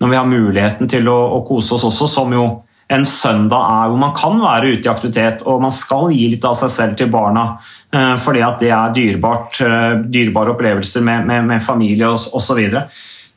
når 0.00 0.08
vi 0.08 0.16
har 0.16 0.26
muligheten 0.30 0.88
til 0.88 1.08
å, 1.10 1.18
å 1.34 1.42
kose 1.46 1.74
oss 1.74 1.84
også, 1.84 2.06
som 2.08 2.32
jo 2.32 2.44
en 2.88 3.04
søndag 3.04 3.58
er 3.58 3.88
hvor 3.90 3.98
man 4.00 4.14
kan 4.16 4.38
være 4.40 4.70
ute 4.76 4.86
i 4.86 4.92
aktivitet, 4.92 5.42
og 5.44 5.60
man 5.60 5.72
skal 5.74 6.12
gi 6.14 6.28
litt 6.30 6.44
av 6.46 6.54
seg 6.56 6.70
selv 6.70 6.96
til 6.96 7.10
barna, 7.12 7.58
eh, 7.92 8.14
fordi 8.22 8.40
at 8.46 8.62
det 8.62 8.70
er 8.70 8.94
dyrebart, 8.94 9.58
dyrebare 10.06 10.54
opplevelser 10.54 11.02
med, 11.04 11.26
med, 11.26 11.44
med 11.50 11.64
familie 11.66 12.08
osv. 12.08 12.62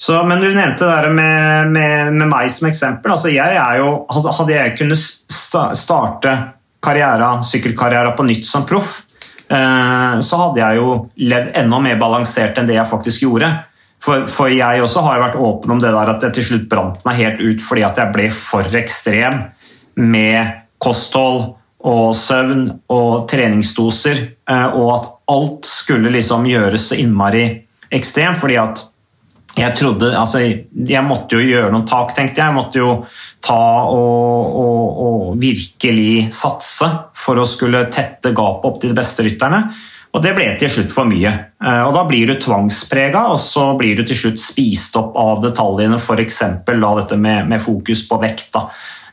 Så, 0.01 0.23
men 0.25 0.41
du 0.41 0.47
nevnte 0.49 0.87
det 0.87 1.09
med, 1.13 1.67
med, 1.69 2.13
med 2.15 2.29
meg 2.31 2.49
som 2.49 2.71
eksempel. 2.71 3.13
Altså 3.13 3.29
jeg 3.29 3.77
jo, 3.77 3.91
hadde 4.09 4.55
jeg 4.55 4.73
kunnet 4.79 4.97
sta, 4.97 5.67
starte 5.77 6.33
karriera, 6.81 7.35
sykkelkarriera 7.45 8.15
på 8.17 8.25
nytt 8.25 8.47
som 8.49 8.65
proff, 8.65 9.03
eh, 9.45 10.15
så 10.25 10.39
hadde 10.41 10.63
jeg 10.63 10.79
jo 10.79 10.95
levd 11.21 11.53
enda 11.61 11.81
mer 11.85 12.01
balansert 12.01 12.57
enn 12.57 12.71
det 12.71 12.79
jeg 12.79 12.89
faktisk 12.89 13.27
gjorde. 13.27 13.51
For, 14.01 14.25
for 14.25 14.49
jeg 14.49 14.81
også 14.81 15.05
har 15.05 15.21
vært 15.21 15.37
åpen 15.37 15.75
om 15.75 15.81
det 15.83 15.93
der 15.93 16.15
at 16.15 16.25
jeg 16.25 16.33
til 16.39 16.47
slutt 16.49 16.69
brant 16.71 17.03
meg 17.05 17.19
helt 17.19 17.43
ut 17.43 17.61
fordi 17.61 17.83
at 17.85 17.99
jeg 18.01 18.13
ble 18.15 18.29
for 18.33 18.77
ekstrem 18.79 19.43
med 20.01 20.63
kosthold 20.81 21.43
og 21.85 22.15
søvn 22.17 22.71
og 22.89 23.27
treningsdoser, 23.29 24.25
eh, 24.49 24.69
og 24.73 24.95
at 24.95 25.11
alt 25.29 25.69
skulle 25.69 26.09
liksom 26.17 26.49
gjøres 26.49 26.89
så 26.89 26.97
innmari 27.05 27.45
ekstremt, 27.93 28.41
fordi 28.41 28.57
at 28.57 28.87
jeg 29.57 29.75
trodde, 29.75 30.13
altså 30.15 30.39
jeg 30.41 31.03
måtte 31.03 31.35
jo 31.35 31.43
gjøre 31.43 31.71
noen 31.73 31.87
tak, 31.89 32.13
tenkte 32.15 32.39
jeg. 32.39 32.47
Jeg 32.47 32.55
måtte 32.55 32.79
jo 32.79 32.91
ta 33.43 33.61
og, 33.91 34.57
og, 34.61 35.01
og 35.05 35.39
virkelig 35.41 36.29
satse 36.35 36.87
for 37.17 37.41
å 37.41 37.47
skulle 37.49 37.87
tette 37.91 38.31
gapet 38.37 38.69
opp 38.69 38.79
til 38.81 38.93
de 38.93 38.99
beste 39.01 39.25
rytterne. 39.27 39.65
Og 40.11 40.23
det 40.23 40.33
ble 40.35 40.47
til 40.59 40.71
slutt 40.71 40.91
for 40.91 41.07
mye. 41.07 41.31
Eh, 41.63 41.81
Og 41.87 41.93
da 41.95 42.03
blir 42.07 42.27
du 42.31 42.35
tvangsprega, 42.39 43.27
og 43.31 43.39
så 43.39 43.69
blir 43.79 43.99
du 43.99 44.03
til 44.07 44.19
slutt 44.25 44.41
spist 44.43 44.97
opp 44.99 45.15
av 45.19 45.43
detaljene, 45.43 45.99
f.eks. 45.99 46.41
dette 46.67 47.19
med, 47.19 47.47
med 47.47 47.63
fokus 47.63 48.03
på 48.09 48.19
vekt. 48.23 48.59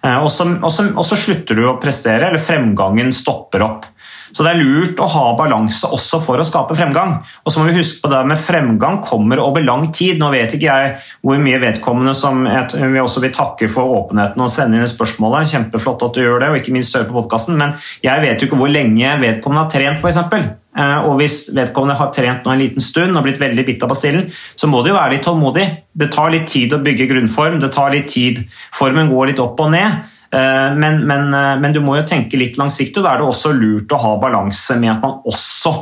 Eh, 0.03 0.18
og, 0.18 0.31
så, 0.35 0.48
og 0.59 1.05
så 1.07 1.18
slutter 1.18 1.59
du 1.59 1.68
å 1.68 1.79
prestere, 1.83 2.31
eller 2.31 2.42
fremgangen 2.42 3.14
stopper 3.14 3.66
opp. 3.66 3.87
Så 4.33 4.45
det 4.45 4.53
er 4.53 4.62
lurt 4.62 5.01
å 5.01 5.09
ha 5.11 5.25
balanse 5.38 5.88
også 5.95 6.21
for 6.25 6.41
å 6.41 6.47
skape 6.47 6.77
fremgang. 6.79 7.19
Og 7.45 7.53
så 7.53 7.61
må 7.61 7.69
vi 7.71 7.79
huske 7.79 8.03
på 8.05 8.12
det 8.12 8.23
med 8.29 8.43
fremgang 8.43 9.01
kommer 9.05 9.43
over 9.43 9.64
lang 9.64 9.88
tid. 9.95 10.21
Nå 10.21 10.31
vet 10.35 10.55
ikke 10.55 10.69
jeg 10.69 10.95
hvor 11.25 11.41
mye 11.43 11.61
vedkommende 11.62 12.14
som 12.19 12.45
vi 12.45 13.03
også 13.03 13.25
vil 13.25 13.35
takke 13.35 13.71
for 13.73 13.97
åpenheten 14.03 14.45
og 14.45 14.53
sende 14.53 14.81
inn 14.81 14.91
spørsmålet. 14.91 15.51
Kjempeflott 15.53 16.07
at 16.09 16.17
du 16.17 16.25
gjør 16.25 16.43
det, 16.45 16.53
og 16.53 16.61
ikke 16.61 16.77
minst 16.77 16.97
høre 16.97 17.09
på 17.11 17.19
podkasten. 17.21 17.59
Men 17.61 17.77
jeg 18.05 18.25
vet 18.25 18.41
jo 18.41 18.49
ikke 18.49 18.61
hvor 18.61 18.73
lenge 18.73 19.19
vedkommende 19.23 19.67
har 19.67 19.73
trent, 19.73 20.05
f.eks. 20.05 20.57
Eh, 20.79 20.98
og 21.09 21.17
hvis 21.19 21.48
vedkommende 21.57 21.96
har 21.98 22.13
trent 22.15 22.44
nå 22.44 22.52
en 22.52 22.61
liten 22.63 22.85
stund 22.85 23.17
og 23.17 23.25
blitt 23.27 23.40
veldig 23.40 23.65
bitt 23.67 23.83
av 23.83 23.90
bastillen, 23.92 24.29
så 24.55 24.71
må 24.71 24.83
det 24.85 24.92
jo 24.92 24.98
være 24.98 25.17
litt 25.17 25.27
tålmodig. 25.27 25.67
Det 25.98 26.11
tar 26.15 26.31
litt 26.35 26.46
tid 26.52 26.77
å 26.77 26.83
bygge 26.85 27.09
grunnform, 27.11 27.59
det 27.63 27.73
tar 27.75 27.94
litt 27.94 28.11
tid, 28.13 28.44
formen 28.77 29.11
går 29.11 29.33
litt 29.33 29.42
opp 29.42 29.59
og 29.65 29.73
ned. 29.75 30.07
Eh, 30.31 30.74
men, 30.76 31.04
men, 31.08 31.29
eh, 31.35 31.54
men 31.60 31.76
du 31.76 31.81
må 31.85 31.98
jo 31.98 32.06
tenke 32.08 32.40
litt 32.40 32.58
langsiktig, 32.60 33.00
og 33.00 33.06
da 33.06 33.14
er 33.14 33.22
det 33.22 33.29
også 33.29 33.54
lurt 33.56 33.94
å 33.94 34.00
ha 34.02 34.16
balanse 34.20 34.76
med 34.81 34.96
at 34.96 35.04
man 35.04 35.22
også 35.29 35.74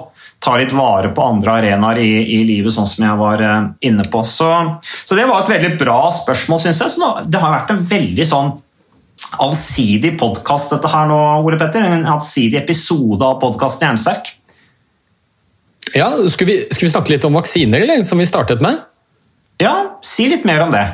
tar 0.42 0.60
litt 0.60 0.74
vare 0.76 1.08
på 1.16 1.24
andre 1.24 1.54
arenaer 1.58 1.98
i, 2.04 2.10
i 2.36 2.42
livet, 2.46 2.74
sånn 2.74 2.86
som 2.86 3.06
jeg 3.06 3.18
var 3.18 3.42
inne 3.88 4.04
på. 4.12 4.20
Så, 4.28 4.50
så 4.84 5.16
det 5.16 5.24
var 5.26 5.42
et 5.42 5.54
veldig 5.56 5.72
bra 5.80 5.98
spørsmål, 6.14 6.60
syns 6.62 6.82
jeg. 6.84 6.92
Så 6.92 7.02
nå, 7.02 7.08
det 7.26 7.40
har 7.40 7.54
vært 7.54 7.72
en 7.72 7.86
veldig 7.88 8.26
sånn 8.28 8.52
allsidig 9.42 10.18
podkast, 10.20 10.72
dette 10.74 10.90
her 10.92 11.08
nå, 11.10 11.18
Ole 11.44 11.58
Petter. 11.60 11.84
En 11.88 12.06
allsidig 12.16 12.60
episode 12.60 13.24
av 13.24 13.40
podkasten 13.42 13.88
Jernsterk. 13.88 14.34
Ja, 15.94 16.10
skal 16.28 16.48
vi, 16.48 16.58
skulle 16.70 16.88
vi, 16.88 16.94
snakke 16.94 17.14
litt 17.14 17.26
om 17.26 17.36
vaksiner, 17.38 17.82
eller, 17.84 18.04
som 18.06 18.20
vi 18.20 18.28
startet 18.28 18.62
med? 18.64 18.80
Ja, 19.62 19.98
si 20.04 20.28
litt 20.28 20.44
mer 20.48 20.66
om 20.66 20.74
det. 20.74 20.84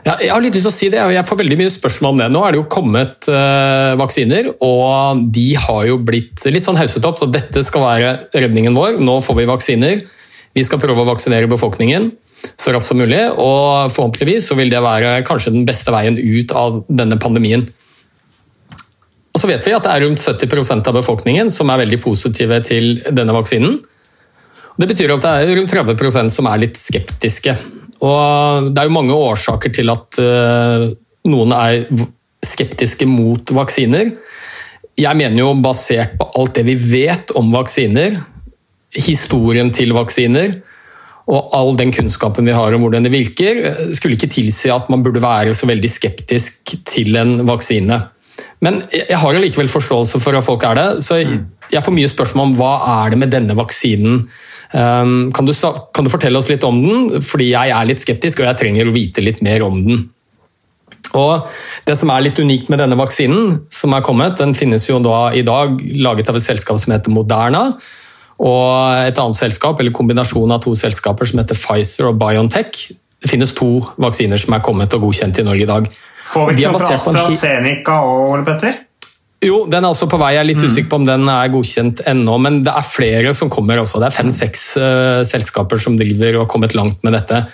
Ja, 0.00 0.14
jeg 0.16 0.30
har 0.32 0.40
litt 0.40 0.54
lyst 0.56 0.64
til 0.64 0.72
å 0.72 0.76
si 0.76 0.88
det, 0.92 1.00
jeg 1.12 1.26
får 1.28 1.38
veldig 1.42 1.58
mye 1.60 1.72
spørsmål 1.72 2.14
om 2.14 2.20
det. 2.22 2.28
Nå 2.32 2.40
er 2.44 2.54
det 2.54 2.60
jo 2.62 2.70
kommet 2.72 3.28
eh, 3.28 3.92
vaksiner, 4.00 4.48
og 4.64 5.26
de 5.34 5.48
har 5.60 5.82
jo 5.90 5.98
blitt 6.00 6.46
litt 6.48 6.64
sånn 6.64 6.80
hauset 6.80 7.04
opp. 7.04 7.20
Så 7.20 7.28
dette 7.28 7.60
skal 7.66 7.84
være 7.84 8.14
redningen 8.32 8.76
vår. 8.76 8.96
Nå 9.02 9.18
får 9.24 9.42
vi 9.42 9.50
vaksiner. 9.50 10.02
Vi 10.56 10.64
skal 10.66 10.80
prøve 10.82 11.04
å 11.04 11.10
vaksinere 11.10 11.50
befolkningen 11.50 12.10
så 12.56 12.72
raskt 12.72 12.90
som 12.90 13.00
mulig. 13.00 13.20
Og 13.36 13.90
forhåpentligvis 13.92 14.48
så 14.50 14.56
vil 14.58 14.72
det 14.72 14.80
være 14.84 15.20
kanskje 15.28 15.54
den 15.54 15.66
beste 15.68 15.92
veien 15.94 16.18
ut 16.18 16.54
av 16.56 16.82
denne 16.88 17.18
pandemien. 17.20 17.66
Og 19.30 19.42
så 19.42 19.50
vet 19.50 19.66
vi 19.66 19.74
at 19.76 19.84
det 19.86 19.92
er 19.92 20.04
rundt 20.06 20.22
70% 20.22 20.88
av 20.90 20.96
befolkningen 20.96 21.52
som 21.54 21.70
er 21.70 21.84
veldig 21.84 22.00
positive 22.02 22.60
til 22.66 22.96
denne 23.12 23.36
vaksinen. 23.36 23.78
Det 24.80 24.88
betyr 24.88 25.12
at 25.14 25.26
det 25.26 25.34
er 25.36 25.54
rundt 25.58 25.74
30% 25.76 26.34
som 26.34 26.48
er 26.50 26.64
litt 26.64 26.80
skeptiske. 26.80 27.54
Og 28.00 28.70
det 28.70 28.80
er 28.80 28.88
jo 28.88 28.96
mange 28.96 29.16
årsaker 29.16 29.72
til 29.76 29.92
at 29.92 30.20
eh, 30.22 30.88
noen 31.28 31.54
er 31.56 31.84
skeptiske 32.46 33.06
mot 33.08 33.52
vaksiner. 33.52 34.14
Jeg 35.00 35.16
mener 35.16 35.42
jo 35.42 35.52
basert 35.62 36.16
på 36.18 36.28
alt 36.40 36.56
det 36.56 36.64
vi 36.68 36.76
vet 36.80 37.32
om 37.38 37.52
vaksiner, 37.52 38.16
historien 38.96 39.70
til 39.74 39.94
vaksiner 39.94 40.56
og 41.30 41.52
all 41.54 41.76
den 41.78 41.92
kunnskapen 41.94 42.48
vi 42.48 42.54
har 42.56 42.74
om 42.74 42.82
hvordan 42.82 43.06
det 43.06 43.12
virker, 43.12 43.60
skulle 43.94 44.16
ikke 44.16 44.32
tilsi 44.32 44.70
at 44.72 44.88
man 44.90 45.04
burde 45.04 45.22
være 45.22 45.54
så 45.54 45.68
veldig 45.70 45.90
skeptisk 45.92 46.74
til 46.88 47.18
en 47.20 47.44
vaksine. 47.46 48.00
Men 48.64 48.80
jeg 48.92 49.18
har 49.20 49.38
likevel 49.38 49.70
forståelse 49.70 50.20
for 50.22 50.36
at 50.36 50.44
folk 50.44 50.64
er 50.66 50.78
det. 50.78 50.88
Så 51.04 51.20
jeg 51.20 51.84
får 51.84 51.94
mye 51.94 52.10
spørsmål 52.10 52.50
om 52.50 52.56
hva 52.58 52.72
er 52.96 53.12
det 53.12 53.20
med 53.22 53.32
denne 53.32 53.56
vaksinen. 53.56 54.24
Um, 54.70 55.32
kan 55.34 55.48
du, 55.48 55.52
kan 55.94 56.06
du 56.06 56.10
fortelle 56.12 56.38
oss 56.38 56.48
litt 56.50 56.64
om 56.66 56.78
den? 56.82 57.22
Fordi 57.26 57.50
jeg 57.50 57.74
er 57.74 57.88
litt 57.88 58.02
skeptisk, 58.02 58.42
og 58.42 58.50
jeg 58.50 58.60
trenger 58.60 58.90
å 58.90 58.94
vite 58.94 59.24
litt 59.24 59.42
mer 59.46 59.64
om 59.66 59.78
den. 59.86 60.04
Og 61.16 61.48
Det 61.86 61.96
som 61.98 62.10
er 62.12 62.22
litt 62.22 62.38
unikt 62.38 62.68
med 62.70 62.78
denne 62.82 62.98
vaksinen, 62.98 63.64
som 63.72 63.94
er 63.96 64.04
kommet, 64.06 64.36
den 64.38 64.52
finnes 64.54 64.84
jo 64.86 65.00
da 65.02 65.32
i 65.34 65.42
dag 65.42 65.80
laget 65.98 66.28
av 66.30 66.36
et 66.38 66.44
selskap 66.44 66.78
som 66.78 66.92
heter 66.94 67.10
Moderna. 67.14 67.70
Og 68.40 69.08
et 69.08 69.18
annet 69.20 69.36
selskap, 69.36 69.80
eller 69.80 69.92
kombinasjon 69.96 70.52
av 70.54 70.62
to 70.64 70.74
selskaper 70.78 71.28
som 71.28 71.42
heter 71.42 71.58
Pfizer 71.58 72.10
og 72.12 72.20
Biontech. 72.20 72.92
Det 73.20 73.28
finnes 73.32 73.52
to 73.56 73.80
vaksiner 74.00 74.40
som 74.40 74.54
er 74.56 74.62
kommet 74.64 74.94
og 74.96 75.08
godkjent 75.08 75.42
i 75.42 75.46
Norge 75.48 75.66
i 75.66 75.68
dag. 75.68 75.90
Får 76.30 76.46
vi 76.52 76.60
ikke 76.60 76.72
noe 76.76 76.80
fra 76.84 76.94
AstraZeneca 77.00 77.98
og 78.06 78.30
Ole 78.30 78.46
Petter? 78.46 78.78
Jo, 79.40 79.62
den 79.72 79.80
er 79.80 79.88
også 79.88 80.08
på 80.10 80.18
vei. 80.20 80.34
Jeg 80.34 80.42
er 80.42 80.48
litt 80.50 80.60
mm. 80.60 80.68
usikker 80.68 80.90
på 80.92 80.98
om 81.00 81.06
den 81.08 81.24
er 81.32 81.52
godkjent 81.52 82.02
ennå. 82.10 82.36
Men 82.44 82.60
det 82.66 82.74
er 82.76 82.84
flere 82.84 83.32
som 83.36 83.48
kommer 83.52 83.80
også. 83.80 84.00
Det 84.02 84.10
er 84.10 84.16
fem-seks 84.18 84.64
uh, 84.76 85.20
selskaper 85.24 85.80
som 85.80 85.96
driver 86.00 86.36
og 86.36 86.44
har 86.44 86.50
kommet 86.52 86.76
langt 86.76 87.00
med 87.06 87.16
dette. 87.16 87.46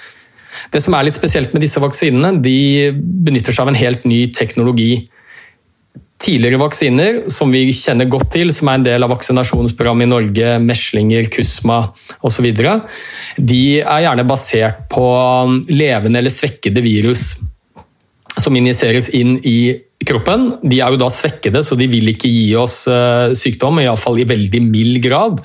Det 0.73 0.83
som 0.83 0.97
er 0.99 1.07
litt 1.07 1.19
spesielt 1.19 1.55
med 1.55 1.63
disse 1.63 1.79
vaksinene, 1.83 2.41
de 2.43 2.91
benytter 2.97 3.55
seg 3.55 3.67
av 3.67 3.71
en 3.71 3.79
helt 3.79 4.03
ny 4.09 4.25
teknologi. 4.35 5.07
Tidligere 6.19 6.59
vaksiner 6.59 7.19
som 7.31 7.55
vi 7.55 7.69
kjenner 7.77 8.11
godt 8.11 8.33
til, 8.35 8.51
som 8.57 8.73
er 8.73 8.81
en 8.81 8.87
del 8.89 9.07
av 9.07 9.13
vaksinasjonsprogrammet 9.13 10.09
i 10.09 10.11
Norge, 10.11 10.53
meslinger, 10.65 11.29
kusma 11.31 11.85
osv., 12.27 12.49
de 13.37 13.65
er 13.79 14.07
gjerne 14.09 14.27
basert 14.27 14.87
på 14.91 15.07
levende 15.71 16.19
eller 16.19 16.33
svekkede 16.33 16.83
virus 16.83 17.35
som 18.41 18.57
injiseres 18.59 19.13
inn 19.15 19.37
i 19.45 19.77
kroppen. 20.09 20.49
De 20.63 20.81
er 20.81 20.95
jo 20.95 21.01
da 21.01 21.11
svekkede, 21.13 21.63
så 21.67 21.79
de 21.79 21.89
vil 21.91 22.13
ikke 22.13 22.31
gi 22.31 22.49
oss 22.59 22.85
eh, 22.91 23.35
sykdom, 23.37 23.83
iallfall 23.83 24.23
i 24.23 24.29
veldig 24.29 24.63
mild 24.65 25.03
grad. 25.05 25.43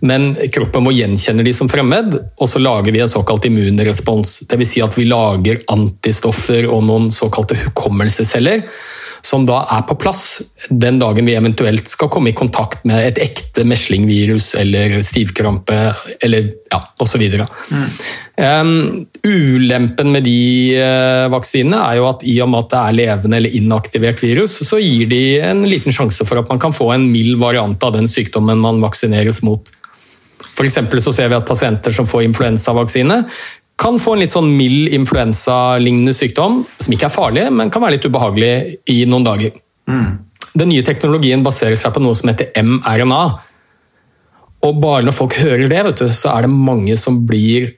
Men 0.00 0.32
kroppen 0.52 0.86
vår 0.88 0.96
gjenkjenner 0.96 1.44
de 1.44 1.52
som 1.52 1.68
fremmed, 1.68 2.14
og 2.40 2.48
så 2.48 2.62
lager 2.62 2.94
vi 2.94 3.02
en 3.04 3.10
såkalt 3.10 3.48
immunrespons. 3.50 4.40
Dvs. 4.48 4.70
Si 4.70 4.84
at 4.84 4.96
vi 4.96 5.04
lager 5.08 5.60
antistoffer 5.72 6.68
og 6.70 6.86
noen 6.88 7.10
såkalte 7.12 7.58
hukommelsesceller 7.66 8.64
som 9.26 9.44
da 9.48 9.60
er 9.76 9.84
på 9.88 9.96
plass 10.00 10.40
den 10.68 10.98
dagen 11.00 11.28
vi 11.28 11.36
eventuelt 11.38 11.88
skal 11.90 12.10
komme 12.12 12.32
i 12.32 12.36
kontakt 12.36 12.84
med 12.88 13.02
et 13.04 13.20
ekte 13.22 13.64
meslingvirus 13.68 14.52
eller 14.60 14.98
stivkrampe 15.04 15.78
eller 16.22 16.50
ja, 16.70 16.80
osv. 17.02 17.24
Mm. 17.70 17.88
Um, 18.40 18.72
ulempen 19.26 20.12
med 20.14 20.24
de 20.24 20.38
uh, 20.80 21.26
vaksinene 21.32 21.82
er 21.90 21.98
jo 22.00 22.06
at 22.08 22.24
i 22.24 22.38
og 22.40 22.52
med 22.52 22.64
at 22.64 22.70
det 22.72 22.80
er 22.80 22.98
levende 23.00 23.40
eller 23.40 23.58
inaktivert 23.60 24.22
virus, 24.24 24.60
så 24.66 24.80
gir 24.80 25.10
de 25.10 25.24
en 25.44 25.66
liten 25.68 25.94
sjanse 25.94 26.24
for 26.28 26.40
at 26.40 26.48
man 26.52 26.62
kan 26.62 26.74
få 26.74 26.92
en 26.94 27.10
mild 27.12 27.36
variant 27.42 27.84
av 27.84 27.96
den 27.98 28.08
sykdommen 28.10 28.62
man 28.62 28.80
vaksineres 28.84 29.42
mot. 29.46 29.68
For 30.60 30.68
så 30.68 31.12
ser 31.14 31.30
vi 31.30 31.38
at 31.38 31.46
Pasienter 31.48 31.94
som 31.94 32.08
får 32.08 32.26
influensavaksine, 32.26 33.22
kan 33.80 33.96
få 34.00 34.14
en 34.14 34.24
litt 34.24 34.34
sånn 34.34 34.50
mild 34.58 34.92
influensalignende 34.92 36.12
sykdom, 36.16 36.60
som 36.78 36.94
ikke 36.94 37.08
er 37.08 37.14
farlig, 37.14 37.46
men 37.54 37.72
kan 37.72 37.82
være 37.82 37.96
litt 37.96 38.08
ubehagelig 38.08 38.52
i 38.92 38.98
noen 39.08 39.24
dager. 39.24 39.54
Mm. 39.88 40.10
Den 40.52 40.72
nye 40.72 40.84
teknologien 40.84 41.44
baserer 41.46 41.78
seg 41.80 41.94
på 41.94 42.02
noe 42.02 42.18
som 42.18 42.28
heter 42.32 42.50
mRNA. 42.60 43.20
Og 44.66 44.80
bare 44.82 45.06
når 45.06 45.16
folk 45.16 45.38
hører 45.40 45.70
det, 45.70 45.84
du, 45.96 46.08
så 46.12 46.34
er 46.34 46.44
det 46.44 46.52
mange 46.52 46.96
som 47.00 47.22
blir 47.26 47.70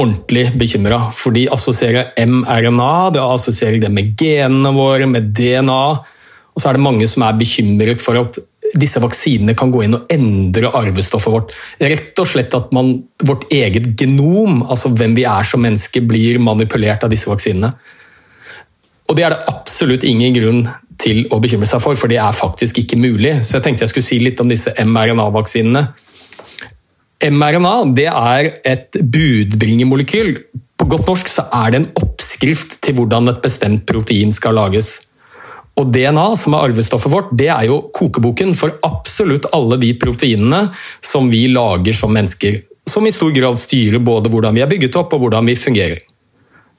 ordentlig 0.00 0.46
bekymra. 0.56 1.02
For 1.12 1.36
de 1.36 1.44
assosierer 1.52 2.14
mRNA, 2.16 2.92
de 3.16 3.24
assosierer 3.24 3.80
det 3.82 3.90
med 3.92 4.14
genene 4.18 4.72
våre, 4.72 5.08
med 5.10 5.34
DNA. 5.36 5.82
Og 6.54 6.62
så 6.62 6.70
er 6.70 6.78
det 6.78 6.86
mange 6.86 7.08
som 7.10 7.26
er 7.26 7.36
bekymret 7.36 8.00
for 8.00 8.22
at 8.22 8.40
disse 8.78 9.00
vaksinene 9.02 9.56
kan 9.58 9.72
gå 9.72 9.84
inn 9.84 9.96
og 9.96 10.12
endre 10.12 10.70
arvestoffet 10.78 11.32
vårt. 11.32 11.54
Rett 11.80 12.18
og 12.22 12.28
slett 12.28 12.54
at 12.56 12.70
man, 12.76 12.92
vårt 13.26 13.48
eget 13.52 13.88
genom, 13.98 14.62
altså 14.62 14.92
hvem 14.94 15.16
vi 15.18 15.26
er 15.28 15.46
som 15.46 15.62
mennesker, 15.64 16.04
blir 16.06 16.38
manipulert 16.42 17.04
av 17.06 17.10
disse 17.12 17.30
vaksinene. 17.30 17.72
Og 19.10 19.16
Det 19.16 19.24
er 19.26 19.34
det 19.34 19.50
absolutt 19.50 20.06
ingen 20.06 20.36
grunn 20.36 20.62
til 21.00 21.24
å 21.32 21.40
bekymre 21.42 21.66
seg 21.66 21.82
for, 21.82 21.98
for 21.98 22.12
det 22.12 22.20
er 22.22 22.36
faktisk 22.36 22.78
ikke 22.82 23.00
mulig. 23.00 23.40
Så 23.42 23.56
jeg 23.56 23.66
tenkte 23.66 23.86
jeg 23.86 23.94
skulle 23.94 24.06
si 24.06 24.20
litt 24.22 24.40
om 24.42 24.50
disse 24.50 24.72
mRNA-vaksinene. 24.78 25.82
mRNA 27.30 27.74
det 27.96 28.08
er 28.10 28.52
et 28.68 29.00
budbringermolekyl. 29.00 30.36
På 30.78 30.86
godt 30.88 31.08
norsk 31.10 31.28
så 31.28 31.48
er 31.52 31.72
det 31.72 31.80
en 31.80 31.90
oppskrift 32.04 32.78
til 32.84 33.00
hvordan 33.00 33.32
et 33.32 33.42
bestemt 33.44 33.82
protein 33.88 34.32
skal 34.32 34.56
lages. 34.56 34.98
Og 35.80 35.88
DNA, 35.88 36.26
som 36.36 36.54
er 36.54 36.66
arvestoffet 36.68 37.12
vårt, 37.12 37.30
det 37.32 37.48
er 37.48 37.64
jo 37.70 37.80
kokeboken 37.96 38.52
for 38.58 38.76
absolutt 38.84 39.48
alle 39.56 39.78
de 39.80 39.94
proteinene 39.96 40.66
som 41.00 41.30
vi 41.32 41.46
lager 41.48 41.96
som 41.96 42.12
mennesker. 42.12 42.60
Som 42.90 43.06
i 43.06 43.14
stor 43.14 43.32
grad 43.32 43.56
styrer 43.58 44.02
både 44.02 44.32
hvordan 44.32 44.56
vi 44.56 44.64
er 44.64 44.70
bygget 44.70 44.98
opp 45.00 45.14
og 45.16 45.24
hvordan 45.24 45.48
vi 45.48 45.56
fungerer. 45.56 46.02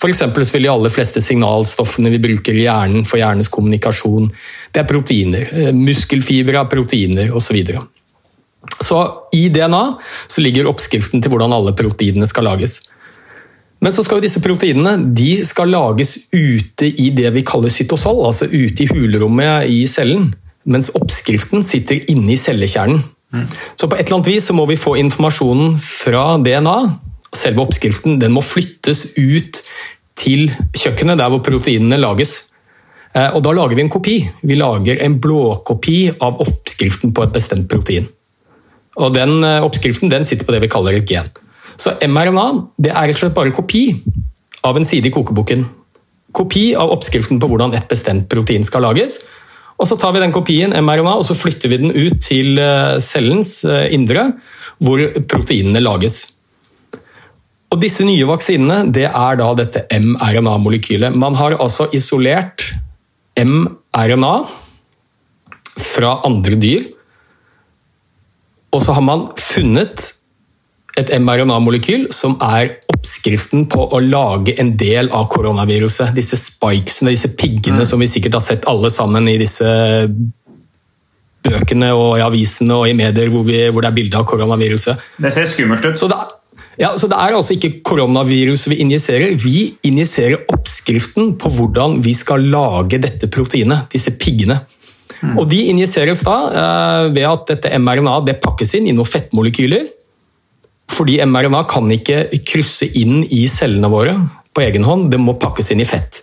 F.eks. 0.01 0.21
vil 0.53 0.65
de 0.65 0.69
aller 0.71 0.89
fleste 0.89 1.21
signalstoffene 1.21 2.09
vi 2.09 2.21
bruker 2.21 2.57
i 2.57 2.65
hjernen 2.65 3.05
for 3.05 3.21
hjernens 3.21 3.51
kommunikasjon, 3.53 4.31
det 4.73 4.81
er 4.81 4.89
proteiner. 4.89 5.49
Eh, 5.53 5.73
muskelfibre 5.77 6.57
er 6.57 6.69
proteiner 6.69 7.35
osv. 7.37 7.59
Så, 7.61 7.83
så 8.81 9.01
i 9.37 9.43
DNA 9.53 9.83
så 10.25 10.41
ligger 10.41 10.69
oppskriften 10.71 11.21
til 11.21 11.33
hvordan 11.33 11.53
alle 11.53 11.75
proteinene 11.77 12.29
skal 12.29 12.49
lages. 12.49 12.79
Men 13.81 13.93
så 13.95 14.03
skal 14.05 14.19
jo 14.19 14.25
disse 14.27 14.41
proteinene 14.43 15.13
de 15.17 15.31
skal 15.45 15.71
lages 15.73 16.17
ute 16.33 16.85
i 16.85 17.09
det 17.17 17.31
vi 17.33 17.45
kaller 17.47 17.73
cytosol, 17.73 18.21
altså 18.27 18.45
ute 18.51 18.85
i 18.85 18.89
hulrommet 18.91 19.71
i 19.73 19.81
cellen. 19.89 20.29
Mens 20.69 20.91
oppskriften 20.93 21.65
sitter 21.65 22.03
inne 22.11 22.35
i 22.35 22.37
cellekjernen. 22.39 23.01
Mm. 23.33 23.47
Så 23.79 23.87
på 23.87 23.95
et 23.95 24.05
eller 24.05 24.19
annet 24.19 24.29
vis 24.29 24.49
så 24.49 24.53
må 24.53 24.67
vi 24.69 24.77
få 24.77 24.97
informasjonen 25.01 25.77
fra 25.81 26.37
DNA. 26.43 26.77
Selve 27.33 27.63
oppskriften 27.65 28.19
den 28.21 28.35
må 28.35 28.43
flyttes 28.45 29.07
ut 29.17 29.63
til 30.19 30.51
kjøkkenet, 30.77 31.17
der 31.17 31.31
hvor 31.31 31.41
proteinene 31.45 31.97
lages. 31.97 32.51
Eh, 33.15 33.29
Og 33.33 33.41
da 33.43 33.53
lager 33.55 33.75
vi 33.75 33.85
en 33.85 33.93
kopi. 33.93 34.17
Vi 34.43 34.57
lager 34.59 35.01
en 35.01 35.17
blåkopi 35.23 36.11
av 36.19 36.41
oppskriften 36.43 37.15
på 37.15 37.23
et 37.25 37.33
bestemt 37.33 37.69
protein. 37.71 38.07
Og 39.01 39.15
den 39.15 39.41
eh, 39.43 39.63
oppskriften 39.63 40.11
den 40.11 40.27
sitter 40.27 40.45
på 40.45 40.53
det 40.53 40.61
vi 40.67 40.71
kaller 40.71 40.99
et 40.99 41.09
gen. 41.09 41.31
Så 41.81 41.95
mRNA 42.05 42.47
det 42.77 42.91
er 42.93 43.09
rett 43.09 43.17
og 43.17 43.23
slett 43.23 43.37
bare 43.37 43.53
kopi 43.55 43.87
av 44.67 44.77
en 44.77 44.85
side 44.85 45.09
i 45.09 45.13
kokeboken. 45.13 45.63
Kopi 46.37 46.71
av 46.77 46.91
oppskriften 46.93 47.39
på 47.41 47.49
hvordan 47.49 47.73
et 47.75 47.87
bestemt 47.89 48.27
protein 48.31 48.65
skal 48.67 48.85
lages. 48.85 49.21
Og 49.81 49.87
Så 49.89 49.97
tar 49.97 50.13
vi 50.13 50.21
den 50.21 50.33
kopien, 50.33 50.75
mRNA, 50.77 51.15
og 51.17 51.25
så 51.25 51.33
flytter 51.33 51.71
vi 51.71 51.79
den 51.81 51.95
ut 51.95 52.19
til 52.21 52.59
eh, 52.61 52.99
cellens 53.01 53.63
eh, 53.65 53.89
indre, 53.95 54.27
hvor 54.77 55.01
proteinene 55.25 55.81
lages. 55.81 56.21
Og 57.71 57.79
Disse 57.81 58.05
nye 58.05 58.27
vaksinene 58.29 58.83
det 58.93 59.07
er 59.09 59.39
da 59.39 59.49
dette 59.57 59.87
mRNA-molekylet. 59.89 61.17
Man 61.17 61.33
har 61.39 61.57
altså 61.57 61.89
isolert 61.97 62.67
mRNA 63.41 64.33
fra 65.81 66.17
andre 66.29 66.59
dyr. 66.61 66.89
Og 68.71 68.85
så 68.85 68.93
har 68.93 69.07
man 69.07 69.31
funnet 69.39 70.11
et 70.99 71.11
mRNA-molekyl 71.21 72.09
som 72.15 72.35
er 72.43 72.75
oppskriften 72.91 73.65
på 73.71 73.85
å 73.95 74.01
lage 74.03 74.57
en 74.59 74.73
del 74.79 75.11
av 75.15 75.29
koronaviruset. 75.31 76.11
Disse 76.17 76.39
spikesene, 76.39 77.13
disse 77.15 77.31
piggene 77.37 77.85
som 77.87 78.01
vi 78.01 78.09
sikkert 78.11 78.39
har 78.39 78.45
sett 78.45 78.67
alle 78.69 78.91
sammen 78.93 79.29
i 79.31 79.37
disse 79.41 79.71
bøkene 81.41 81.93
og 81.97 82.19
i 82.19 82.25
avisene 82.25 82.75
og 82.77 82.89
i 82.89 82.97
medier 82.97 83.31
hvor, 83.33 83.45
vi, 83.47 83.63
hvor 83.71 83.83
det 83.83 83.91
er 83.91 83.97
bilde 83.97 84.19
av 84.19 84.27
koronaviruset. 84.29 85.09
Det 85.21 85.31
ser 85.33 85.49
skummelt 85.49 85.87
ut. 85.87 85.97
Så 85.99 86.09
det, 86.11 86.19
ja, 86.81 86.91
så 86.97 87.09
det 87.09 87.17
er 87.17 87.37
altså 87.37 87.55
ikke 87.55 87.79
koronaviruset 87.87 88.71
vi 88.73 88.81
injiserer. 88.83 89.33
Vi 89.39 89.71
injiserer 89.87 90.43
oppskriften 90.53 91.33
på 91.41 91.51
hvordan 91.55 91.99
vi 92.03 92.13
skal 92.17 92.45
lage 92.51 93.01
dette 93.01 93.31
proteinet, 93.31 93.87
disse 93.93 94.13
piggene. 94.19 94.61
Og 95.37 95.45
De 95.49 95.59
injiseres 95.69 96.23
da 96.25 96.35
eh, 96.49 97.07
ved 97.13 97.27
at 97.29 97.49
dette 97.51 97.77
mRNA 97.77 98.21
det 98.25 98.39
pakkes 98.41 98.73
inn 98.79 98.87
i 98.89 98.95
noen 98.95 99.09
fettmolekyler. 99.09 99.85
Fordi 100.91 101.19
mRNA 101.23 101.63
kan 101.71 101.87
ikke 101.93 102.25
krysse 102.47 102.89
inn 102.99 103.23
i 103.23 103.45
cellene 103.51 103.89
våre 103.91 104.15
på 104.51 104.63
egen 104.65 104.83
hånd, 104.83 105.09
det 105.13 105.19
må 105.21 105.37
pakkes 105.39 105.71
inn 105.71 105.83
i 105.83 105.87
fett. 105.87 106.19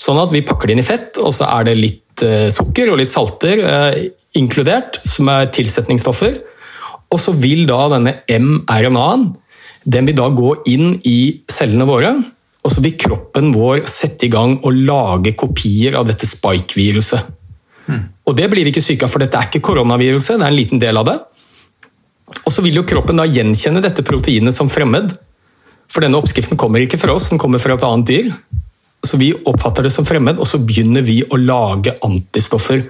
Sånn 0.00 0.20
at 0.22 0.32
vi 0.32 0.44
pakker 0.46 0.70
det 0.70 0.76
inn 0.76 0.84
i 0.84 0.86
fett, 0.86 1.18
og 1.20 1.34
så 1.36 1.48
er 1.50 1.68
det 1.68 1.76
litt 1.78 2.22
eh, 2.24 2.48
sukker 2.54 2.92
og 2.92 3.00
litt 3.00 3.12
salter 3.12 3.60
eh, 3.60 3.98
inkludert, 4.38 5.00
som 5.08 5.28
er 5.32 5.50
tilsetningsstoffer. 5.52 6.38
Og 7.12 7.20
så 7.20 7.34
vil 7.36 7.66
da 7.68 7.82
denne 7.92 8.18
mRNA-en 8.28 9.30
den 9.88 10.08
vil 10.08 10.18
da 10.18 10.26
gå 10.34 10.52
inn 10.68 10.98
i 11.08 11.18
cellene 11.48 11.86
våre, 11.88 12.12
og 12.64 12.72
så 12.74 12.82
vil 12.84 12.98
kroppen 13.00 13.52
vår 13.54 13.86
sette 13.88 14.26
i 14.26 14.32
gang 14.32 14.58
og 14.58 14.76
lage 14.76 15.32
kopier 15.38 15.96
av 15.96 16.08
dette 16.08 16.28
spike-viruset. 16.28 17.34
Og 18.28 18.36
det 18.36 18.50
blir 18.52 18.66
vi 18.66 18.74
ikke 18.74 18.84
syke 18.84 19.06
av, 19.06 19.12
for 19.12 19.24
dette 19.24 19.38
er 19.38 19.48
ikke 19.48 19.64
koronaviruset, 19.64 20.36
det 20.36 20.44
er 20.44 20.52
en 20.52 20.58
liten 20.58 20.82
del 20.82 21.00
av 21.00 21.06
det. 21.08 21.16
Og 22.44 22.52
så 22.52 22.64
vil 22.64 22.80
jo 22.80 22.86
kroppen 22.88 23.20
da 23.20 23.26
gjenkjenne 23.28 23.82
dette 23.84 24.04
proteinet 24.06 24.54
som 24.54 24.70
fremmed. 24.72 25.14
For 25.88 26.04
denne 26.04 26.20
oppskriften 26.20 26.58
kommer 26.60 26.84
ikke 26.84 27.00
fra 27.00 27.14
oss, 27.16 27.30
den 27.32 27.40
kommer 27.40 27.62
fra 27.62 27.76
et 27.78 27.86
annet 27.86 28.10
dyr. 28.10 28.32
Så 29.06 29.20
vi 29.20 29.30
oppfatter 29.32 29.86
det 29.86 29.92
som 29.94 30.06
fremmed, 30.06 30.40
og 30.40 30.48
så 30.48 30.60
begynner 30.60 31.04
vi 31.06 31.20
å 31.24 31.38
lage 31.38 31.94
antistoffer 32.04 32.82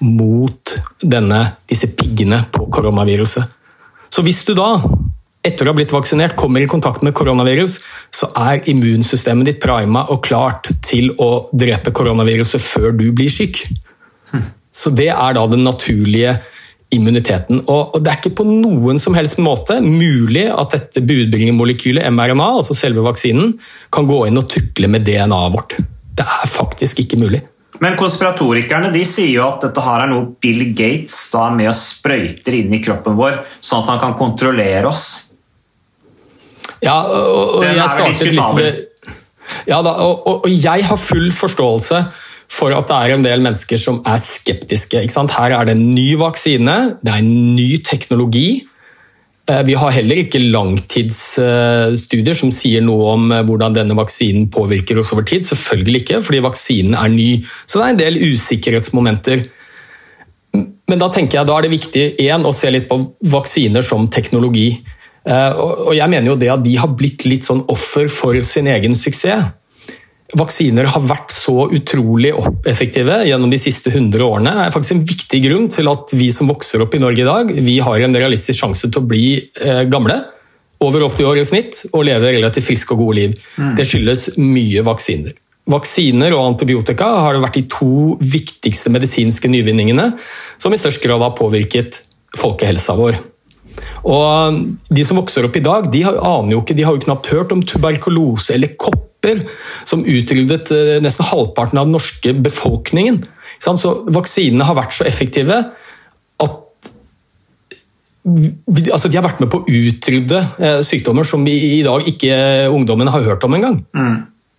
mot 0.00 0.74
denne, 1.02 1.40
disse 1.68 1.90
piggene 1.92 2.42
på 2.52 2.66
koronaviruset. 2.72 3.56
Så 4.10 4.24
hvis 4.26 4.40
du 4.48 4.54
da, 4.58 4.72
etter 5.46 5.68
å 5.68 5.72
ha 5.72 5.76
blitt 5.76 5.92
vaksinert, 5.94 6.34
kommer 6.40 6.64
i 6.64 6.70
kontakt 6.70 7.04
med 7.06 7.14
koronavirus, 7.16 7.76
så 8.10 8.30
er 8.48 8.64
immunsystemet 8.72 9.46
ditt 9.46 9.60
prima 9.62 10.06
og 10.10 10.24
klart 10.26 10.72
til 10.84 11.12
å 11.20 11.50
drepe 11.52 11.92
koronaviruset 11.94 12.64
før 12.64 12.96
du 12.96 13.06
blir 13.14 13.30
syk. 13.32 13.62
Så 14.72 14.92
det 14.94 15.10
er 15.12 15.36
da 15.36 15.44
den 15.50 15.64
naturlige 15.66 16.36
immuniteten. 16.94 17.62
Og 17.70 17.98
det 18.02 18.10
er 18.10 18.18
ikke 18.18 18.34
på 18.40 18.46
noen 18.48 18.98
som 19.02 19.14
helst 19.14 19.38
måte 19.42 19.78
mulig 19.84 20.48
at 20.50 20.74
dette 20.74 21.02
budbringermolekylet 21.06 22.10
mRNA, 22.10 22.48
altså 22.60 22.76
selve 22.76 23.04
vaksinen, 23.06 23.54
kan 23.94 24.08
gå 24.10 24.24
inn 24.26 24.40
og 24.40 24.48
tukle 24.50 24.90
med 24.90 25.06
DNA-et 25.06 25.54
vårt. 25.54 25.78
Det 26.18 26.26
er 26.26 26.50
faktisk 26.50 27.04
ikke 27.04 27.20
mulig. 27.20 27.44
Men 27.80 27.96
konspiratorikerne 27.96 28.90
de 28.92 29.06
sier 29.08 29.38
jo 29.38 29.46
at 29.46 29.62
dette 29.64 29.82
her 29.84 30.04
er 30.04 30.10
noe 30.10 30.26
Bill 30.42 30.66
Gates 30.76 31.16
da 31.32 31.46
med 31.54 31.70
og 31.70 31.78
sprøyter 31.78 32.58
inn 32.58 32.74
i 32.76 32.82
kroppen 32.84 33.16
vår, 33.16 33.38
sånn 33.64 33.86
at 33.86 33.94
han 33.94 34.02
kan 34.02 34.18
kontrollere 34.18 34.90
oss. 34.90 35.06
Ja, 36.84 36.98
og, 37.06 37.60
og 37.60 37.64
jeg 37.64 37.88
startet 37.92 38.34
litt 38.34 38.56
ved 38.56 38.86
ja, 39.66 39.80
da, 39.82 39.96
og, 40.04 40.26
og, 40.28 40.44
og 40.46 40.52
jeg 40.52 40.84
har 40.86 40.98
full 41.00 41.30
forståelse 41.34 41.98
for 42.60 42.76
at 42.76 42.90
det 42.90 42.96
er 42.96 43.14
en 43.16 43.24
del 43.24 43.44
mennesker 43.44 43.80
som 43.80 44.02
er 44.08 44.20
skeptiske. 44.22 45.00
Her 45.08 45.56
er 45.56 45.68
det 45.68 45.76
en 45.76 45.86
ny 45.94 46.10
vaksine, 46.20 46.76
det 47.00 47.14
er 47.14 47.22
en 47.24 47.54
ny 47.56 47.70
teknologi. 47.86 48.66
Eh, 49.50 49.62
Vi 49.66 49.74
har 49.74 49.94
heller 49.96 50.22
ikke 50.22 50.42
langtidsstudier 50.42 52.36
som 52.36 52.52
sier 52.54 52.84
noe 52.84 53.14
om 53.14 53.32
eh, 53.32 53.44
hvordan 53.46 53.76
denne 53.76 53.96
vaksinen 53.98 54.50
påvirker 54.52 55.00
oss 55.00 55.12
over 55.14 55.26
tid. 55.26 55.46
Selvfølgelig 55.46 56.04
ikke, 56.04 56.22
fordi 56.26 56.44
vaksinen 56.44 56.94
er 56.98 57.08
ny. 57.12 57.30
Så 57.66 57.80
det 57.80 57.86
er 57.86 57.94
en 57.94 58.04
del 58.04 58.20
usikkerhetsmomenter. 58.30 59.44
Men 60.90 60.98
da 60.98 61.08
tenker 61.12 61.38
jeg 61.38 61.46
da 61.46 61.56
er 61.56 61.66
det 61.66 61.76
viktig 61.76 62.06
igjen, 62.18 62.46
å 62.46 62.54
se 62.54 62.70
litt 62.72 62.88
på 62.90 62.98
vaksiner 63.30 63.84
som 63.86 64.08
teknologi. 64.10 64.82
Eh, 65.28 65.52
og 65.60 65.94
jeg 65.96 66.10
mener 66.10 66.32
jo 66.32 66.38
det 66.40 66.50
at 66.52 66.64
de 66.64 66.76
har 66.80 66.92
blitt 66.96 67.26
litt 67.28 67.46
sånn 67.46 67.64
offer 67.70 68.10
for 68.12 68.38
sin 68.46 68.70
egen 68.70 68.96
suksess. 68.98 69.56
Vaksiner 70.38 70.86
har 70.92 71.02
vært 71.02 71.32
så 71.34 71.64
utrolig 71.74 72.30
effektive 72.68 73.22
gjennom 73.26 73.50
de 73.50 73.58
siste 73.58 73.90
100 73.90 74.22
årene. 74.26 74.52
Er 74.64 74.74
faktisk 74.74 74.94
en 74.94 75.06
viktig 75.08 75.40
grunn 75.46 75.70
til 75.72 75.90
at 75.90 76.12
vi 76.14 76.30
som 76.34 76.50
vokser 76.50 76.84
opp 76.84 76.94
i 76.94 77.02
Norge 77.02 77.24
i 77.24 77.28
dag, 77.28 77.50
vi 77.50 77.78
har 77.82 78.04
en 78.06 78.18
realistisk 78.18 78.62
sjanse 78.62 78.90
til 78.90 79.02
å 79.02 79.08
bli 79.10 79.24
eh, 79.40 79.82
gamle, 79.90 80.20
over 80.80 81.02
80 81.10 81.26
år 81.28 81.40
i 81.42 81.44
snitt, 81.44 81.82
og 81.92 82.06
leve 82.08 82.30
relativt 82.32 82.70
friske 82.70 82.94
og 82.94 83.02
gode 83.02 83.16
liv. 83.18 83.34
Det 83.76 83.84
skyldes 83.84 84.38
mye 84.40 84.84
vaksiner. 84.86 85.34
Vaksiner 85.70 86.32
og 86.34 86.46
antibiotika 86.54 87.10
har 87.26 87.40
vært 87.42 87.58
de 87.58 87.66
to 87.70 88.14
viktigste 88.22 88.92
medisinske 88.92 89.50
nyvinningene 89.52 90.08
som 90.58 90.72
i 90.72 90.80
størst 90.80 91.02
grad 91.04 91.20
har 91.22 91.36
påvirket 91.36 92.00
folkehelsa 92.38 92.96
vår. 92.98 93.20
Og 94.08 94.56
De 94.88 95.04
som 95.04 95.20
vokser 95.20 95.44
opp 95.46 95.58
i 95.58 95.64
dag, 95.64 95.90
de 95.92 96.02
har, 96.06 96.16
aner 96.16 96.56
jo 96.56 96.62
ikke, 96.64 96.76
de 96.78 96.86
har 96.86 96.96
jo 96.96 97.04
knapt 97.04 97.28
hørt 97.34 97.52
om 97.54 97.62
tuberkulose 97.62 98.56
eller 98.56 98.72
kopper, 99.20 99.40
som 99.84 100.04
utryddet 100.04 100.70
eh, 100.72 100.96
nesten 101.02 101.26
halvparten 101.26 101.78
av 101.78 101.86
den 101.86 101.92
norske 101.92 102.32
befolkningen. 102.32 103.24
Så 103.60 104.06
Vaksinene 104.08 104.64
har 104.64 104.76
vært 104.76 104.92
så 104.96 105.04
effektive 105.04 105.60
at 106.40 106.58
altså 108.92 109.08
de 109.08 109.16
har 109.16 109.24
vært 109.24 109.40
med 109.40 109.50
på 109.50 109.60
å 109.60 109.68
utrydde 109.68 110.40
eh, 110.58 110.80
sykdommer 110.84 111.24
som 111.24 111.44
vi 111.44 111.78
i 111.80 111.82
dag 111.84 112.06
ikke 112.08 112.68
ungdommen 112.70 113.08
har 113.08 113.24
hørt 113.24 113.44
om 113.44 113.54
engang. 113.54 113.80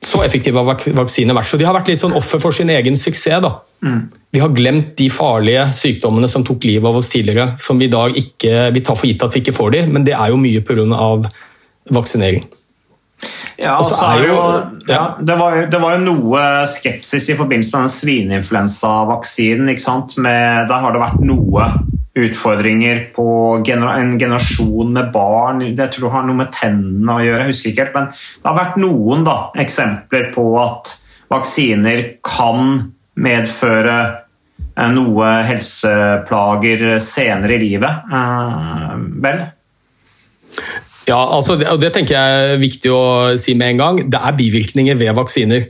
Så 0.01 0.23
effektive 0.25 0.57
har 0.57 0.65
vak 0.65 0.87
vaksiner 0.97 1.35
vært. 1.37 1.45
Så 1.45 1.59
de 1.61 1.65
har 1.67 1.75
vært 1.75 1.91
litt 1.91 2.01
sånn 2.01 2.15
offer 2.17 2.41
for 2.41 2.55
sin 2.57 2.71
egen 2.73 2.97
suksess. 2.97 3.41
da. 3.41 3.51
Vi 4.33 4.41
har 4.41 4.49
glemt 4.49 4.95
de 4.97 5.11
farlige 5.13 5.67
sykdommene 5.77 6.29
som 6.29 6.45
tok 6.45 6.65
livet 6.65 6.89
av 6.89 6.97
oss 6.97 7.11
tidligere, 7.13 7.53
som 7.61 7.77
vi 7.77 7.85
i 7.85 7.93
dag 7.93 8.17
ikke, 8.17 8.71
vi 8.73 8.81
tar 8.81 8.97
for 8.97 9.05
gitt 9.05 9.21
at 9.21 9.35
vi 9.35 9.43
ikke 9.43 9.53
får 9.53 9.75
de, 9.75 9.83
men 9.93 10.05
det 10.07 10.17
er 10.17 10.33
jo 10.33 10.41
mye 10.41 10.63
pga. 10.65 11.29
vaksinering. 11.93 12.45
Ja, 13.61 13.77
Og 13.77 13.85
så 13.85 13.99
er 14.07 14.25
jo, 14.25 14.37
ja, 14.89 15.03
det, 15.21 15.35
var, 15.37 15.57
det 15.69 15.79
var 15.81 15.95
jo 15.95 16.05
noe 16.05 16.43
skepsis 16.69 17.29
i 17.29 17.37
forbindelse 17.37 17.77
med 17.77 17.85
den 17.85 17.95
svineinfluensavaksinen. 17.95 19.69
der 19.69 20.77
har 20.81 20.95
det 20.95 21.03
vært 21.03 21.25
noe 21.25 21.67
utfordringer 22.17 23.05
på 23.15 23.25
gener 23.65 23.99
en 23.99 24.17
generasjon 24.19 24.91
med 24.93 25.11
barn. 25.13 25.61
Jeg 25.63 25.93
tror 25.93 26.07
det 26.07 26.15
har 26.15 26.25
noe 26.27 26.39
med 26.41 26.51
tennene 26.55 27.13
å 27.15 27.23
gjøre, 27.23 27.45
jeg 27.45 27.53
husker 27.53 27.71
ikke 27.71 27.85
helt. 27.85 27.95
Men 27.95 28.09
det 28.11 28.49
har 28.49 28.57
vært 28.57 28.81
noen 28.81 29.23
da, 29.27 29.37
eksempler 29.63 30.27
på 30.35 30.47
at 30.59 30.97
vaksiner 31.31 32.03
kan 32.25 32.91
medføre 33.21 33.97
eh, 34.75 34.91
noe 34.91 35.31
helseplager 35.47 36.99
senere 37.03 37.55
i 37.55 37.63
livet. 37.63 38.11
Eh, 38.11 38.93
vel? 39.23 39.43
Ja, 41.09 41.19
altså 41.35 41.57
det, 41.57 41.67
og 41.71 41.79
det 41.81 41.93
tenker 41.95 42.17
jeg 42.17 42.51
er 42.51 42.59
viktig 42.61 42.91
å 42.93 43.03
si 43.39 43.55
med 43.57 43.73
en 43.73 43.81
gang. 43.81 44.03
Det 44.11 44.19
er 44.21 44.37
bivirkninger 44.37 44.99
ved 44.99 45.15
vaksiner. 45.17 45.65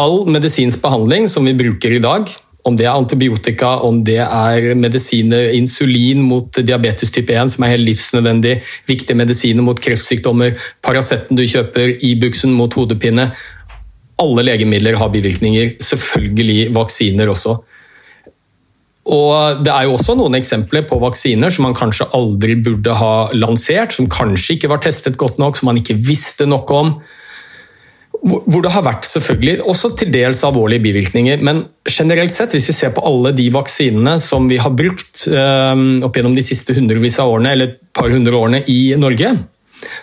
All 0.00 0.22
medisinsk 0.32 0.80
behandling 0.82 1.28
som 1.28 1.44
vi 1.44 1.52
bruker 1.56 1.92
i 1.92 2.00
dag, 2.02 2.30
om 2.64 2.76
det 2.78 2.86
er 2.86 2.94
antibiotika, 2.94 3.74
om 3.84 3.98
det 4.06 4.20
er 4.22 4.72
medisiner, 4.78 5.50
insulin 5.58 6.22
mot 6.24 6.60
diabetes 6.62 7.10
type 7.12 7.34
1, 7.34 7.56
som 7.56 7.66
er 7.66 7.74
helt 7.74 7.88
livsnødvendig, 7.88 8.54
viktige 8.88 9.18
medisiner 9.18 9.66
mot 9.66 9.80
kreftsykdommer, 9.82 10.54
Paraceten 10.84 11.36
du 11.36 11.42
kjøper, 11.42 11.96
Ibuxen 12.06 12.54
mot 12.56 12.72
hodepine 12.78 13.32
Alle 14.22 14.44
legemidler 14.46 14.94
har 15.00 15.10
bivirkninger. 15.10 15.76
Selvfølgelig 15.82 16.70
vaksiner 16.76 17.32
også. 17.32 17.56
Og 19.10 19.64
Det 19.64 19.72
er 19.72 19.88
jo 19.88 19.96
også 19.96 20.14
noen 20.14 20.38
eksempler 20.38 20.84
på 20.86 21.00
vaksiner 21.02 21.50
som 21.50 21.66
man 21.66 21.74
kanskje 21.74 22.06
aldri 22.14 22.54
burde 22.62 22.94
ha 22.94 23.32
lansert, 23.34 23.96
som 23.96 24.10
kanskje 24.10 24.56
ikke 24.56 24.70
var 24.70 24.82
testet 24.84 25.18
godt 25.18 25.40
nok, 25.42 25.58
som 25.58 25.72
man 25.72 25.80
ikke 25.80 25.98
visste 25.98 26.46
nok 26.46 26.70
om. 26.70 26.94
hvor 28.22 28.62
det 28.62 28.70
har 28.70 28.84
vært 28.86 29.06
selvfølgelig 29.08 29.64
også 29.66 29.96
til 29.98 30.12
dels 30.14 30.44
alvorlige 30.46 30.84
bivirkninger. 30.84 31.40
Men 31.42 31.64
generelt 31.90 32.30
sett, 32.30 32.52
hvis 32.54 32.68
vi 32.68 32.72
ser 32.72 32.92
på 32.94 33.02
alle 33.02 33.32
de 33.34 33.48
vaksinene 33.50 34.14
som 34.22 34.46
vi 34.46 34.60
har 34.62 34.70
brukt 34.70 35.24
eh, 35.26 35.74
opp 36.06 36.14
gjennom 36.14 36.36
de 36.36 36.44
siste 36.46 36.76
hundrevis 36.76 37.18
av 37.18 37.32
årene, 37.32 37.56
eller 37.56 37.72
et 37.72 37.80
par 37.92 38.12
hundre 38.12 38.38
årene 38.38 38.62
i 38.70 38.94
Norge, 38.94 39.32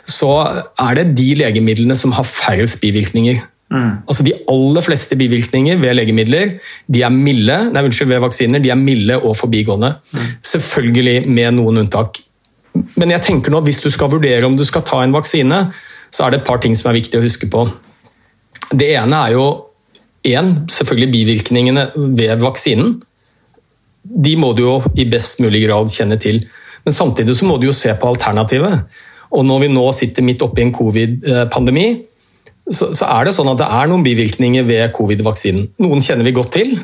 så 0.04 0.34
er 0.76 1.00
det 1.00 1.16
de 1.16 1.30
legemidlene 1.40 1.96
som 1.96 2.12
har 2.18 2.28
færrest 2.28 2.82
bivirkninger. 2.82 3.40
Altså 3.70 4.26
De 4.26 4.34
aller 4.50 4.82
fleste 4.82 5.18
bivirkninger 5.18 5.78
ved 5.78 5.94
legemidler 5.94 6.56
de 6.90 7.04
er 7.06 7.14
milde, 7.14 7.58
nei, 7.70 7.84
unnskyld, 7.86 8.10
ved 8.10 8.24
vaksiner 8.24 8.64
de 8.64 8.72
er 8.74 8.80
milde 8.80 9.20
og 9.20 9.36
forbigående. 9.38 9.94
Selvfølgelig 10.46 11.22
med 11.30 11.60
noen 11.60 11.84
unntak. 11.84 12.18
Men 12.98 13.14
jeg 13.14 13.26
tenker 13.26 13.54
nå, 13.54 13.62
at 13.62 13.70
hvis 13.70 13.82
du 13.84 13.90
skal 13.94 14.12
vurdere 14.12 14.48
om 14.48 14.58
du 14.58 14.66
skal 14.66 14.86
ta 14.88 15.04
en 15.04 15.14
vaksine, 15.14 15.68
så 16.10 16.26
er 16.26 16.34
det 16.34 16.42
et 16.42 16.48
par 16.48 16.62
ting 16.64 16.74
som 16.78 16.90
er 16.90 16.98
viktig 16.98 17.20
å 17.20 17.26
huske 17.26 17.50
på. 17.52 17.68
Det 18.70 18.90
ene 18.98 19.22
er 19.28 19.36
jo 19.38 19.46
en, 20.30 20.56
selvfølgelig 20.70 21.12
bivirkningene 21.14 21.86
ved 22.18 22.42
vaksinen. 22.42 22.98
De 24.04 24.34
må 24.40 24.54
du 24.58 24.64
jo 24.66 24.76
i 24.98 25.06
best 25.10 25.42
mulig 25.44 25.68
grad 25.68 25.94
kjenne 25.94 26.18
til. 26.22 26.42
Men 26.86 26.96
samtidig 26.96 27.38
så 27.38 27.46
må 27.46 27.60
du 27.60 27.70
jo 27.70 27.76
se 27.76 27.94
på 27.94 28.10
alternativet. 28.10 28.86
Og 29.38 29.46
når 29.46 29.66
vi 29.66 29.74
nå 29.74 29.84
sitter 29.94 30.26
midt 30.26 30.42
oppi 30.42 30.66
en 30.66 30.74
covid-pandemi, 30.74 31.88
så, 32.72 32.92
så 32.98 33.10
er 33.10 33.28
det 33.28 33.36
sånn 33.36 33.52
at 33.52 33.60
det 33.62 33.68
er 33.80 33.90
noen 33.92 34.06
bivirkninger 34.06 34.66
ved 34.68 34.92
covid-vaksinen. 34.96 35.70
Noen 35.84 36.04
kjenner 36.06 36.28
vi 36.28 36.36
godt 36.36 36.54
til, 36.58 36.76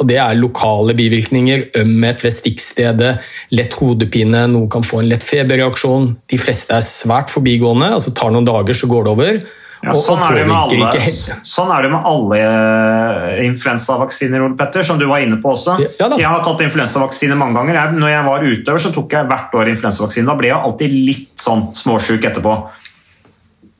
og 0.00 0.08
det 0.10 0.16
er 0.18 0.38
lokale 0.38 0.94
bivirkninger. 0.98 1.68
Ømhet 1.82 2.24
ved 2.24 2.34
stikkstedet, 2.34 3.12
lett 3.54 3.76
hodepine, 3.78 4.46
noen 4.50 4.70
kan 4.72 4.86
få 4.86 5.02
en 5.02 5.10
lett 5.10 5.26
feberreaksjon. 5.26 6.14
De 6.30 6.40
fleste 6.40 6.74
er 6.74 6.86
svært 6.86 7.30
forbigående, 7.34 7.92
altså 7.98 8.14
tar 8.16 8.34
noen 8.34 8.48
dager 8.48 8.76
så 8.76 8.90
går 8.90 9.06
det 9.06 9.14
over. 9.14 9.44
Ja, 9.84 9.92
sånn, 10.00 10.22
er 10.24 10.38
det 10.38 10.44
med 10.48 10.56
alle, 10.56 11.00
sånn 11.44 11.70
er 11.74 11.84
det 11.84 11.90
med 11.92 12.06
alle 12.08 12.38
eh, 12.40 13.40
influensavaksiner, 13.44 14.40
Ole 14.46 14.56
Petter, 14.56 14.86
som 14.86 14.96
du 15.00 15.04
var 15.10 15.20
inne 15.20 15.36
på 15.42 15.50
også. 15.52 15.76
Ja 15.82 16.08
jeg 16.14 16.24
har 16.24 16.40
tatt 16.46 16.62
influensavaksine 16.64 17.36
mange 17.36 17.58
ganger. 17.58 17.76
Jeg, 17.76 17.98
når 18.00 18.14
jeg 18.14 18.24
var 18.28 18.46
utøver, 18.48 18.80
så 18.80 18.92
tok 18.94 19.12
jeg 19.12 19.28
hvert 19.28 19.58
år 19.60 19.72
influensavaksine. 19.74 20.28
Da 20.30 20.38
ble 20.38 20.48
jeg 20.48 20.56
alltid 20.70 20.96
litt 21.10 21.44
sånn 21.44 21.66
småsjuk 21.76 22.24
etterpå. 22.30 22.56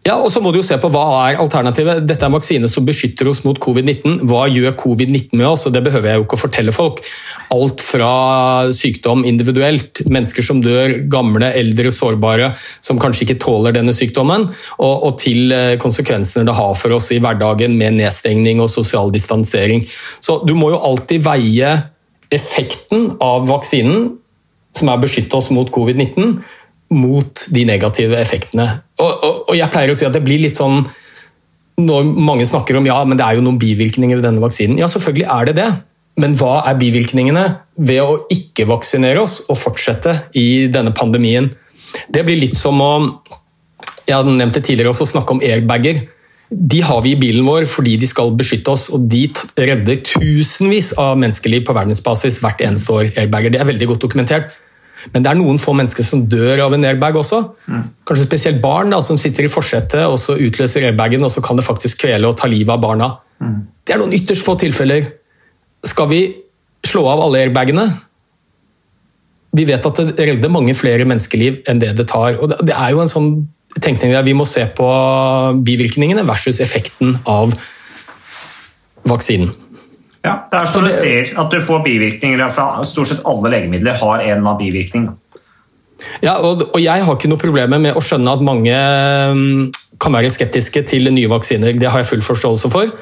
Ja, 0.04 0.18
og 0.20 0.28
så 0.28 0.40
må 0.44 0.50
du 0.52 0.58
jo 0.58 0.66
se 0.66 0.76
på 0.76 0.90
Hva 0.92 1.02
er 1.30 1.38
alternativet? 1.40 2.02
Dette 2.04 2.26
er 2.26 2.32
vaksine 2.34 2.68
som 2.68 2.84
beskytter 2.84 3.30
oss 3.30 3.40
mot 3.46 3.56
covid-19. 3.56 4.18
Hva 4.28 4.42
gjør 4.52 4.74
covid-19 4.76 5.38
med 5.40 5.46
oss? 5.48 5.64
Og 5.64 5.72
Det 5.72 5.80
behøver 5.86 6.10
jeg 6.10 6.20
jo 6.20 6.26
ikke 6.26 6.36
å 6.36 6.42
fortelle 6.42 6.74
folk. 6.76 6.98
Alt 7.54 7.80
fra 7.80 8.10
sykdom 8.76 9.24
individuelt, 9.24 10.02
mennesker 10.04 10.44
som 10.44 10.60
dør, 10.60 10.98
gamle, 11.08 11.48
eldre, 11.56 11.88
sårbare, 11.94 12.50
som 12.84 13.00
kanskje 13.00 13.24
ikke 13.24 13.38
tåler 13.46 13.76
denne 13.76 13.94
sykdommen, 13.96 14.44
og, 14.76 15.06
og 15.08 15.16
til 15.22 15.54
eh, 15.56 15.76
konsekvensene 15.80 16.44
det 16.50 16.56
har 16.58 16.74
for 16.76 16.96
oss 16.98 17.08
i 17.14 17.20
hverdagen 17.24 17.72
med 17.80 17.96
nedstengning 17.96 18.60
og 18.60 18.68
sosial 18.72 19.12
distansering. 19.14 19.86
Så 20.20 20.42
du 20.44 20.52
må 20.58 20.68
jo 20.74 20.82
alltid 20.84 21.24
veie 21.24 21.72
effekten 22.34 23.14
av 23.24 23.48
vaksinen, 23.48 24.12
som 24.76 24.90
er 24.90 25.00
beskytte 25.00 25.38
oss 25.38 25.48
mot 25.54 25.70
covid-19, 25.72 26.36
mot 26.92 27.46
de 27.54 27.64
negative 27.68 28.18
effektene. 28.20 28.66
Og, 29.00 29.10
og, 29.10 29.40
og 29.48 29.56
jeg 29.56 29.72
pleier 29.72 29.92
å 29.92 29.96
si 29.98 30.06
at 30.06 30.14
det 30.14 30.24
blir 30.24 30.42
litt 30.42 30.58
sånn 30.58 30.84
når 31.80 32.06
mange 32.06 32.46
snakker 32.46 32.78
om 32.78 32.86
ja, 32.86 33.00
men 33.02 33.18
det 33.18 33.26
er 33.26 33.38
jo 33.38 33.42
noen 33.42 33.58
bivirkninger 33.58 34.20
ved 34.20 34.26
denne 34.28 34.42
vaksinen. 34.42 34.78
Ja, 34.78 34.86
selvfølgelig 34.90 35.26
er 35.26 35.48
det 35.48 35.56
det. 35.58 35.68
Men 36.22 36.36
hva 36.38 36.60
er 36.68 36.78
bivirkningene 36.78 37.44
ved 37.74 38.00
å 38.04 38.18
ikke 38.30 38.68
vaksinere 38.70 39.24
oss 39.24 39.40
og 39.48 39.58
fortsette 39.58 40.14
i 40.38 40.68
denne 40.70 40.94
pandemien? 40.94 41.50
Det 42.06 42.22
blir 42.26 42.38
litt 42.38 42.58
som 42.58 42.80
å 42.82 42.94
Jeg 44.04 44.18
hadde 44.18 44.34
nevnt 44.36 44.52
det 44.52 44.66
tidligere 44.66 44.92
også, 44.92 45.06
snakke 45.08 45.32
om 45.32 45.40
airbager. 45.40 46.02
De 46.52 46.80
har 46.84 46.98
vi 47.00 47.14
i 47.14 47.18
bilen 47.18 47.46
vår 47.46 47.64
fordi 47.66 47.94
de 47.96 48.06
skal 48.06 48.34
beskytte 48.36 48.68
oss, 48.70 48.90
og 48.92 49.06
de 49.08 49.22
redder 49.56 50.02
tusenvis 50.04 50.92
av 51.00 51.16
menneskeliv 51.16 51.64
på 51.64 51.72
verdensbasis 51.72 52.42
hvert 52.44 52.60
eneste 52.60 52.92
år. 52.92 53.06
airbager. 53.16 53.54
Det 53.54 53.62
er 53.62 53.70
veldig 53.70 53.88
godt 53.94 54.04
dokumentert. 54.04 54.52
Men 55.12 55.24
det 55.24 55.30
er 55.30 55.38
noen 55.38 55.60
få 55.60 55.74
mennesker 55.76 56.06
som 56.06 56.24
dør 56.30 56.64
av 56.66 56.76
en 56.76 56.86
airbag 56.88 57.18
også. 57.20 57.40
Kanskje 58.08 58.28
spesielt 58.28 58.62
barn 58.62 58.94
da, 58.94 59.02
som 59.04 59.18
sitter 59.20 59.48
i 59.48 59.52
forsetet 59.52 60.06
og 60.06 60.16
så 60.20 60.38
utløser 60.40 60.86
airbagen, 60.88 61.24
og 61.26 61.32
så 61.32 61.42
kan 61.44 61.58
det 61.60 61.66
faktisk 61.66 62.04
kvele 62.04 62.30
og 62.30 62.38
ta 62.40 62.48
livet 62.50 62.72
av 62.76 62.82
barna. 62.82 63.10
Det 63.84 63.94
er 63.94 64.00
noen 64.00 64.14
ytterst 64.16 64.46
få 64.46 64.56
tilfeller. 64.60 65.08
Skal 65.84 66.08
vi 66.12 66.20
slå 66.86 67.04
av 67.10 67.24
alle 67.26 67.44
airbagene? 67.44 67.88
Vi 69.54 69.66
vet 69.68 69.86
at 69.86 70.00
det 70.16 70.28
redder 70.30 70.52
mange 70.52 70.74
flere 70.74 71.06
menneskeliv 71.06 71.60
enn 71.70 71.82
det 71.82 71.92
det 71.98 72.08
tar. 72.10 72.38
Og 72.40 72.56
det 72.64 72.74
er 72.74 72.94
jo 72.94 73.02
en 73.04 73.10
sånn 73.10 73.30
tenkning 73.82 74.14
der 74.14 74.26
vi 74.26 74.36
må 74.36 74.46
se 74.48 74.64
på 74.76 74.88
bivirkningene 75.66 76.24
versus 76.26 76.60
effekten 76.62 77.18
av 77.30 77.54
vaksinen. 79.08 79.52
Ja, 80.24 80.38
det 80.48 80.56
er 80.56 80.70
som 80.72 80.86
du 80.86 80.92
sier, 80.94 81.34
at 81.36 81.52
du 81.52 81.60
får 81.60 81.82
bivirkninger 81.84 82.40
fra 82.56 82.80
stort 82.88 83.10
sett 83.10 83.26
alle 83.28 83.52
legemidler 83.52 83.98
har 84.00 84.22
en 84.24 84.46
av 84.48 84.56
bivirkning. 84.60 85.10
Ja, 86.24 86.38
og, 86.40 86.64
og 86.72 86.80
jeg 86.80 87.04
har 87.04 87.16
ikke 87.16 87.30
noe 87.30 87.40
problemer 87.40 87.80
med 87.80 87.96
å 87.96 88.02
skjønne 88.02 88.32
at 88.32 88.44
mange 88.44 88.78
mm, 89.36 89.66
kan 90.00 90.16
være 90.16 90.32
skeptiske 90.32 90.84
til 90.88 91.12
nye 91.12 91.30
vaksiner. 91.30 91.76
Det 91.76 91.90
har 91.90 92.02
jeg 92.02 92.10
full 92.14 92.24
forståelse 92.24 92.72
for. 92.72 92.94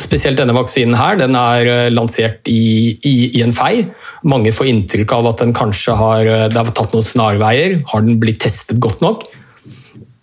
Spesielt 0.00 0.38
denne 0.38 0.54
vaksinen 0.56 0.94
her, 0.96 1.18
den 1.20 1.34
er 1.36 1.66
eh, 1.68 1.90
lansert 1.92 2.48
i, 2.48 2.94
i, 2.96 3.14
i 3.36 3.42
en 3.44 3.52
fei. 3.54 3.82
Mange 4.30 4.54
får 4.54 4.70
inntrykk 4.70 5.12
av 5.18 5.32
at 5.32 5.42
den 5.42 5.52
kanskje 5.56 5.98
har, 5.98 6.22
eh, 6.22 6.46
det 6.52 6.56
har 6.56 6.72
tatt 6.76 6.94
noen 6.94 7.06
snarveier. 7.06 7.80
Har 7.90 8.06
den 8.06 8.22
blitt 8.22 8.40
testet 8.46 8.80
godt 8.80 9.02
nok? 9.04 9.26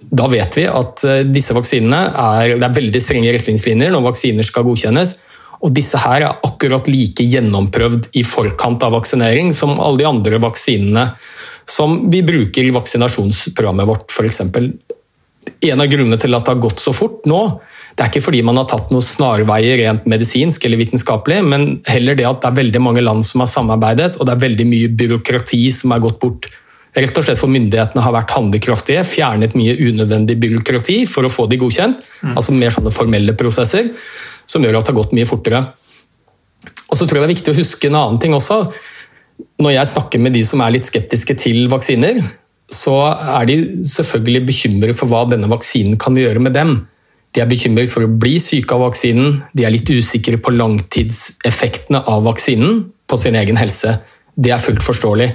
Da 0.08 0.30
vet 0.32 0.56
vi 0.58 0.66
at 0.72 1.04
eh, 1.04 1.26
disse 1.28 1.56
vaksinene 1.58 2.06
er, 2.16 2.56
det 2.56 2.72
er 2.72 2.78
veldig 2.80 3.04
strenge 3.04 3.36
retningslinjer 3.36 3.92
når 3.94 4.08
vaksiner 4.08 4.48
skal 4.48 4.66
godkjennes. 4.70 5.18
Og 5.66 5.74
disse 5.74 5.98
her 6.02 6.22
er 6.22 6.42
akkurat 6.46 6.90
like 6.92 7.26
gjennomprøvd 7.26 8.12
i 8.20 8.24
forkant 8.28 8.84
av 8.86 8.94
vaksinering 8.98 9.54
som 9.58 9.80
alle 9.80 10.04
de 10.04 10.10
andre 10.10 10.42
vaksinene 10.44 11.08
som 11.68 11.98
vi 12.12 12.22
bruker 12.24 12.64
i 12.64 12.74
vaksinasjonsprogrammet 12.76 13.88
vårt, 13.90 14.12
f.eks. 14.14 14.44
En 15.68 15.82
av 15.82 15.90
grunnene 15.90 16.20
til 16.22 16.38
at 16.38 16.46
det 16.46 16.54
har 16.54 16.62
gått 16.64 16.84
så 16.84 16.94
fort 16.96 17.26
nå, 17.28 17.42
det 17.98 18.06
er 18.06 18.12
ikke 18.12 18.28
fordi 18.28 18.44
man 18.46 18.60
har 18.62 18.68
tatt 18.70 18.92
noen 18.94 19.04
snarveier 19.04 19.80
rent 19.82 20.06
medisinsk 20.10 20.64
eller 20.68 20.80
vitenskapelig, 20.80 21.42
men 21.50 21.68
heller 21.90 22.16
det 22.16 22.28
at 22.30 22.44
det 22.44 22.52
er 22.52 22.60
veldig 22.60 22.82
mange 22.86 23.04
land 23.04 23.26
som 23.26 23.42
har 23.42 23.50
samarbeidet, 23.52 24.14
og 24.20 24.28
det 24.28 24.36
er 24.36 24.44
veldig 24.46 24.68
mye 24.70 24.92
byråkrati 25.00 25.64
som 25.74 25.96
er 25.96 26.04
gått 26.06 26.20
bort. 26.22 26.48
Rett 26.98 27.18
og 27.20 27.26
slett 27.26 27.42
for 27.42 27.52
myndighetene 27.52 28.04
har 28.06 28.14
vært 28.16 28.36
handlekraftige, 28.38 29.04
fjernet 29.06 29.58
mye 29.58 29.76
unødvendig 29.82 30.38
byråkrati 30.42 31.02
for 31.10 31.26
å 31.28 31.34
få 31.34 31.50
de 31.50 31.60
godkjent, 31.62 32.06
altså 32.36 32.56
mer 32.56 32.74
sånne 32.74 32.94
formelle 32.94 33.36
prosesser, 33.38 33.90
som 34.48 34.64
gjør 34.64 34.80
at 34.80 34.88
det 34.88 34.94
har 34.94 35.00
gått 35.02 35.16
mye 35.18 35.28
fortere. 35.28 35.62
Og 36.88 36.96
så 36.96 37.06
tror 37.06 37.20
jeg 37.20 37.24
det 37.24 37.30
er 37.30 37.36
viktig 37.36 37.54
å 37.54 37.60
huske 37.60 37.90
en 37.90 38.00
annen 38.00 38.20
ting 38.24 38.36
også. 38.36 38.60
Når 39.62 39.76
jeg 39.76 39.92
snakker 39.94 40.22
med 40.24 40.36
de 40.38 40.44
som 40.48 40.62
er 40.64 40.76
litt 40.76 40.88
skeptiske 40.88 41.36
til 41.40 41.68
vaksiner, 41.72 42.22
så 42.74 42.96
er 43.40 43.48
de 43.48 43.58
selvfølgelig 43.88 44.44
bekymret 44.48 45.00
for 45.00 45.12
hva 45.12 45.24
denne 45.30 45.50
vaksinen 45.52 46.00
kan 46.02 46.18
gjøre 46.18 46.42
med 46.44 46.56
dem. 46.58 46.80
De 47.36 47.44
er 47.44 47.50
bekymret 47.50 47.92
for 47.92 48.04
å 48.04 48.12
bli 48.12 48.38
syke 48.44 48.76
av 48.76 48.86
vaksinen, 48.88 49.42
de 49.56 49.66
er 49.68 49.74
litt 49.76 49.90
usikre 49.92 50.40
på 50.42 50.56
langtidseffektene 50.56 52.02
av 52.10 52.26
vaksinen 52.28 52.88
på 53.08 53.20
sin 53.20 53.38
egen 53.40 53.60
helse. 53.60 54.00
Det 54.36 54.52
er 54.54 54.64
fullt 54.64 54.84
forståelig. 54.86 55.30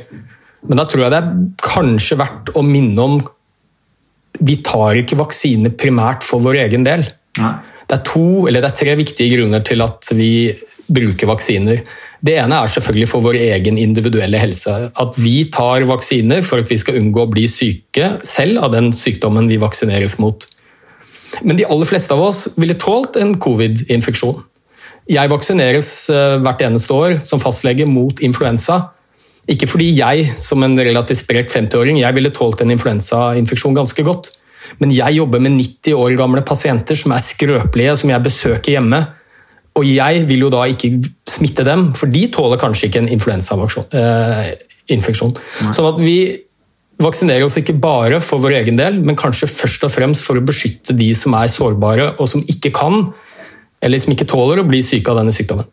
Men 0.69 0.79
da 0.79 0.87
tror 0.89 1.05
jeg 1.05 1.15
det 1.15 1.21
er 1.23 1.31
kanskje 1.63 2.19
verdt 2.21 2.53
å 2.59 2.65
minne 2.67 3.07
om 3.07 3.17
vi 4.43 4.57
tar 4.65 4.99
ikke 4.99 5.19
vaksine 5.21 5.73
primært 5.79 6.25
for 6.27 6.43
vår 6.45 6.63
egen 6.65 6.87
del. 6.87 7.05
Nei. 7.41 7.55
Det 7.93 7.99
er, 7.99 8.05
to, 8.09 8.47
eller 8.49 8.62
det 8.64 8.70
er 8.70 8.76
tre 8.78 8.93
viktige 8.97 9.34
grunner 9.34 9.61
til 9.68 9.82
at 9.84 10.09
vi 10.16 10.49
bruker 10.88 11.28
vaksiner. 11.28 11.82
Det 12.24 12.38
ene 12.40 12.62
er 12.62 12.70
selvfølgelig 12.72 13.09
for 13.11 13.20
vår 13.20 13.36
egen 13.36 13.76
individuelle 13.76 14.40
helse. 14.40 14.72
At 14.97 15.18
vi 15.20 15.43
tar 15.53 15.84
vaksiner 15.84 16.40
for 16.47 16.62
at 16.62 16.72
vi 16.72 16.78
skal 16.80 16.97
unngå 17.03 17.26
å 17.26 17.28
bli 17.28 17.45
syke 17.53 18.14
selv 18.24 18.62
av 18.64 18.72
den 18.72 18.88
sykdommen 18.97 19.51
vi 19.51 19.61
vaksineres 19.61 20.16
mot. 20.22 20.47
Men 21.45 21.61
de 21.61 21.68
aller 21.68 21.88
fleste 21.88 22.16
av 22.16 22.24
oss 22.24 22.47
ville 22.57 22.80
tålt 22.80 23.20
en 23.20 23.36
covid-infeksjon. 23.36 24.40
Jeg 25.12 25.28
vaksineres 25.28 25.93
eh, 26.14 26.40
hvert 26.40 26.64
eneste 26.64 26.97
år 26.97 27.16
som 27.20 27.45
fastlege 27.45 27.84
mot 27.90 28.24
influensa. 28.24 28.86
Ikke 29.53 29.68
fordi 29.68 29.90
jeg, 29.99 30.30
som 30.40 30.64
en 30.64 30.80
relativt 30.80 31.26
sprek 31.26 31.53
50-åring, 31.53 32.01
jeg 32.01 32.16
ville 32.16 32.32
tålt 32.32 32.64
en 32.64 32.72
influensainfeksjon 32.72 33.76
ganske 33.76 34.07
godt. 34.07 34.32
Men 34.81 34.91
jeg 34.95 35.17
jobber 35.19 35.39
med 35.43 35.53
90 35.59 35.95
år 35.99 36.11
gamle 36.21 36.43
pasienter 36.47 36.97
som 36.99 37.11
er 37.15 37.23
skrøpelige, 37.25 37.97
som 38.01 38.09
jeg 38.13 38.27
besøker 38.27 38.71
hjemme. 38.77 39.01
Og 39.79 39.85
jeg 39.89 40.15
vil 40.29 40.41
jo 40.45 40.51
da 40.53 40.61
ikke 40.69 40.89
smitte 41.29 41.65
dem, 41.65 41.95
for 41.97 42.07
de 42.13 42.23
tåler 42.33 42.59
kanskje 42.61 42.87
ikke 42.89 43.01
en 43.03 43.13
influensainfeksjon. 43.15 45.35
Sånn 45.73 45.89
at 45.89 45.99
vi 46.03 46.19
vaksinerer 47.03 47.45
oss 47.47 47.57
ikke 47.59 47.81
bare 47.83 48.21
for 48.23 48.39
vår 48.43 48.53
egen 48.61 48.77
del, 48.79 48.95
men 49.03 49.19
kanskje 49.19 49.51
først 49.51 49.85
og 49.89 49.95
fremst 49.95 50.23
for 50.27 50.35
å 50.39 50.45
beskytte 50.45 50.93
de 50.97 51.15
som 51.17 51.35
er 51.39 51.53
sårbare 51.53 52.07
og 52.19 52.27
som 52.31 52.45
ikke 52.45 52.71
kan, 52.77 52.95
eller 53.83 53.99
som 54.03 54.13
ikke 54.15 54.31
tåler 54.31 54.57
å 54.63 54.69
bli 54.69 54.81
syke 54.85 55.11
av 55.11 55.17
denne 55.23 55.35
sykdommen. 55.35 55.67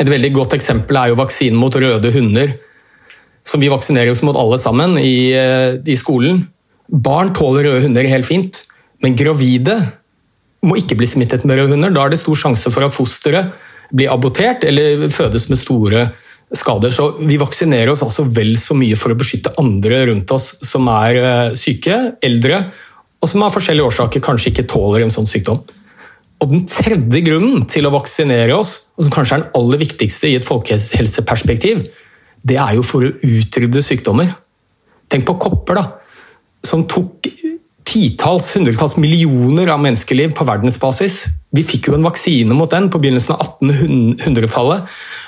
Et 0.00 0.08
veldig 0.08 0.32
godt 0.34 0.54
eksempel 0.56 0.96
er 0.96 1.06
jo 1.10 1.20
vaksinen 1.20 1.58
mot 1.60 1.74
røde 1.76 2.10
hunder, 2.14 2.48
som 3.46 3.62
vi 3.62 3.72
vaksinerer 3.72 4.12
oss 4.12 4.24
mot 4.26 4.38
alle 4.38 4.58
sammen 4.60 4.98
i, 5.00 5.32
eh, 5.34 5.78
i 5.86 5.96
skolen. 5.96 6.48
Barn 6.90 7.32
tåler 7.36 7.68
røde 7.68 7.84
hunder 7.86 8.08
helt 8.10 8.26
fint, 8.26 8.64
men 9.02 9.16
gravide 9.18 9.76
må 10.66 10.76
ikke 10.76 10.98
bli 10.98 11.08
smittet 11.08 11.46
med 11.48 11.60
røde 11.60 11.76
hunder. 11.76 11.92
Da 11.94 12.04
er 12.04 12.12
det 12.12 12.20
stor 12.20 12.38
sjanse 12.38 12.72
for 12.72 12.84
at 12.84 12.94
fosteret 12.94 13.54
blir 13.94 14.10
abortert 14.12 14.66
eller 14.66 15.06
fødes 15.10 15.48
med 15.50 15.58
store 15.58 16.08
skader. 16.56 16.92
Så 16.94 17.12
vi 17.22 17.38
vaksinerer 17.40 17.92
oss 17.92 18.04
altså 18.04 18.26
vel 18.26 18.56
så 18.60 18.76
mye 18.78 18.98
for 18.98 19.14
å 19.14 19.18
beskytte 19.18 19.54
andre 19.62 20.04
rundt 20.10 20.30
oss 20.34 20.52
som 20.66 20.88
er 20.92 21.20
eh, 21.20 21.52
syke, 21.58 21.98
eldre, 22.22 22.64
og 23.20 23.28
som 23.28 23.44
av 23.44 23.54
forskjellige 23.54 23.92
årsaker 23.92 24.24
kanskje 24.24 24.52
ikke 24.52 24.68
tåler 24.70 25.04
en 25.04 25.14
sånn 25.14 25.28
sykdom. 25.28 25.60
Og 26.40 26.52
Den 26.54 26.64
tredje 26.68 27.20
grunnen 27.26 27.66
til 27.68 27.86
å 27.86 27.92
vaksinere 27.92 28.56
oss, 28.56 28.92
og 28.96 29.06
som 29.06 29.14
kanskje 29.14 29.36
er 29.36 29.42
den 29.42 29.58
aller 29.60 29.82
viktigste 29.82 30.30
i 30.30 30.38
et 30.38 30.46
folkehelseperspektiv, 30.46 31.82
det 32.40 32.56
er 32.56 32.78
jo 32.78 32.84
for 32.86 33.04
å 33.04 33.12
utrydde 33.12 33.82
sykdommer. 33.84 34.32
Tenk 35.12 35.26
på 35.28 35.36
kopper, 35.42 35.76
da, 35.76 35.99
som 36.66 36.84
tok 36.88 37.28
titalls, 37.90 38.52
hundretalls 38.54 38.96
millioner 39.00 39.70
av 39.72 39.80
menneskeliv 39.82 40.34
på 40.38 40.46
verdensbasis. 40.46 41.24
Vi 41.56 41.64
fikk 41.66 41.88
jo 41.90 41.96
en 41.96 42.06
vaksine 42.06 42.54
mot 42.54 42.70
den 42.70 42.86
på 42.92 43.00
begynnelsen 43.02 43.34
av 43.34 43.56
1800-tallet. 43.58 44.84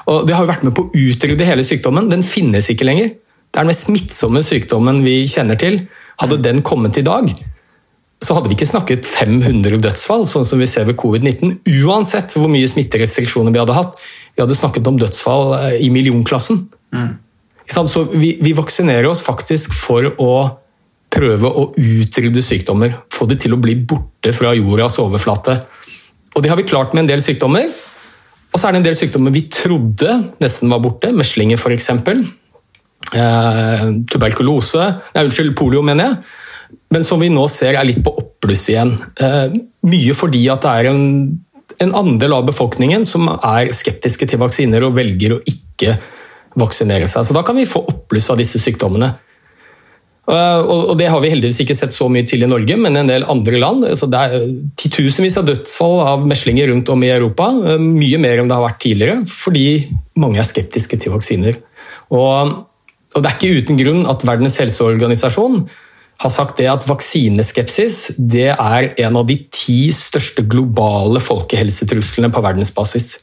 og 0.06 0.28
Det 0.28 0.36
har 0.36 0.44
jo 0.44 0.52
vært 0.52 0.66
med 0.68 0.76
på 0.76 0.86
å 0.86 0.92
utrydde 1.08 1.48
hele 1.48 1.64
sykdommen. 1.66 2.10
Den 2.12 2.22
finnes 2.26 2.70
ikke 2.70 2.86
lenger. 2.86 3.16
Det 3.52 3.58
er 3.58 3.66
den 3.66 3.72
mest 3.72 3.88
smittsomme 3.88 4.44
sykdommen 4.46 5.02
vi 5.04 5.24
kjenner 5.28 5.58
til. 5.58 5.80
Hadde 6.22 6.38
den 6.44 6.62
kommet 6.62 7.00
i 7.00 7.04
dag, 7.06 7.26
så 8.22 8.36
hadde 8.36 8.52
vi 8.52 8.56
ikke 8.56 8.70
snakket 8.70 9.08
500 9.08 9.80
dødsfall, 9.82 10.28
sånn 10.30 10.46
som 10.46 10.60
vi 10.62 10.68
ser 10.70 10.86
ved 10.86 10.98
covid-19. 11.00 11.56
Uansett 11.82 12.36
hvor 12.38 12.50
mye 12.52 12.68
smitterestriksjoner 12.70 13.54
vi 13.54 13.60
hadde 13.60 13.74
hatt. 13.74 13.98
Vi 14.36 14.44
hadde 14.44 14.56
snakket 14.56 14.86
om 14.88 15.00
dødsfall 15.00 15.56
eh, 15.58 15.78
i 15.82 15.90
millionklassen. 15.92 16.62
Mm. 16.94 17.16
Så 17.72 18.04
vi, 18.12 18.36
vi, 18.42 18.52
vaksinerer 18.54 19.08
oss 19.08 19.24
faktisk 19.24 19.74
for 19.74 20.06
å 20.20 20.32
prøve 21.12 21.48
å 21.48 21.68
utrydde 21.76 22.42
sykdommer. 22.44 22.94
Få 23.12 23.28
de 23.30 23.38
til 23.40 23.54
å 23.54 23.60
bli 23.60 23.76
borte 23.76 24.32
fra 24.36 24.54
jordas 24.56 24.98
overflate. 25.02 25.56
Og 26.32 26.44
det 26.44 26.52
har 26.52 26.58
vi 26.60 26.68
klart 26.68 26.94
med 26.94 27.04
en 27.04 27.12
del 27.14 27.24
sykdommer. 27.24 27.68
Og 28.52 28.60
så 28.60 28.68
er 28.68 28.74
det 28.74 28.82
en 28.82 28.88
del 28.90 28.98
sykdommer 28.98 29.32
vi 29.34 29.46
trodde 29.52 30.16
nesten 30.42 30.72
var 30.72 30.80
borte, 30.84 31.12
meslinger 31.16 31.60
f.eks. 31.60 31.90
Eh, 33.12 33.86
tuberkulose 34.08 34.84
Nei, 35.12 35.24
unnskyld, 35.26 35.56
polio, 35.58 35.82
mener 35.84 36.08
jeg 36.08 36.38
men 36.92 37.04
som 37.06 37.20
vi 37.22 37.30
nå 37.32 37.46
ser 37.52 37.76
er 37.76 37.88
litt 37.88 38.02
på 38.04 38.12
oppbluss 38.20 38.66
igjen. 38.72 38.94
Eh, 39.20 39.54
mye 39.88 40.16
fordi 40.16 40.42
at 40.52 40.64
det 40.64 40.72
er 40.72 40.90
en, 40.92 41.04
en 41.84 41.94
andel 42.02 42.36
av 42.36 42.48
befolkningen 42.48 43.06
som 43.08 43.30
er 43.34 43.72
skeptiske 43.76 44.28
til 44.28 44.40
vaksiner 44.42 44.84
og 44.86 44.96
velger 44.98 45.36
å 45.36 45.42
ikke 45.48 45.96
vaksinere 46.60 47.08
seg. 47.08 47.26
Så 47.26 47.36
da 47.36 47.44
kan 47.46 47.56
vi 47.56 47.68
få 47.68 47.84
oppbluss 47.88 48.28
av 48.32 48.40
disse 48.40 48.60
sykdommene. 48.60 49.14
Eh, 50.30 50.60
og 50.70 50.94
Det 50.98 51.08
har 51.10 51.20
vi 51.20 51.32
heldigvis 51.32 51.62
ikke 51.64 51.74
sett 51.74 51.94
så 51.94 52.06
mye 52.12 52.26
til 52.28 52.44
i 52.44 52.50
Norge, 52.50 52.76
men 52.78 52.96
en 52.96 53.10
del 53.10 53.26
andre 53.26 53.58
land. 53.58 53.86
Så 53.98 54.06
det 54.10 54.20
er 54.20 54.44
titusenvis 54.78 55.38
av 55.40 55.48
dødsfall 55.48 55.98
av 56.06 56.26
meslinger 56.30 56.70
rundt 56.70 56.88
om 56.94 57.02
i 57.02 57.10
Europa. 57.10 57.50
Eh, 57.50 57.78
mye 57.82 58.20
mer 58.22 58.42
enn 58.42 58.50
det 58.50 58.58
har 58.58 58.68
vært 58.68 58.82
tidligere, 58.84 59.22
fordi 59.26 59.66
mange 60.22 60.38
er 60.38 60.46
skeptiske 60.46 61.00
til 61.02 61.16
vaksiner. 61.16 61.58
Og, 62.14 62.54
og 63.14 63.22
Det 63.22 63.28
er 63.28 63.38
ikke 63.38 63.62
uten 63.62 63.80
grunn 63.80 64.06
at 64.06 64.22
Verdens 64.26 64.60
helseorganisasjon 64.62 65.64
har 66.22 66.30
sagt 66.30 66.60
det 66.60 66.68
at 66.70 66.84
vaksineskepsis 66.86 68.14
det 68.16 68.52
er 68.52 68.92
en 69.02 69.16
av 69.18 69.26
de 69.26 69.40
ti 69.50 69.90
største 69.96 70.44
globale 70.46 71.18
folkehelsetruslene 71.24 72.30
på 72.30 72.42
verdensbasis. 72.44 73.16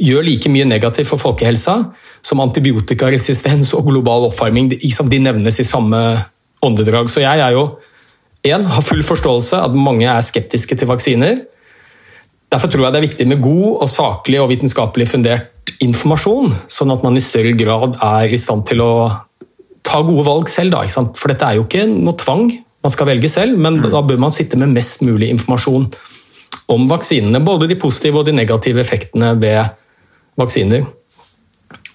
Gjør 0.00 0.24
like 0.24 0.52
mye 0.52 0.68
negativt 0.68 1.10
for 1.10 1.20
folkehelsa 1.20 1.80
som 2.24 2.42
antibiotikaresistens 2.42 3.72
og 3.76 3.88
global 3.88 4.28
oppvarming. 4.28 4.70
De 4.72 5.22
nevnes 5.22 5.60
i 5.60 5.66
samme 5.66 6.00
åndedrag. 6.64 7.08
Så 7.10 7.24
jeg 7.24 7.40
er 7.40 7.56
jo 7.56 7.64
en, 8.48 8.66
har 8.72 8.84
full 8.84 9.02
forståelse 9.04 9.60
at 9.66 9.76
mange 9.76 10.08
er 10.08 10.24
skeptiske 10.24 10.76
til 10.76 10.88
vaksiner. 10.88 11.42
Derfor 12.50 12.70
tror 12.70 12.86
jeg 12.86 12.92
det 12.94 13.00
er 13.00 13.06
viktig 13.06 13.26
med 13.30 13.42
god 13.44 13.82
og 13.84 13.90
saklig 13.90 14.40
og 14.42 14.50
vitenskapelig 14.50 15.06
fundert 15.12 15.74
informasjon, 15.84 16.54
sånn 16.72 16.90
at 16.90 17.04
man 17.06 17.16
i 17.16 17.22
større 17.22 17.52
grad 17.54 17.94
er 18.02 18.32
i 18.32 18.40
stand 18.40 18.64
til 18.68 18.82
å 18.82 18.92
ta 19.86 20.00
gode 20.02 20.24
valg 20.26 20.50
selv, 20.50 20.74
da. 20.74 20.82
For 21.16 21.30
dette 21.30 21.46
er 21.46 21.60
jo 21.60 21.66
ikke 21.66 21.86
noe 21.90 22.18
tvang, 22.18 22.50
man 22.82 22.92
skal 22.92 23.10
velge 23.10 23.30
selv, 23.30 23.58
men 23.60 23.78
mm. 23.78 23.90
da 23.92 24.02
bør 24.06 24.20
man 24.24 24.34
sitte 24.34 24.58
med 24.60 24.72
mest 24.74 25.04
mulig 25.06 25.30
informasjon 25.34 25.86
om 26.72 26.86
vaksinene. 26.90 27.42
Både 27.44 27.68
de 27.70 27.78
positive 27.80 28.20
og 28.20 28.28
de 28.28 28.34
negative 28.34 28.82
effektene 28.82 29.34
ved 29.40 29.76
vaksiner. 30.40 30.88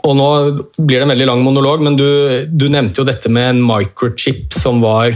Og 0.06 0.14
nå 0.18 0.30
blir 0.78 1.00
det 1.00 1.06
en 1.08 1.14
veldig 1.16 1.30
lang 1.32 1.42
monolog, 1.46 1.82
men 1.86 1.98
du, 1.98 2.08
du 2.50 2.68
nevnte 2.70 3.02
jo 3.02 3.08
dette 3.08 3.32
med 3.34 3.56
en 3.56 3.64
microchip 3.66 4.54
som 4.54 4.84
var 4.84 5.16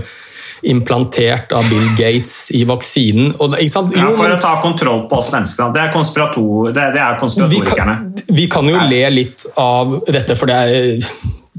implantert 0.66 1.54
av 1.56 1.68
Bill 1.72 1.94
Gates 1.96 2.50
i 2.58 2.66
vaksinen. 2.68 3.32
Og, 3.40 3.56
jo, 3.56 3.84
ja, 3.96 4.10
for 4.16 4.34
å 4.34 4.40
ta 4.44 4.58
kontroll 4.64 5.06
på 5.08 5.20
oss 5.22 5.32
mennesker. 5.32 5.72
Det 5.76 5.84
er, 5.86 5.92
konspirator, 5.94 6.72
det, 6.76 6.88
det 6.98 7.04
er 7.04 7.20
konspiratorikerne. 7.22 7.98
Vi 8.10 8.24
kan, 8.26 8.36
vi 8.42 8.48
kan 8.56 8.72
jo 8.72 8.82
le 8.92 9.04
litt 9.14 9.46
av 9.62 10.00
dette, 10.10 10.36
for 10.40 10.52
det 10.52 10.58
er 10.60 11.06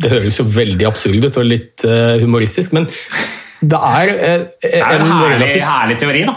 det 0.00 0.12
høres 0.12 0.38
jo 0.40 0.46
veldig 0.48 0.86
absurd 0.88 1.26
ut 1.26 1.38
og 1.40 1.48
litt 1.48 1.84
uh, 1.84 2.16
humoristisk, 2.22 2.72
men 2.76 2.86
det 3.60 3.76
er 3.76 4.12
uh, 4.14 4.30
en, 4.30 4.46
det 4.62 4.78
er 4.80 4.94
en 4.94 5.04
herlig, 5.04 5.34
relativt... 5.34 5.66
herlig 5.68 5.98
teori, 6.00 6.22
da. 6.28 6.36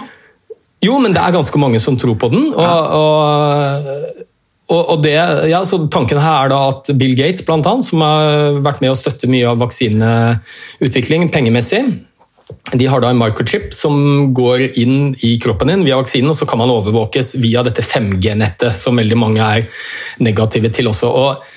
Jo, 0.84 0.98
men 1.00 1.16
det 1.16 1.22
er 1.24 1.36
ganske 1.36 1.60
mange 1.62 1.80
som 1.80 1.96
tror 2.00 2.18
på 2.20 2.28
den. 2.34 2.50
og, 2.60 2.96
og 2.98 4.24
og, 4.72 5.02
det, 5.04 5.18
ja, 5.52 5.60
så 5.68 5.82
Tanken 5.92 6.22
her 6.24 6.46
er 6.46 6.54
da 6.54 6.62
at 6.72 6.88
Bill 6.96 7.18
Gates, 7.20 7.44
blant 7.46 7.68
annet, 7.68 7.88
som 7.88 8.04
har 8.06 8.62
vært 8.64 8.80
med 8.84 8.94
å 8.94 8.98
støtte 8.98 9.28
mye 9.32 9.50
av 9.52 9.60
vaksineutvikling 9.60 11.28
pengemessig, 11.34 11.84
de 12.74 12.88
har 12.88 13.02
da 13.04 13.12
en 13.12 13.20
microchip 13.20 13.74
som 13.76 14.34
går 14.36 14.66
inn 14.80 15.14
i 15.24 15.36
kroppen 15.42 15.70
din 15.72 15.84
via 15.88 15.98
vaksinen, 16.00 16.32
og 16.32 16.38
så 16.38 16.48
kan 16.50 16.60
man 16.62 16.72
overvåkes 16.74 17.36
via 17.44 17.64
dette 17.66 17.84
5G-nettet, 17.86 18.74
som 18.76 19.00
veldig 19.00 19.20
mange 19.20 19.44
er 19.44 19.68
negative 20.24 20.72
til 20.74 20.90
også. 20.92 21.12
Og 21.12 21.53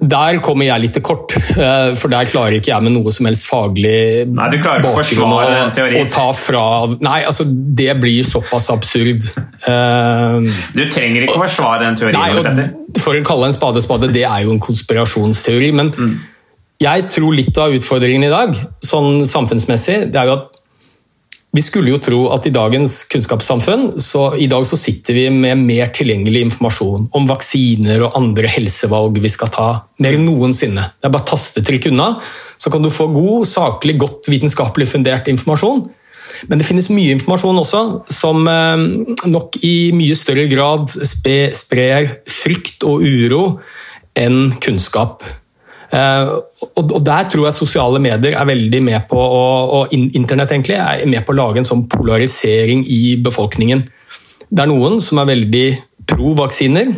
der 0.00 0.38
kommer 0.44 0.66
jeg 0.66 0.82
litt 0.84 0.94
til 0.96 1.04
kort, 1.04 1.34
eh, 1.54 1.92
for 1.98 2.12
der 2.12 2.28
klarer 2.30 2.56
ikke 2.58 2.72
jeg 2.72 2.84
med 2.86 2.94
noe 2.94 3.12
som 3.14 3.28
helst 3.28 3.46
faglig 3.48 4.28
Nei, 4.30 4.48
du 4.52 4.58
klarer 4.62 4.82
ikke 4.82 4.92
å 4.92 4.98
forsvare 4.98 5.50
den 5.56 5.74
teorien. 5.76 6.10
ta 6.12 6.26
fra, 6.36 6.64
nei, 7.04 7.18
altså 7.28 7.46
det 7.48 7.90
blir 8.02 8.26
såpass 8.28 8.70
absurd. 8.74 9.28
Eh, 9.66 10.50
du 10.76 10.82
trenger 10.92 11.26
ikke 11.26 11.38
å 11.38 11.44
forsvare 11.44 11.86
den 11.86 12.00
teorien. 12.00 12.18
Nei, 12.18 12.66
for 13.00 13.18
å 13.18 13.24
kalle 13.26 13.50
en 13.50 13.56
spade 13.56 13.82
spade, 13.84 14.12
det 14.14 14.26
er 14.28 14.46
jo 14.46 14.54
en 14.54 14.62
konspirasjonsteori. 14.62 15.70
Men 15.78 15.92
mm. 15.92 16.16
jeg 16.86 17.06
tror 17.12 17.38
litt 17.38 17.62
av 17.62 17.76
utfordringen 17.76 18.28
i 18.28 18.32
dag, 18.32 18.58
sånn 18.84 19.24
samfunnsmessig, 19.28 20.04
det 20.12 20.22
er 20.22 20.30
jo 20.30 20.40
at 20.40 20.61
vi 21.52 21.60
skulle 21.60 21.92
jo 21.92 22.00
tro 22.00 22.20
at 22.32 22.46
i 22.48 22.52
dagens 22.54 23.02
kunnskapssamfunn 23.12 23.98
så 24.00 24.30
i 24.40 24.46
dag 24.48 24.64
så 24.64 24.78
sitter 24.80 25.18
vi 25.18 25.24
med 25.30 25.60
mer 25.60 25.90
tilgjengelig 25.92 26.46
informasjon 26.46 27.10
om 27.12 27.26
vaksiner 27.28 28.06
og 28.06 28.16
andre 28.16 28.48
helsevalg 28.48 29.20
vi 29.20 29.30
skal 29.32 29.50
ta, 29.52 29.66
mer 30.00 30.16
enn 30.16 30.24
noensinne. 30.24 30.86
Det 30.96 31.10
er 31.10 31.12
bare 31.12 31.28
tastetrykk 31.28 31.90
unna, 31.90 32.14
så 32.56 32.72
kan 32.72 32.84
du 32.84 32.88
få 32.92 33.10
god, 33.12 33.44
saklig, 33.50 33.98
godt 34.00 34.30
vitenskapelig 34.32 34.88
fundert 34.94 35.28
informasjon. 35.28 35.84
Men 36.48 36.58
det 36.58 36.66
finnes 36.66 36.88
mye 36.88 37.18
informasjon 37.18 37.60
også 37.60 37.82
som 38.08 38.48
eh, 38.48 38.86
nok 39.28 39.60
i 39.60 39.92
mye 39.92 40.16
større 40.16 40.48
grad 40.48 40.88
sprer 41.04 42.16
frykt 42.24 42.88
og 42.88 43.04
uro 43.04 43.44
enn 44.16 44.54
kunnskap. 44.62 45.20
Eh, 45.92 46.28
og 46.80 47.04
Der 47.04 47.28
tror 47.28 47.46
jeg 47.46 47.56
sosiale 47.56 48.00
medier 48.00 48.38
er 48.38 48.48
veldig 48.48 48.82
med 48.82 49.08
på, 49.10 49.18
og 49.18 49.92
internett 49.92 50.54
egentlig, 50.54 50.78
er 50.80 51.06
med 51.06 51.24
på 51.26 51.34
å 51.34 51.36
lage 51.36 51.60
en 51.60 51.68
sånn 51.68 51.86
polarisering 51.88 52.86
i 52.88 53.16
befolkningen. 53.20 53.84
Det 54.48 54.62
er 54.62 54.70
noen 54.70 55.00
som 55.04 55.20
er 55.20 55.32
veldig 55.32 55.66
pro 56.08 56.32
vaksiner, 56.36 56.94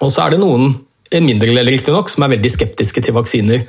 og 0.00 0.10
så 0.10 0.26
er 0.26 0.34
det 0.34 0.42
noen, 0.42 0.74
en 1.14 1.22
mindre 1.26 1.52
del 1.54 1.68
riktignok, 1.70 2.08
som 2.10 2.24
er 2.26 2.34
veldig 2.34 2.50
skeptiske 2.50 3.02
til 3.06 3.14
vaksiner. 3.14 3.66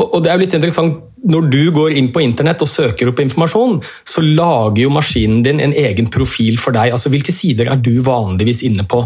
Og 0.00 0.22
det 0.24 0.30
er 0.30 0.36
jo 0.36 0.44
litt 0.44 0.56
interessant, 0.56 1.02
Når 1.26 1.46
du 1.50 1.70
går 1.74 1.96
inn 1.98 2.12
på 2.14 2.20
internett 2.22 2.60
og 2.62 2.68
søker 2.70 3.08
opp 3.10 3.18
informasjon, 3.18 3.80
så 4.06 4.22
lager 4.22 4.84
jo 4.84 4.92
maskinen 4.94 5.40
din 5.42 5.58
en 5.58 5.72
egen 5.74 6.06
profil 6.06 6.54
for 6.60 6.70
deg. 6.76 6.92
Altså 6.92 7.10
Hvilke 7.10 7.32
sider 7.34 7.66
er 7.72 7.80
du 7.82 7.98
vanligvis 8.04 8.62
inne 8.62 8.84
på? 8.86 9.00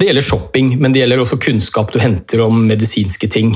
Det 0.00 0.06
gjelder 0.08 0.24
shopping, 0.24 0.70
men 0.80 0.94
det 0.94 1.02
gjelder 1.02 1.20
også 1.20 1.36
kunnskap 1.44 1.90
du 1.92 1.98
henter 2.00 2.40
om 2.46 2.62
medisinske 2.64 3.28
ting 3.28 3.50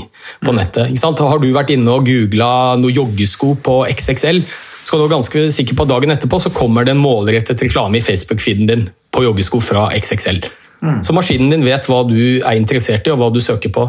på 0.45 0.53
mm. 0.53 0.59
nettet. 0.59 1.05
Har 1.25 1.41
du 1.41 1.47
vært 1.55 1.73
inne 1.73 1.95
og 1.95 2.05
googla 2.05 2.49
noe 2.77 2.93
joggesko 2.93 3.55
på 3.65 3.79
XXL, 3.89 4.43
så 4.85 4.93
kan 4.93 5.01
du 5.01 5.07
være 5.07 5.15
ganske 5.15 5.45
sikker 5.57 5.79
på 5.79 5.87
at 5.87 5.93
dagen 5.95 6.13
etterpå 6.13 6.43
så 6.45 6.53
kommer 6.53 6.85
det 6.85 6.93
en 6.93 7.01
målrettet 7.01 7.65
reklame 7.65 7.97
i 7.97 8.05
Facebook-feeden 8.05 8.69
din 8.69 8.85
på 9.15 9.25
joggesko 9.25 9.63
fra 9.65 9.87
XXL. 9.97 10.43
Mm. 10.85 10.99
Så 11.07 11.17
maskinen 11.17 11.55
din 11.55 11.65
vet 11.65 11.89
hva 11.89 12.03
du 12.05 12.19
er 12.21 12.59
interessert 12.59 13.09
i 13.09 13.15
og 13.15 13.23
hva 13.23 13.31
du 13.33 13.41
søker 13.41 13.73
på. 13.73 13.87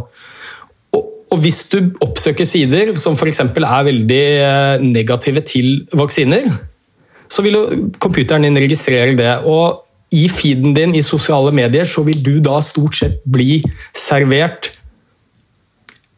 Og, 0.95 1.09
og 1.35 1.41
hvis 1.43 1.65
du 1.73 1.91
oppsøker 2.05 2.47
sider 2.47 2.93
som 3.01 3.19
f.eks. 3.19 3.43
er 3.51 3.89
veldig 3.89 4.23
eh, 4.31 4.85
negative 4.85 5.43
til 5.43 5.89
vaksiner, 5.91 6.47
så 7.27 7.43
vil 7.43 7.57
jo 7.57 7.65
computeren 7.99 8.47
din 8.47 8.63
registrere 8.63 9.17
det. 9.19 9.33
og 9.43 9.84
i 10.13 10.27
feeden 10.29 10.75
din 10.75 10.95
i 10.95 11.03
sosiale 11.03 11.51
medier, 11.55 11.87
så 11.87 12.03
vil 12.05 12.21
du 12.23 12.37
da 12.43 12.59
stort 12.63 12.97
sett 12.97 13.23
bli 13.25 13.59
servert 13.95 14.71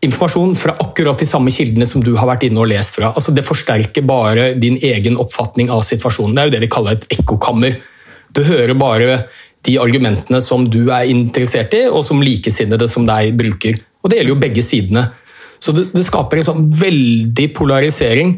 informasjon 0.05 0.53
fra 0.55 0.75
akkurat 0.83 1.17
de 1.19 1.25
samme 1.25 1.51
kildene 1.53 1.87
som 1.89 2.03
du 2.05 2.11
har 2.19 2.29
vært 2.29 2.45
inne 2.47 2.61
og 2.61 2.69
lest 2.69 2.99
fra. 2.99 3.11
Altså, 3.15 3.33
det 3.33 3.45
forsterker 3.47 4.05
bare 4.05 4.51
din 4.59 4.77
egen 4.83 5.17
oppfatning 5.17 5.71
av 5.73 5.81
situasjonen. 5.87 6.35
Det 6.35 6.43
er 6.43 6.49
jo 6.49 6.55
det 6.55 6.63
vi 6.65 6.71
kaller 6.75 6.97
et 6.97 7.07
ekkokammer. 7.17 7.79
Du 8.35 8.43
hører 8.45 8.77
bare 8.77 9.21
de 9.65 9.77
argumentene 9.81 10.39
som 10.43 10.67
du 10.69 10.91
er 10.93 11.09
interessert 11.09 11.73
i, 11.75 11.87
og 11.89 12.05
som 12.05 12.21
likesinnede 12.23 12.87
som 12.91 13.07
deg 13.07 13.33
bruker. 13.39 13.79
Og 14.03 14.11
det 14.11 14.19
gjelder 14.19 14.35
jo 14.35 14.41
begge 14.43 14.63
sidene. 14.63 15.07
Så 15.57 15.73
det, 15.73 15.87
det 15.95 16.05
skaper 16.05 16.39
en 16.39 16.45
sånn 16.51 16.67
veldig 16.77 17.47
polarisering 17.57 18.37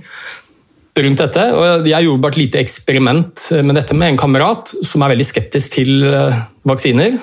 rundt 0.98 1.22
dette. 1.22 1.44
og 1.54 1.88
Jeg 1.88 2.06
gjorde 2.06 2.22
bare 2.22 2.36
et 2.36 2.42
lite 2.42 2.62
eksperiment 2.62 3.50
med 3.64 3.76
dette 3.78 3.96
med 3.98 4.14
en 4.14 4.20
kamerat 4.20 4.74
som 4.84 5.04
er 5.04 5.14
veldig 5.14 5.28
skeptisk 5.28 5.78
til 5.78 6.08
eh, 6.08 6.40
vaksiner. 6.68 7.20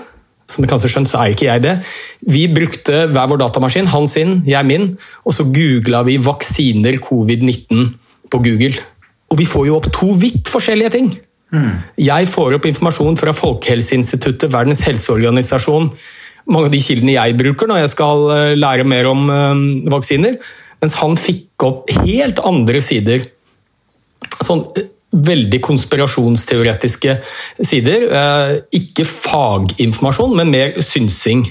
Som 0.46 0.62
du 0.62 0.70
kanskje 0.70 0.92
skjønt, 0.92 1.10
så 1.10 1.18
er 1.18 1.34
ikke 1.34 1.48
jeg 1.48 1.62
det. 1.64 1.74
Vi 2.22 2.46
brukte 2.54 3.06
hver 3.10 3.30
vår 3.32 3.40
datamaskin, 3.42 3.88
han 3.90 4.06
sin, 4.06 4.44
jeg 4.46 4.66
min, 4.66 4.92
og 5.26 5.34
så 5.34 5.42
googla 5.42 6.04
vi 6.06 6.20
'vaksiner 6.22 7.00
covid-19' 7.02 7.88
på 8.30 8.38
Google. 8.44 8.76
Og 9.30 9.38
vi 9.38 9.44
får 9.44 9.66
jo 9.66 9.76
opp 9.76 9.90
to 9.92 10.12
vidt 10.14 10.46
forskjellige 10.46 10.90
ting. 10.94 11.10
Jeg 11.98 12.28
får 12.30 12.54
opp 12.56 12.66
informasjon 12.66 13.18
fra 13.18 13.34
Folkehelseinstituttet, 13.34 14.52
Verdens 14.52 14.84
helseorganisasjon, 14.86 15.90
mange 16.46 16.68
av 16.68 16.74
de 16.74 16.82
kildene 16.82 17.16
jeg 17.16 17.36
bruker 17.38 17.66
når 17.66 17.82
jeg 17.82 17.92
skal 17.94 18.28
eh, 18.34 18.56
lære 18.58 18.86
mer 18.86 19.08
om 19.10 19.30
eh, 19.30 19.62
vaksiner, 19.90 20.36
mens 20.82 20.98
han 21.00 21.16
fikk 21.18 21.64
opp 21.66 21.90
helt 22.04 22.38
andre 22.46 22.82
sider. 22.84 23.24
Sånn 24.42 24.64
eh, 24.76 24.82
veldig 25.16 25.60
konspirasjonsteoretiske 25.64 27.18
sider. 27.64 28.08
Eh, 28.12 28.54
Ikke 28.80 29.04
faginformasjon, 29.08 30.34
men 30.36 30.50
mer 30.52 30.74
synsing. 30.84 31.46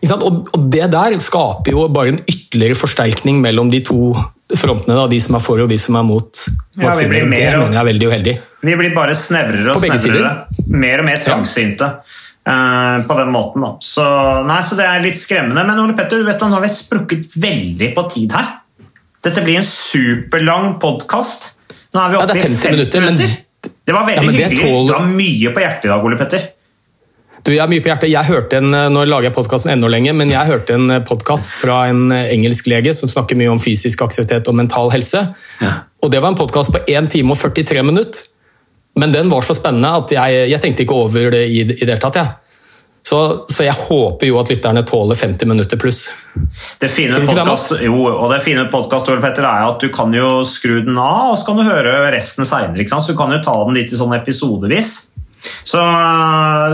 Sant? 0.00 0.22
Og 0.24 0.68
det 0.72 0.86
der 0.92 1.16
skaper 1.20 1.74
jo 1.74 1.86
bare 1.92 2.14
en 2.14 2.20
ytterligere 2.28 2.76
forsterkning 2.78 3.40
mellom 3.44 3.70
de 3.72 3.82
to 3.84 4.10
frontene, 4.56 4.96
da, 4.96 5.04
de 5.06 5.18
som 5.22 5.36
er 5.36 5.42
for 5.44 5.60
og 5.62 5.68
de 5.70 5.76
som 5.78 5.96
er 6.00 6.02
mot 6.08 6.40
Ja, 6.44 6.54
vi 6.80 6.86
vaksiner. 6.88 7.26
mer 7.28 7.38
det 7.38 7.54
og- 7.54 7.60
mener 7.60 7.76
jeg 7.76 7.80
er 7.82 7.90
veldig 7.92 8.08
uheldig. 8.10 8.34
Vi 8.62 8.74
blir 8.76 8.94
bare 8.94 9.14
snevrere 9.14 9.70
og 9.70 9.76
snevrere. 9.80 10.46
Mer 10.68 10.98
og 11.00 11.04
mer 11.04 11.16
trangsynte. 11.16 12.00
eh, 12.46 12.98
på 13.06 13.14
den 13.18 13.28
måten 13.30 13.60
da. 13.60 13.76
Så, 13.80 14.02
nei, 14.46 14.60
så 14.62 14.74
det 14.74 14.86
er 14.86 15.02
litt 15.02 15.14
skremmende. 15.14 15.64
Men 15.66 15.78
Ole 15.78 15.92
Petter, 15.94 16.18
du 16.18 16.24
vet, 16.24 16.40
nå 16.40 16.48
har 16.50 16.60
vi 16.62 16.68
sprukket 16.68 17.28
veldig 17.36 17.94
på 17.94 18.10
tid 18.10 18.32
her. 18.32 18.59
Dette 19.24 19.42
blir 19.44 19.58
en 19.60 19.66
superlang 19.66 20.78
podkast. 20.80 21.50
Nå 21.92 22.00
er 22.04 22.12
vi 22.14 22.20
oppe 22.20 22.36
ja, 22.36 22.38
i 22.38 22.46
50 22.46 22.62
50 22.62 22.76
minutter, 22.76 23.00
men- 23.04 23.16
Det 23.84 23.92
var 23.92 24.06
veldig 24.06 24.24
Ja, 24.24 24.30
det 24.32 24.48
hyggelig. 24.56 24.70
Tål... 24.70 24.86
Du 24.88 24.94
har 24.94 25.06
mye 25.06 25.50
på 25.52 25.60
hjertet 25.60 25.84
i 25.84 25.88
dag, 25.92 26.04
Ole 26.04 26.16
Petter. 26.16 26.46
Du, 27.44 27.50
jeg 27.52 27.60
har 27.60 27.68
mye 27.68 27.80
på 27.80 27.88
hjertet. 27.90 28.10
Jeg 28.12 28.24
hørte 28.28 28.56
en, 28.60 28.70
Nå 28.92 29.04
lager 29.08 29.28
jeg 29.30 29.34
podkasten 29.36 29.72
enda 29.72 29.88
lenger, 29.88 30.12
men 30.16 30.30
jeg 30.32 30.46
hørte 30.48 30.76
en 30.76 30.88
podkast 31.08 31.48
fra 31.56 31.82
en 31.88 32.10
engelsk 32.12 32.68
lege 32.68 32.92
som 32.96 33.08
snakker 33.08 33.36
mye 33.40 33.50
om 33.52 33.60
fysisk 33.60 34.02
aktivitet 34.04 34.48
og 34.48 34.56
mental 34.56 34.90
helse. 34.92 35.22
Og 36.02 36.10
Det 36.12 36.20
var 36.20 36.32
en 36.32 36.40
podkast 36.40 36.72
på 36.72 36.82
1 36.86 37.10
time 37.12 37.32
og 37.32 37.40
43 37.40 37.82
minutter. 37.84 38.28
Men 39.00 39.12
den 39.12 39.28
var 39.30 39.40
så 39.46 39.54
spennende 39.56 39.88
at 40.02 40.10
jeg, 40.12 40.50
jeg 40.50 40.60
tenkte 40.60 40.82
ikke 40.84 40.96
over 40.96 41.30
det 41.32 41.44
i, 41.48 41.60
i 41.60 41.64
det 41.84 41.88
hele 41.88 42.00
tatt. 42.02 42.16
Jeg. 42.20 42.32
Så, 43.02 43.18
så 43.48 43.64
jeg 43.64 43.74
håper 43.74 44.28
jo 44.28 44.36
at 44.42 44.50
lytterne 44.52 44.82
tåler 44.86 45.18
50 45.18 45.48
minutter 45.48 45.80
pluss. 45.80 46.02
Det 46.78 46.90
fine 46.92 47.16
med 47.16 47.32
podcast, 47.32 47.72
jo, 47.82 47.96
og 48.06 48.26
det 48.32 48.42
fine 48.44 48.66
podcast, 48.72 49.08
Petter, 49.22 49.46
er 49.48 49.68
at 49.70 49.82
du 49.82 49.88
kan 49.94 50.12
jo 50.14 50.42
skru 50.46 50.82
den 50.84 50.98
av, 51.00 51.32
og 51.32 51.38
så 51.40 51.48
kan 51.48 51.62
du 51.62 51.64
høre 51.66 51.96
resten 52.12 52.48
senere. 52.48 52.86
Så 52.92 53.14
du 53.14 53.18
kan 53.18 53.32
jo 53.34 53.40
ta 53.44 53.56
den 53.64 53.78
litt 53.80 53.94
i 53.94 54.00
sånn 54.00 54.14
episodevis. 54.18 54.92
Så, 55.64 55.80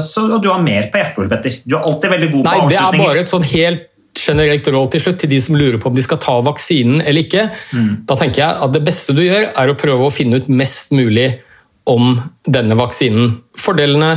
så 0.03 0.27
du 0.43 0.49
har 0.51 0.63
mer 0.63 0.91
på 0.91 0.99
hjertet, 1.01 1.31
Petter. 1.31 1.61
Du 1.65 1.77
er 1.79 1.87
alltid 1.87 2.17
veldig 2.17 2.33
god 2.33 2.43
på 2.43 2.51
Nei, 2.51 2.71
det 2.73 2.81
er 2.83 2.99
bare 2.99 3.23
et 3.23 3.31
sånn 3.31 3.47
helt 3.47 3.93
generelt 4.17 4.69
råd 4.73 4.95
til 4.95 5.03
slutt 5.05 5.19
til 5.23 5.31
de 5.31 5.39
som 5.45 5.59
lurer 5.59 5.79
på 5.81 5.91
om 5.91 5.97
de 5.97 6.05
skal 6.05 6.21
ta 6.23 6.39
vaksinen 6.45 7.03
eller 7.03 7.27
ikke. 7.27 7.49
Da 8.09 8.17
tenker 8.19 8.43
jeg 8.43 8.63
at 8.67 8.73
det 8.75 8.83
beste 8.87 9.15
du 9.17 9.23
gjør, 9.25 9.51
er 9.53 9.71
å 9.71 9.77
prøve 9.79 10.09
å 10.09 10.15
finne 10.15 10.41
ut 10.41 10.49
mest 10.49 10.95
mulig 10.97 11.29
om 11.87 12.17
denne 12.49 12.75
vaksinen. 12.79 13.37
Fordelene, 13.61 14.17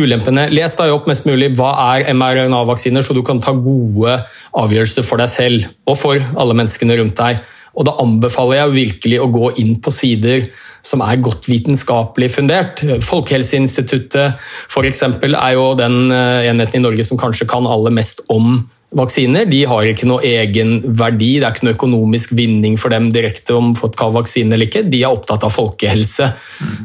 ulempene. 0.00 0.48
Les 0.52 0.76
deg 0.78 0.92
opp 0.94 1.08
mest 1.10 1.26
mulig. 1.28 1.52
Hva 1.58 1.72
er 1.94 2.10
mRNA-vaksiner, 2.14 3.04
så 3.04 3.14
du 3.16 3.22
kan 3.26 3.40
ta 3.42 3.54
gode 3.56 4.18
avgjørelser 4.56 5.06
for 5.06 5.22
deg 5.22 5.30
selv 5.30 5.68
og 5.90 5.98
for 6.00 6.20
alle 6.34 6.56
menneskene 6.58 6.98
rundt 7.00 7.18
deg. 7.20 7.42
Og 7.74 7.86
da 7.88 7.96
anbefaler 8.02 8.60
jeg 8.60 8.76
virkelig 8.76 9.22
å 9.22 9.32
gå 9.34 9.50
inn 9.62 9.78
på 9.82 9.92
sider 9.94 10.46
som 10.84 11.00
er 11.00 11.22
godt 11.24 11.48
vitenskapelig 11.48 12.28
fundert. 12.34 12.82
Folkehelseinstituttet 13.02 14.38
for 14.70 14.86
eksempel, 14.86 15.36
er 15.38 15.56
jo 15.56 15.72
den 15.78 16.12
eh, 16.12 16.50
enheten 16.50 16.82
i 16.82 16.84
Norge 16.84 17.06
som 17.06 17.20
kanskje 17.20 17.48
kan 17.48 17.66
aller 17.66 17.94
mest 17.94 18.20
om 18.32 18.58
vaksiner. 18.94 19.48
De 19.50 19.64
har 19.66 19.88
ikke 19.88 20.06
noe 20.06 20.22
egen 20.28 20.76
verdi, 20.84 21.38
det 21.40 21.48
er 21.48 21.56
ikke 21.56 21.68
noe 21.68 21.76
økonomisk 21.78 22.34
vinning 22.36 22.76
for 22.78 22.94
dem 22.94 23.08
direkte 23.14 23.56
om 23.56 23.72
fått 23.78 23.96
ka 23.98 24.10
vaksine 24.14 24.54
eller 24.54 24.68
ikke. 24.68 24.84
De 24.86 25.02
er 25.02 25.14
opptatt 25.14 25.46
av 25.46 25.54
folkehelse. 25.54 26.30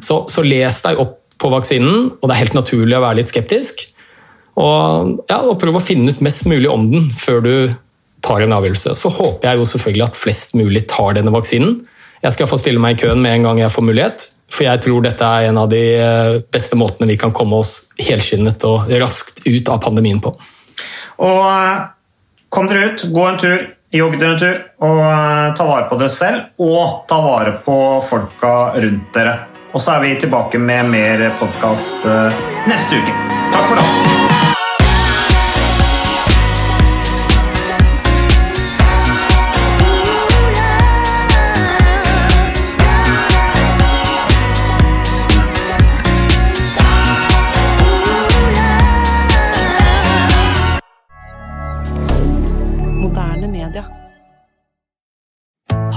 Så, 0.06 0.24
så 0.32 0.46
les 0.48 0.82
deg 0.86 1.02
opp 1.04 1.19
på 1.40 1.52
vaksinen, 1.54 2.10
og 2.20 2.26
det 2.28 2.36
er 2.36 2.44
helt 2.44 2.58
naturlig 2.58 2.98
å 2.98 3.04
være 3.04 3.22
litt 3.22 3.32
skeptisk. 3.32 3.86
Og, 4.60 5.20
ja, 5.30 5.40
og 5.40 5.60
prøve 5.62 5.80
å 5.80 5.84
finne 5.84 6.12
ut 6.12 6.24
mest 6.26 6.48
mulig 6.50 6.68
om 6.72 6.90
den 6.92 7.08
før 7.16 7.40
du 7.46 7.54
tar 8.26 8.44
en 8.44 8.56
avgjørelse. 8.58 8.96
Så 9.00 9.12
håper 9.16 9.48
jeg 9.52 9.62
jo 9.62 9.70
selvfølgelig 9.72 10.08
at 10.10 10.20
flest 10.20 10.58
mulig 10.60 10.84
tar 10.92 11.16
denne 11.16 11.34
vaksinen. 11.34 11.80
Jeg 12.20 12.36
skal 12.36 12.50
få 12.52 12.60
stille 12.60 12.82
meg 12.84 12.98
i 12.98 13.02
køen 13.06 13.22
med 13.24 13.38
en 13.38 13.48
gang 13.48 13.62
jeg 13.62 13.72
får 13.72 13.86
mulighet, 13.88 14.26
for 14.52 14.66
jeg 14.68 14.82
tror 14.84 15.06
dette 15.06 15.24
er 15.24 15.48
en 15.48 15.62
av 15.62 15.70
de 15.72 15.84
eh, 15.96 16.40
beste 16.52 16.76
måtene 16.80 17.08
vi 17.08 17.20
kan 17.22 17.32
komme 17.36 17.62
oss 17.62 17.86
helskinnet 17.96 18.66
og 18.68 18.92
raskt 19.00 19.46
ut 19.48 19.72
av 19.72 19.80
pandemien 19.86 20.20
på. 20.20 20.34
Og 21.24 21.44
eh, 21.48 21.86
kom 22.52 22.68
dere 22.68 22.92
ut, 22.92 23.06
gå 23.16 23.28
en 23.30 23.40
tur, 23.40 23.64
jogg 23.96 24.18
dere 24.20 24.36
en 24.36 24.42
tur, 24.42 24.60
og 24.84 25.00
eh, 25.06 25.46
ta 25.56 25.70
vare 25.70 25.88
på 25.88 26.02
dere 26.02 26.12
selv, 26.12 26.50
og 26.60 27.06
ta 27.08 27.22
vare 27.24 27.56
på 27.64 27.78
folka 28.10 28.54
rundt 28.76 29.16
dere. 29.16 29.38
Og 29.72 29.82
så 29.82 29.92
er 29.92 30.00
vi 30.06 30.16
tilbake 30.20 30.58
med 30.62 30.90
mer 30.90 31.30
podkast 31.40 32.08
neste 32.70 33.04
uke. 33.04 33.20
Takk 33.54 33.70
for 33.70 33.84
oss. 33.86 34.19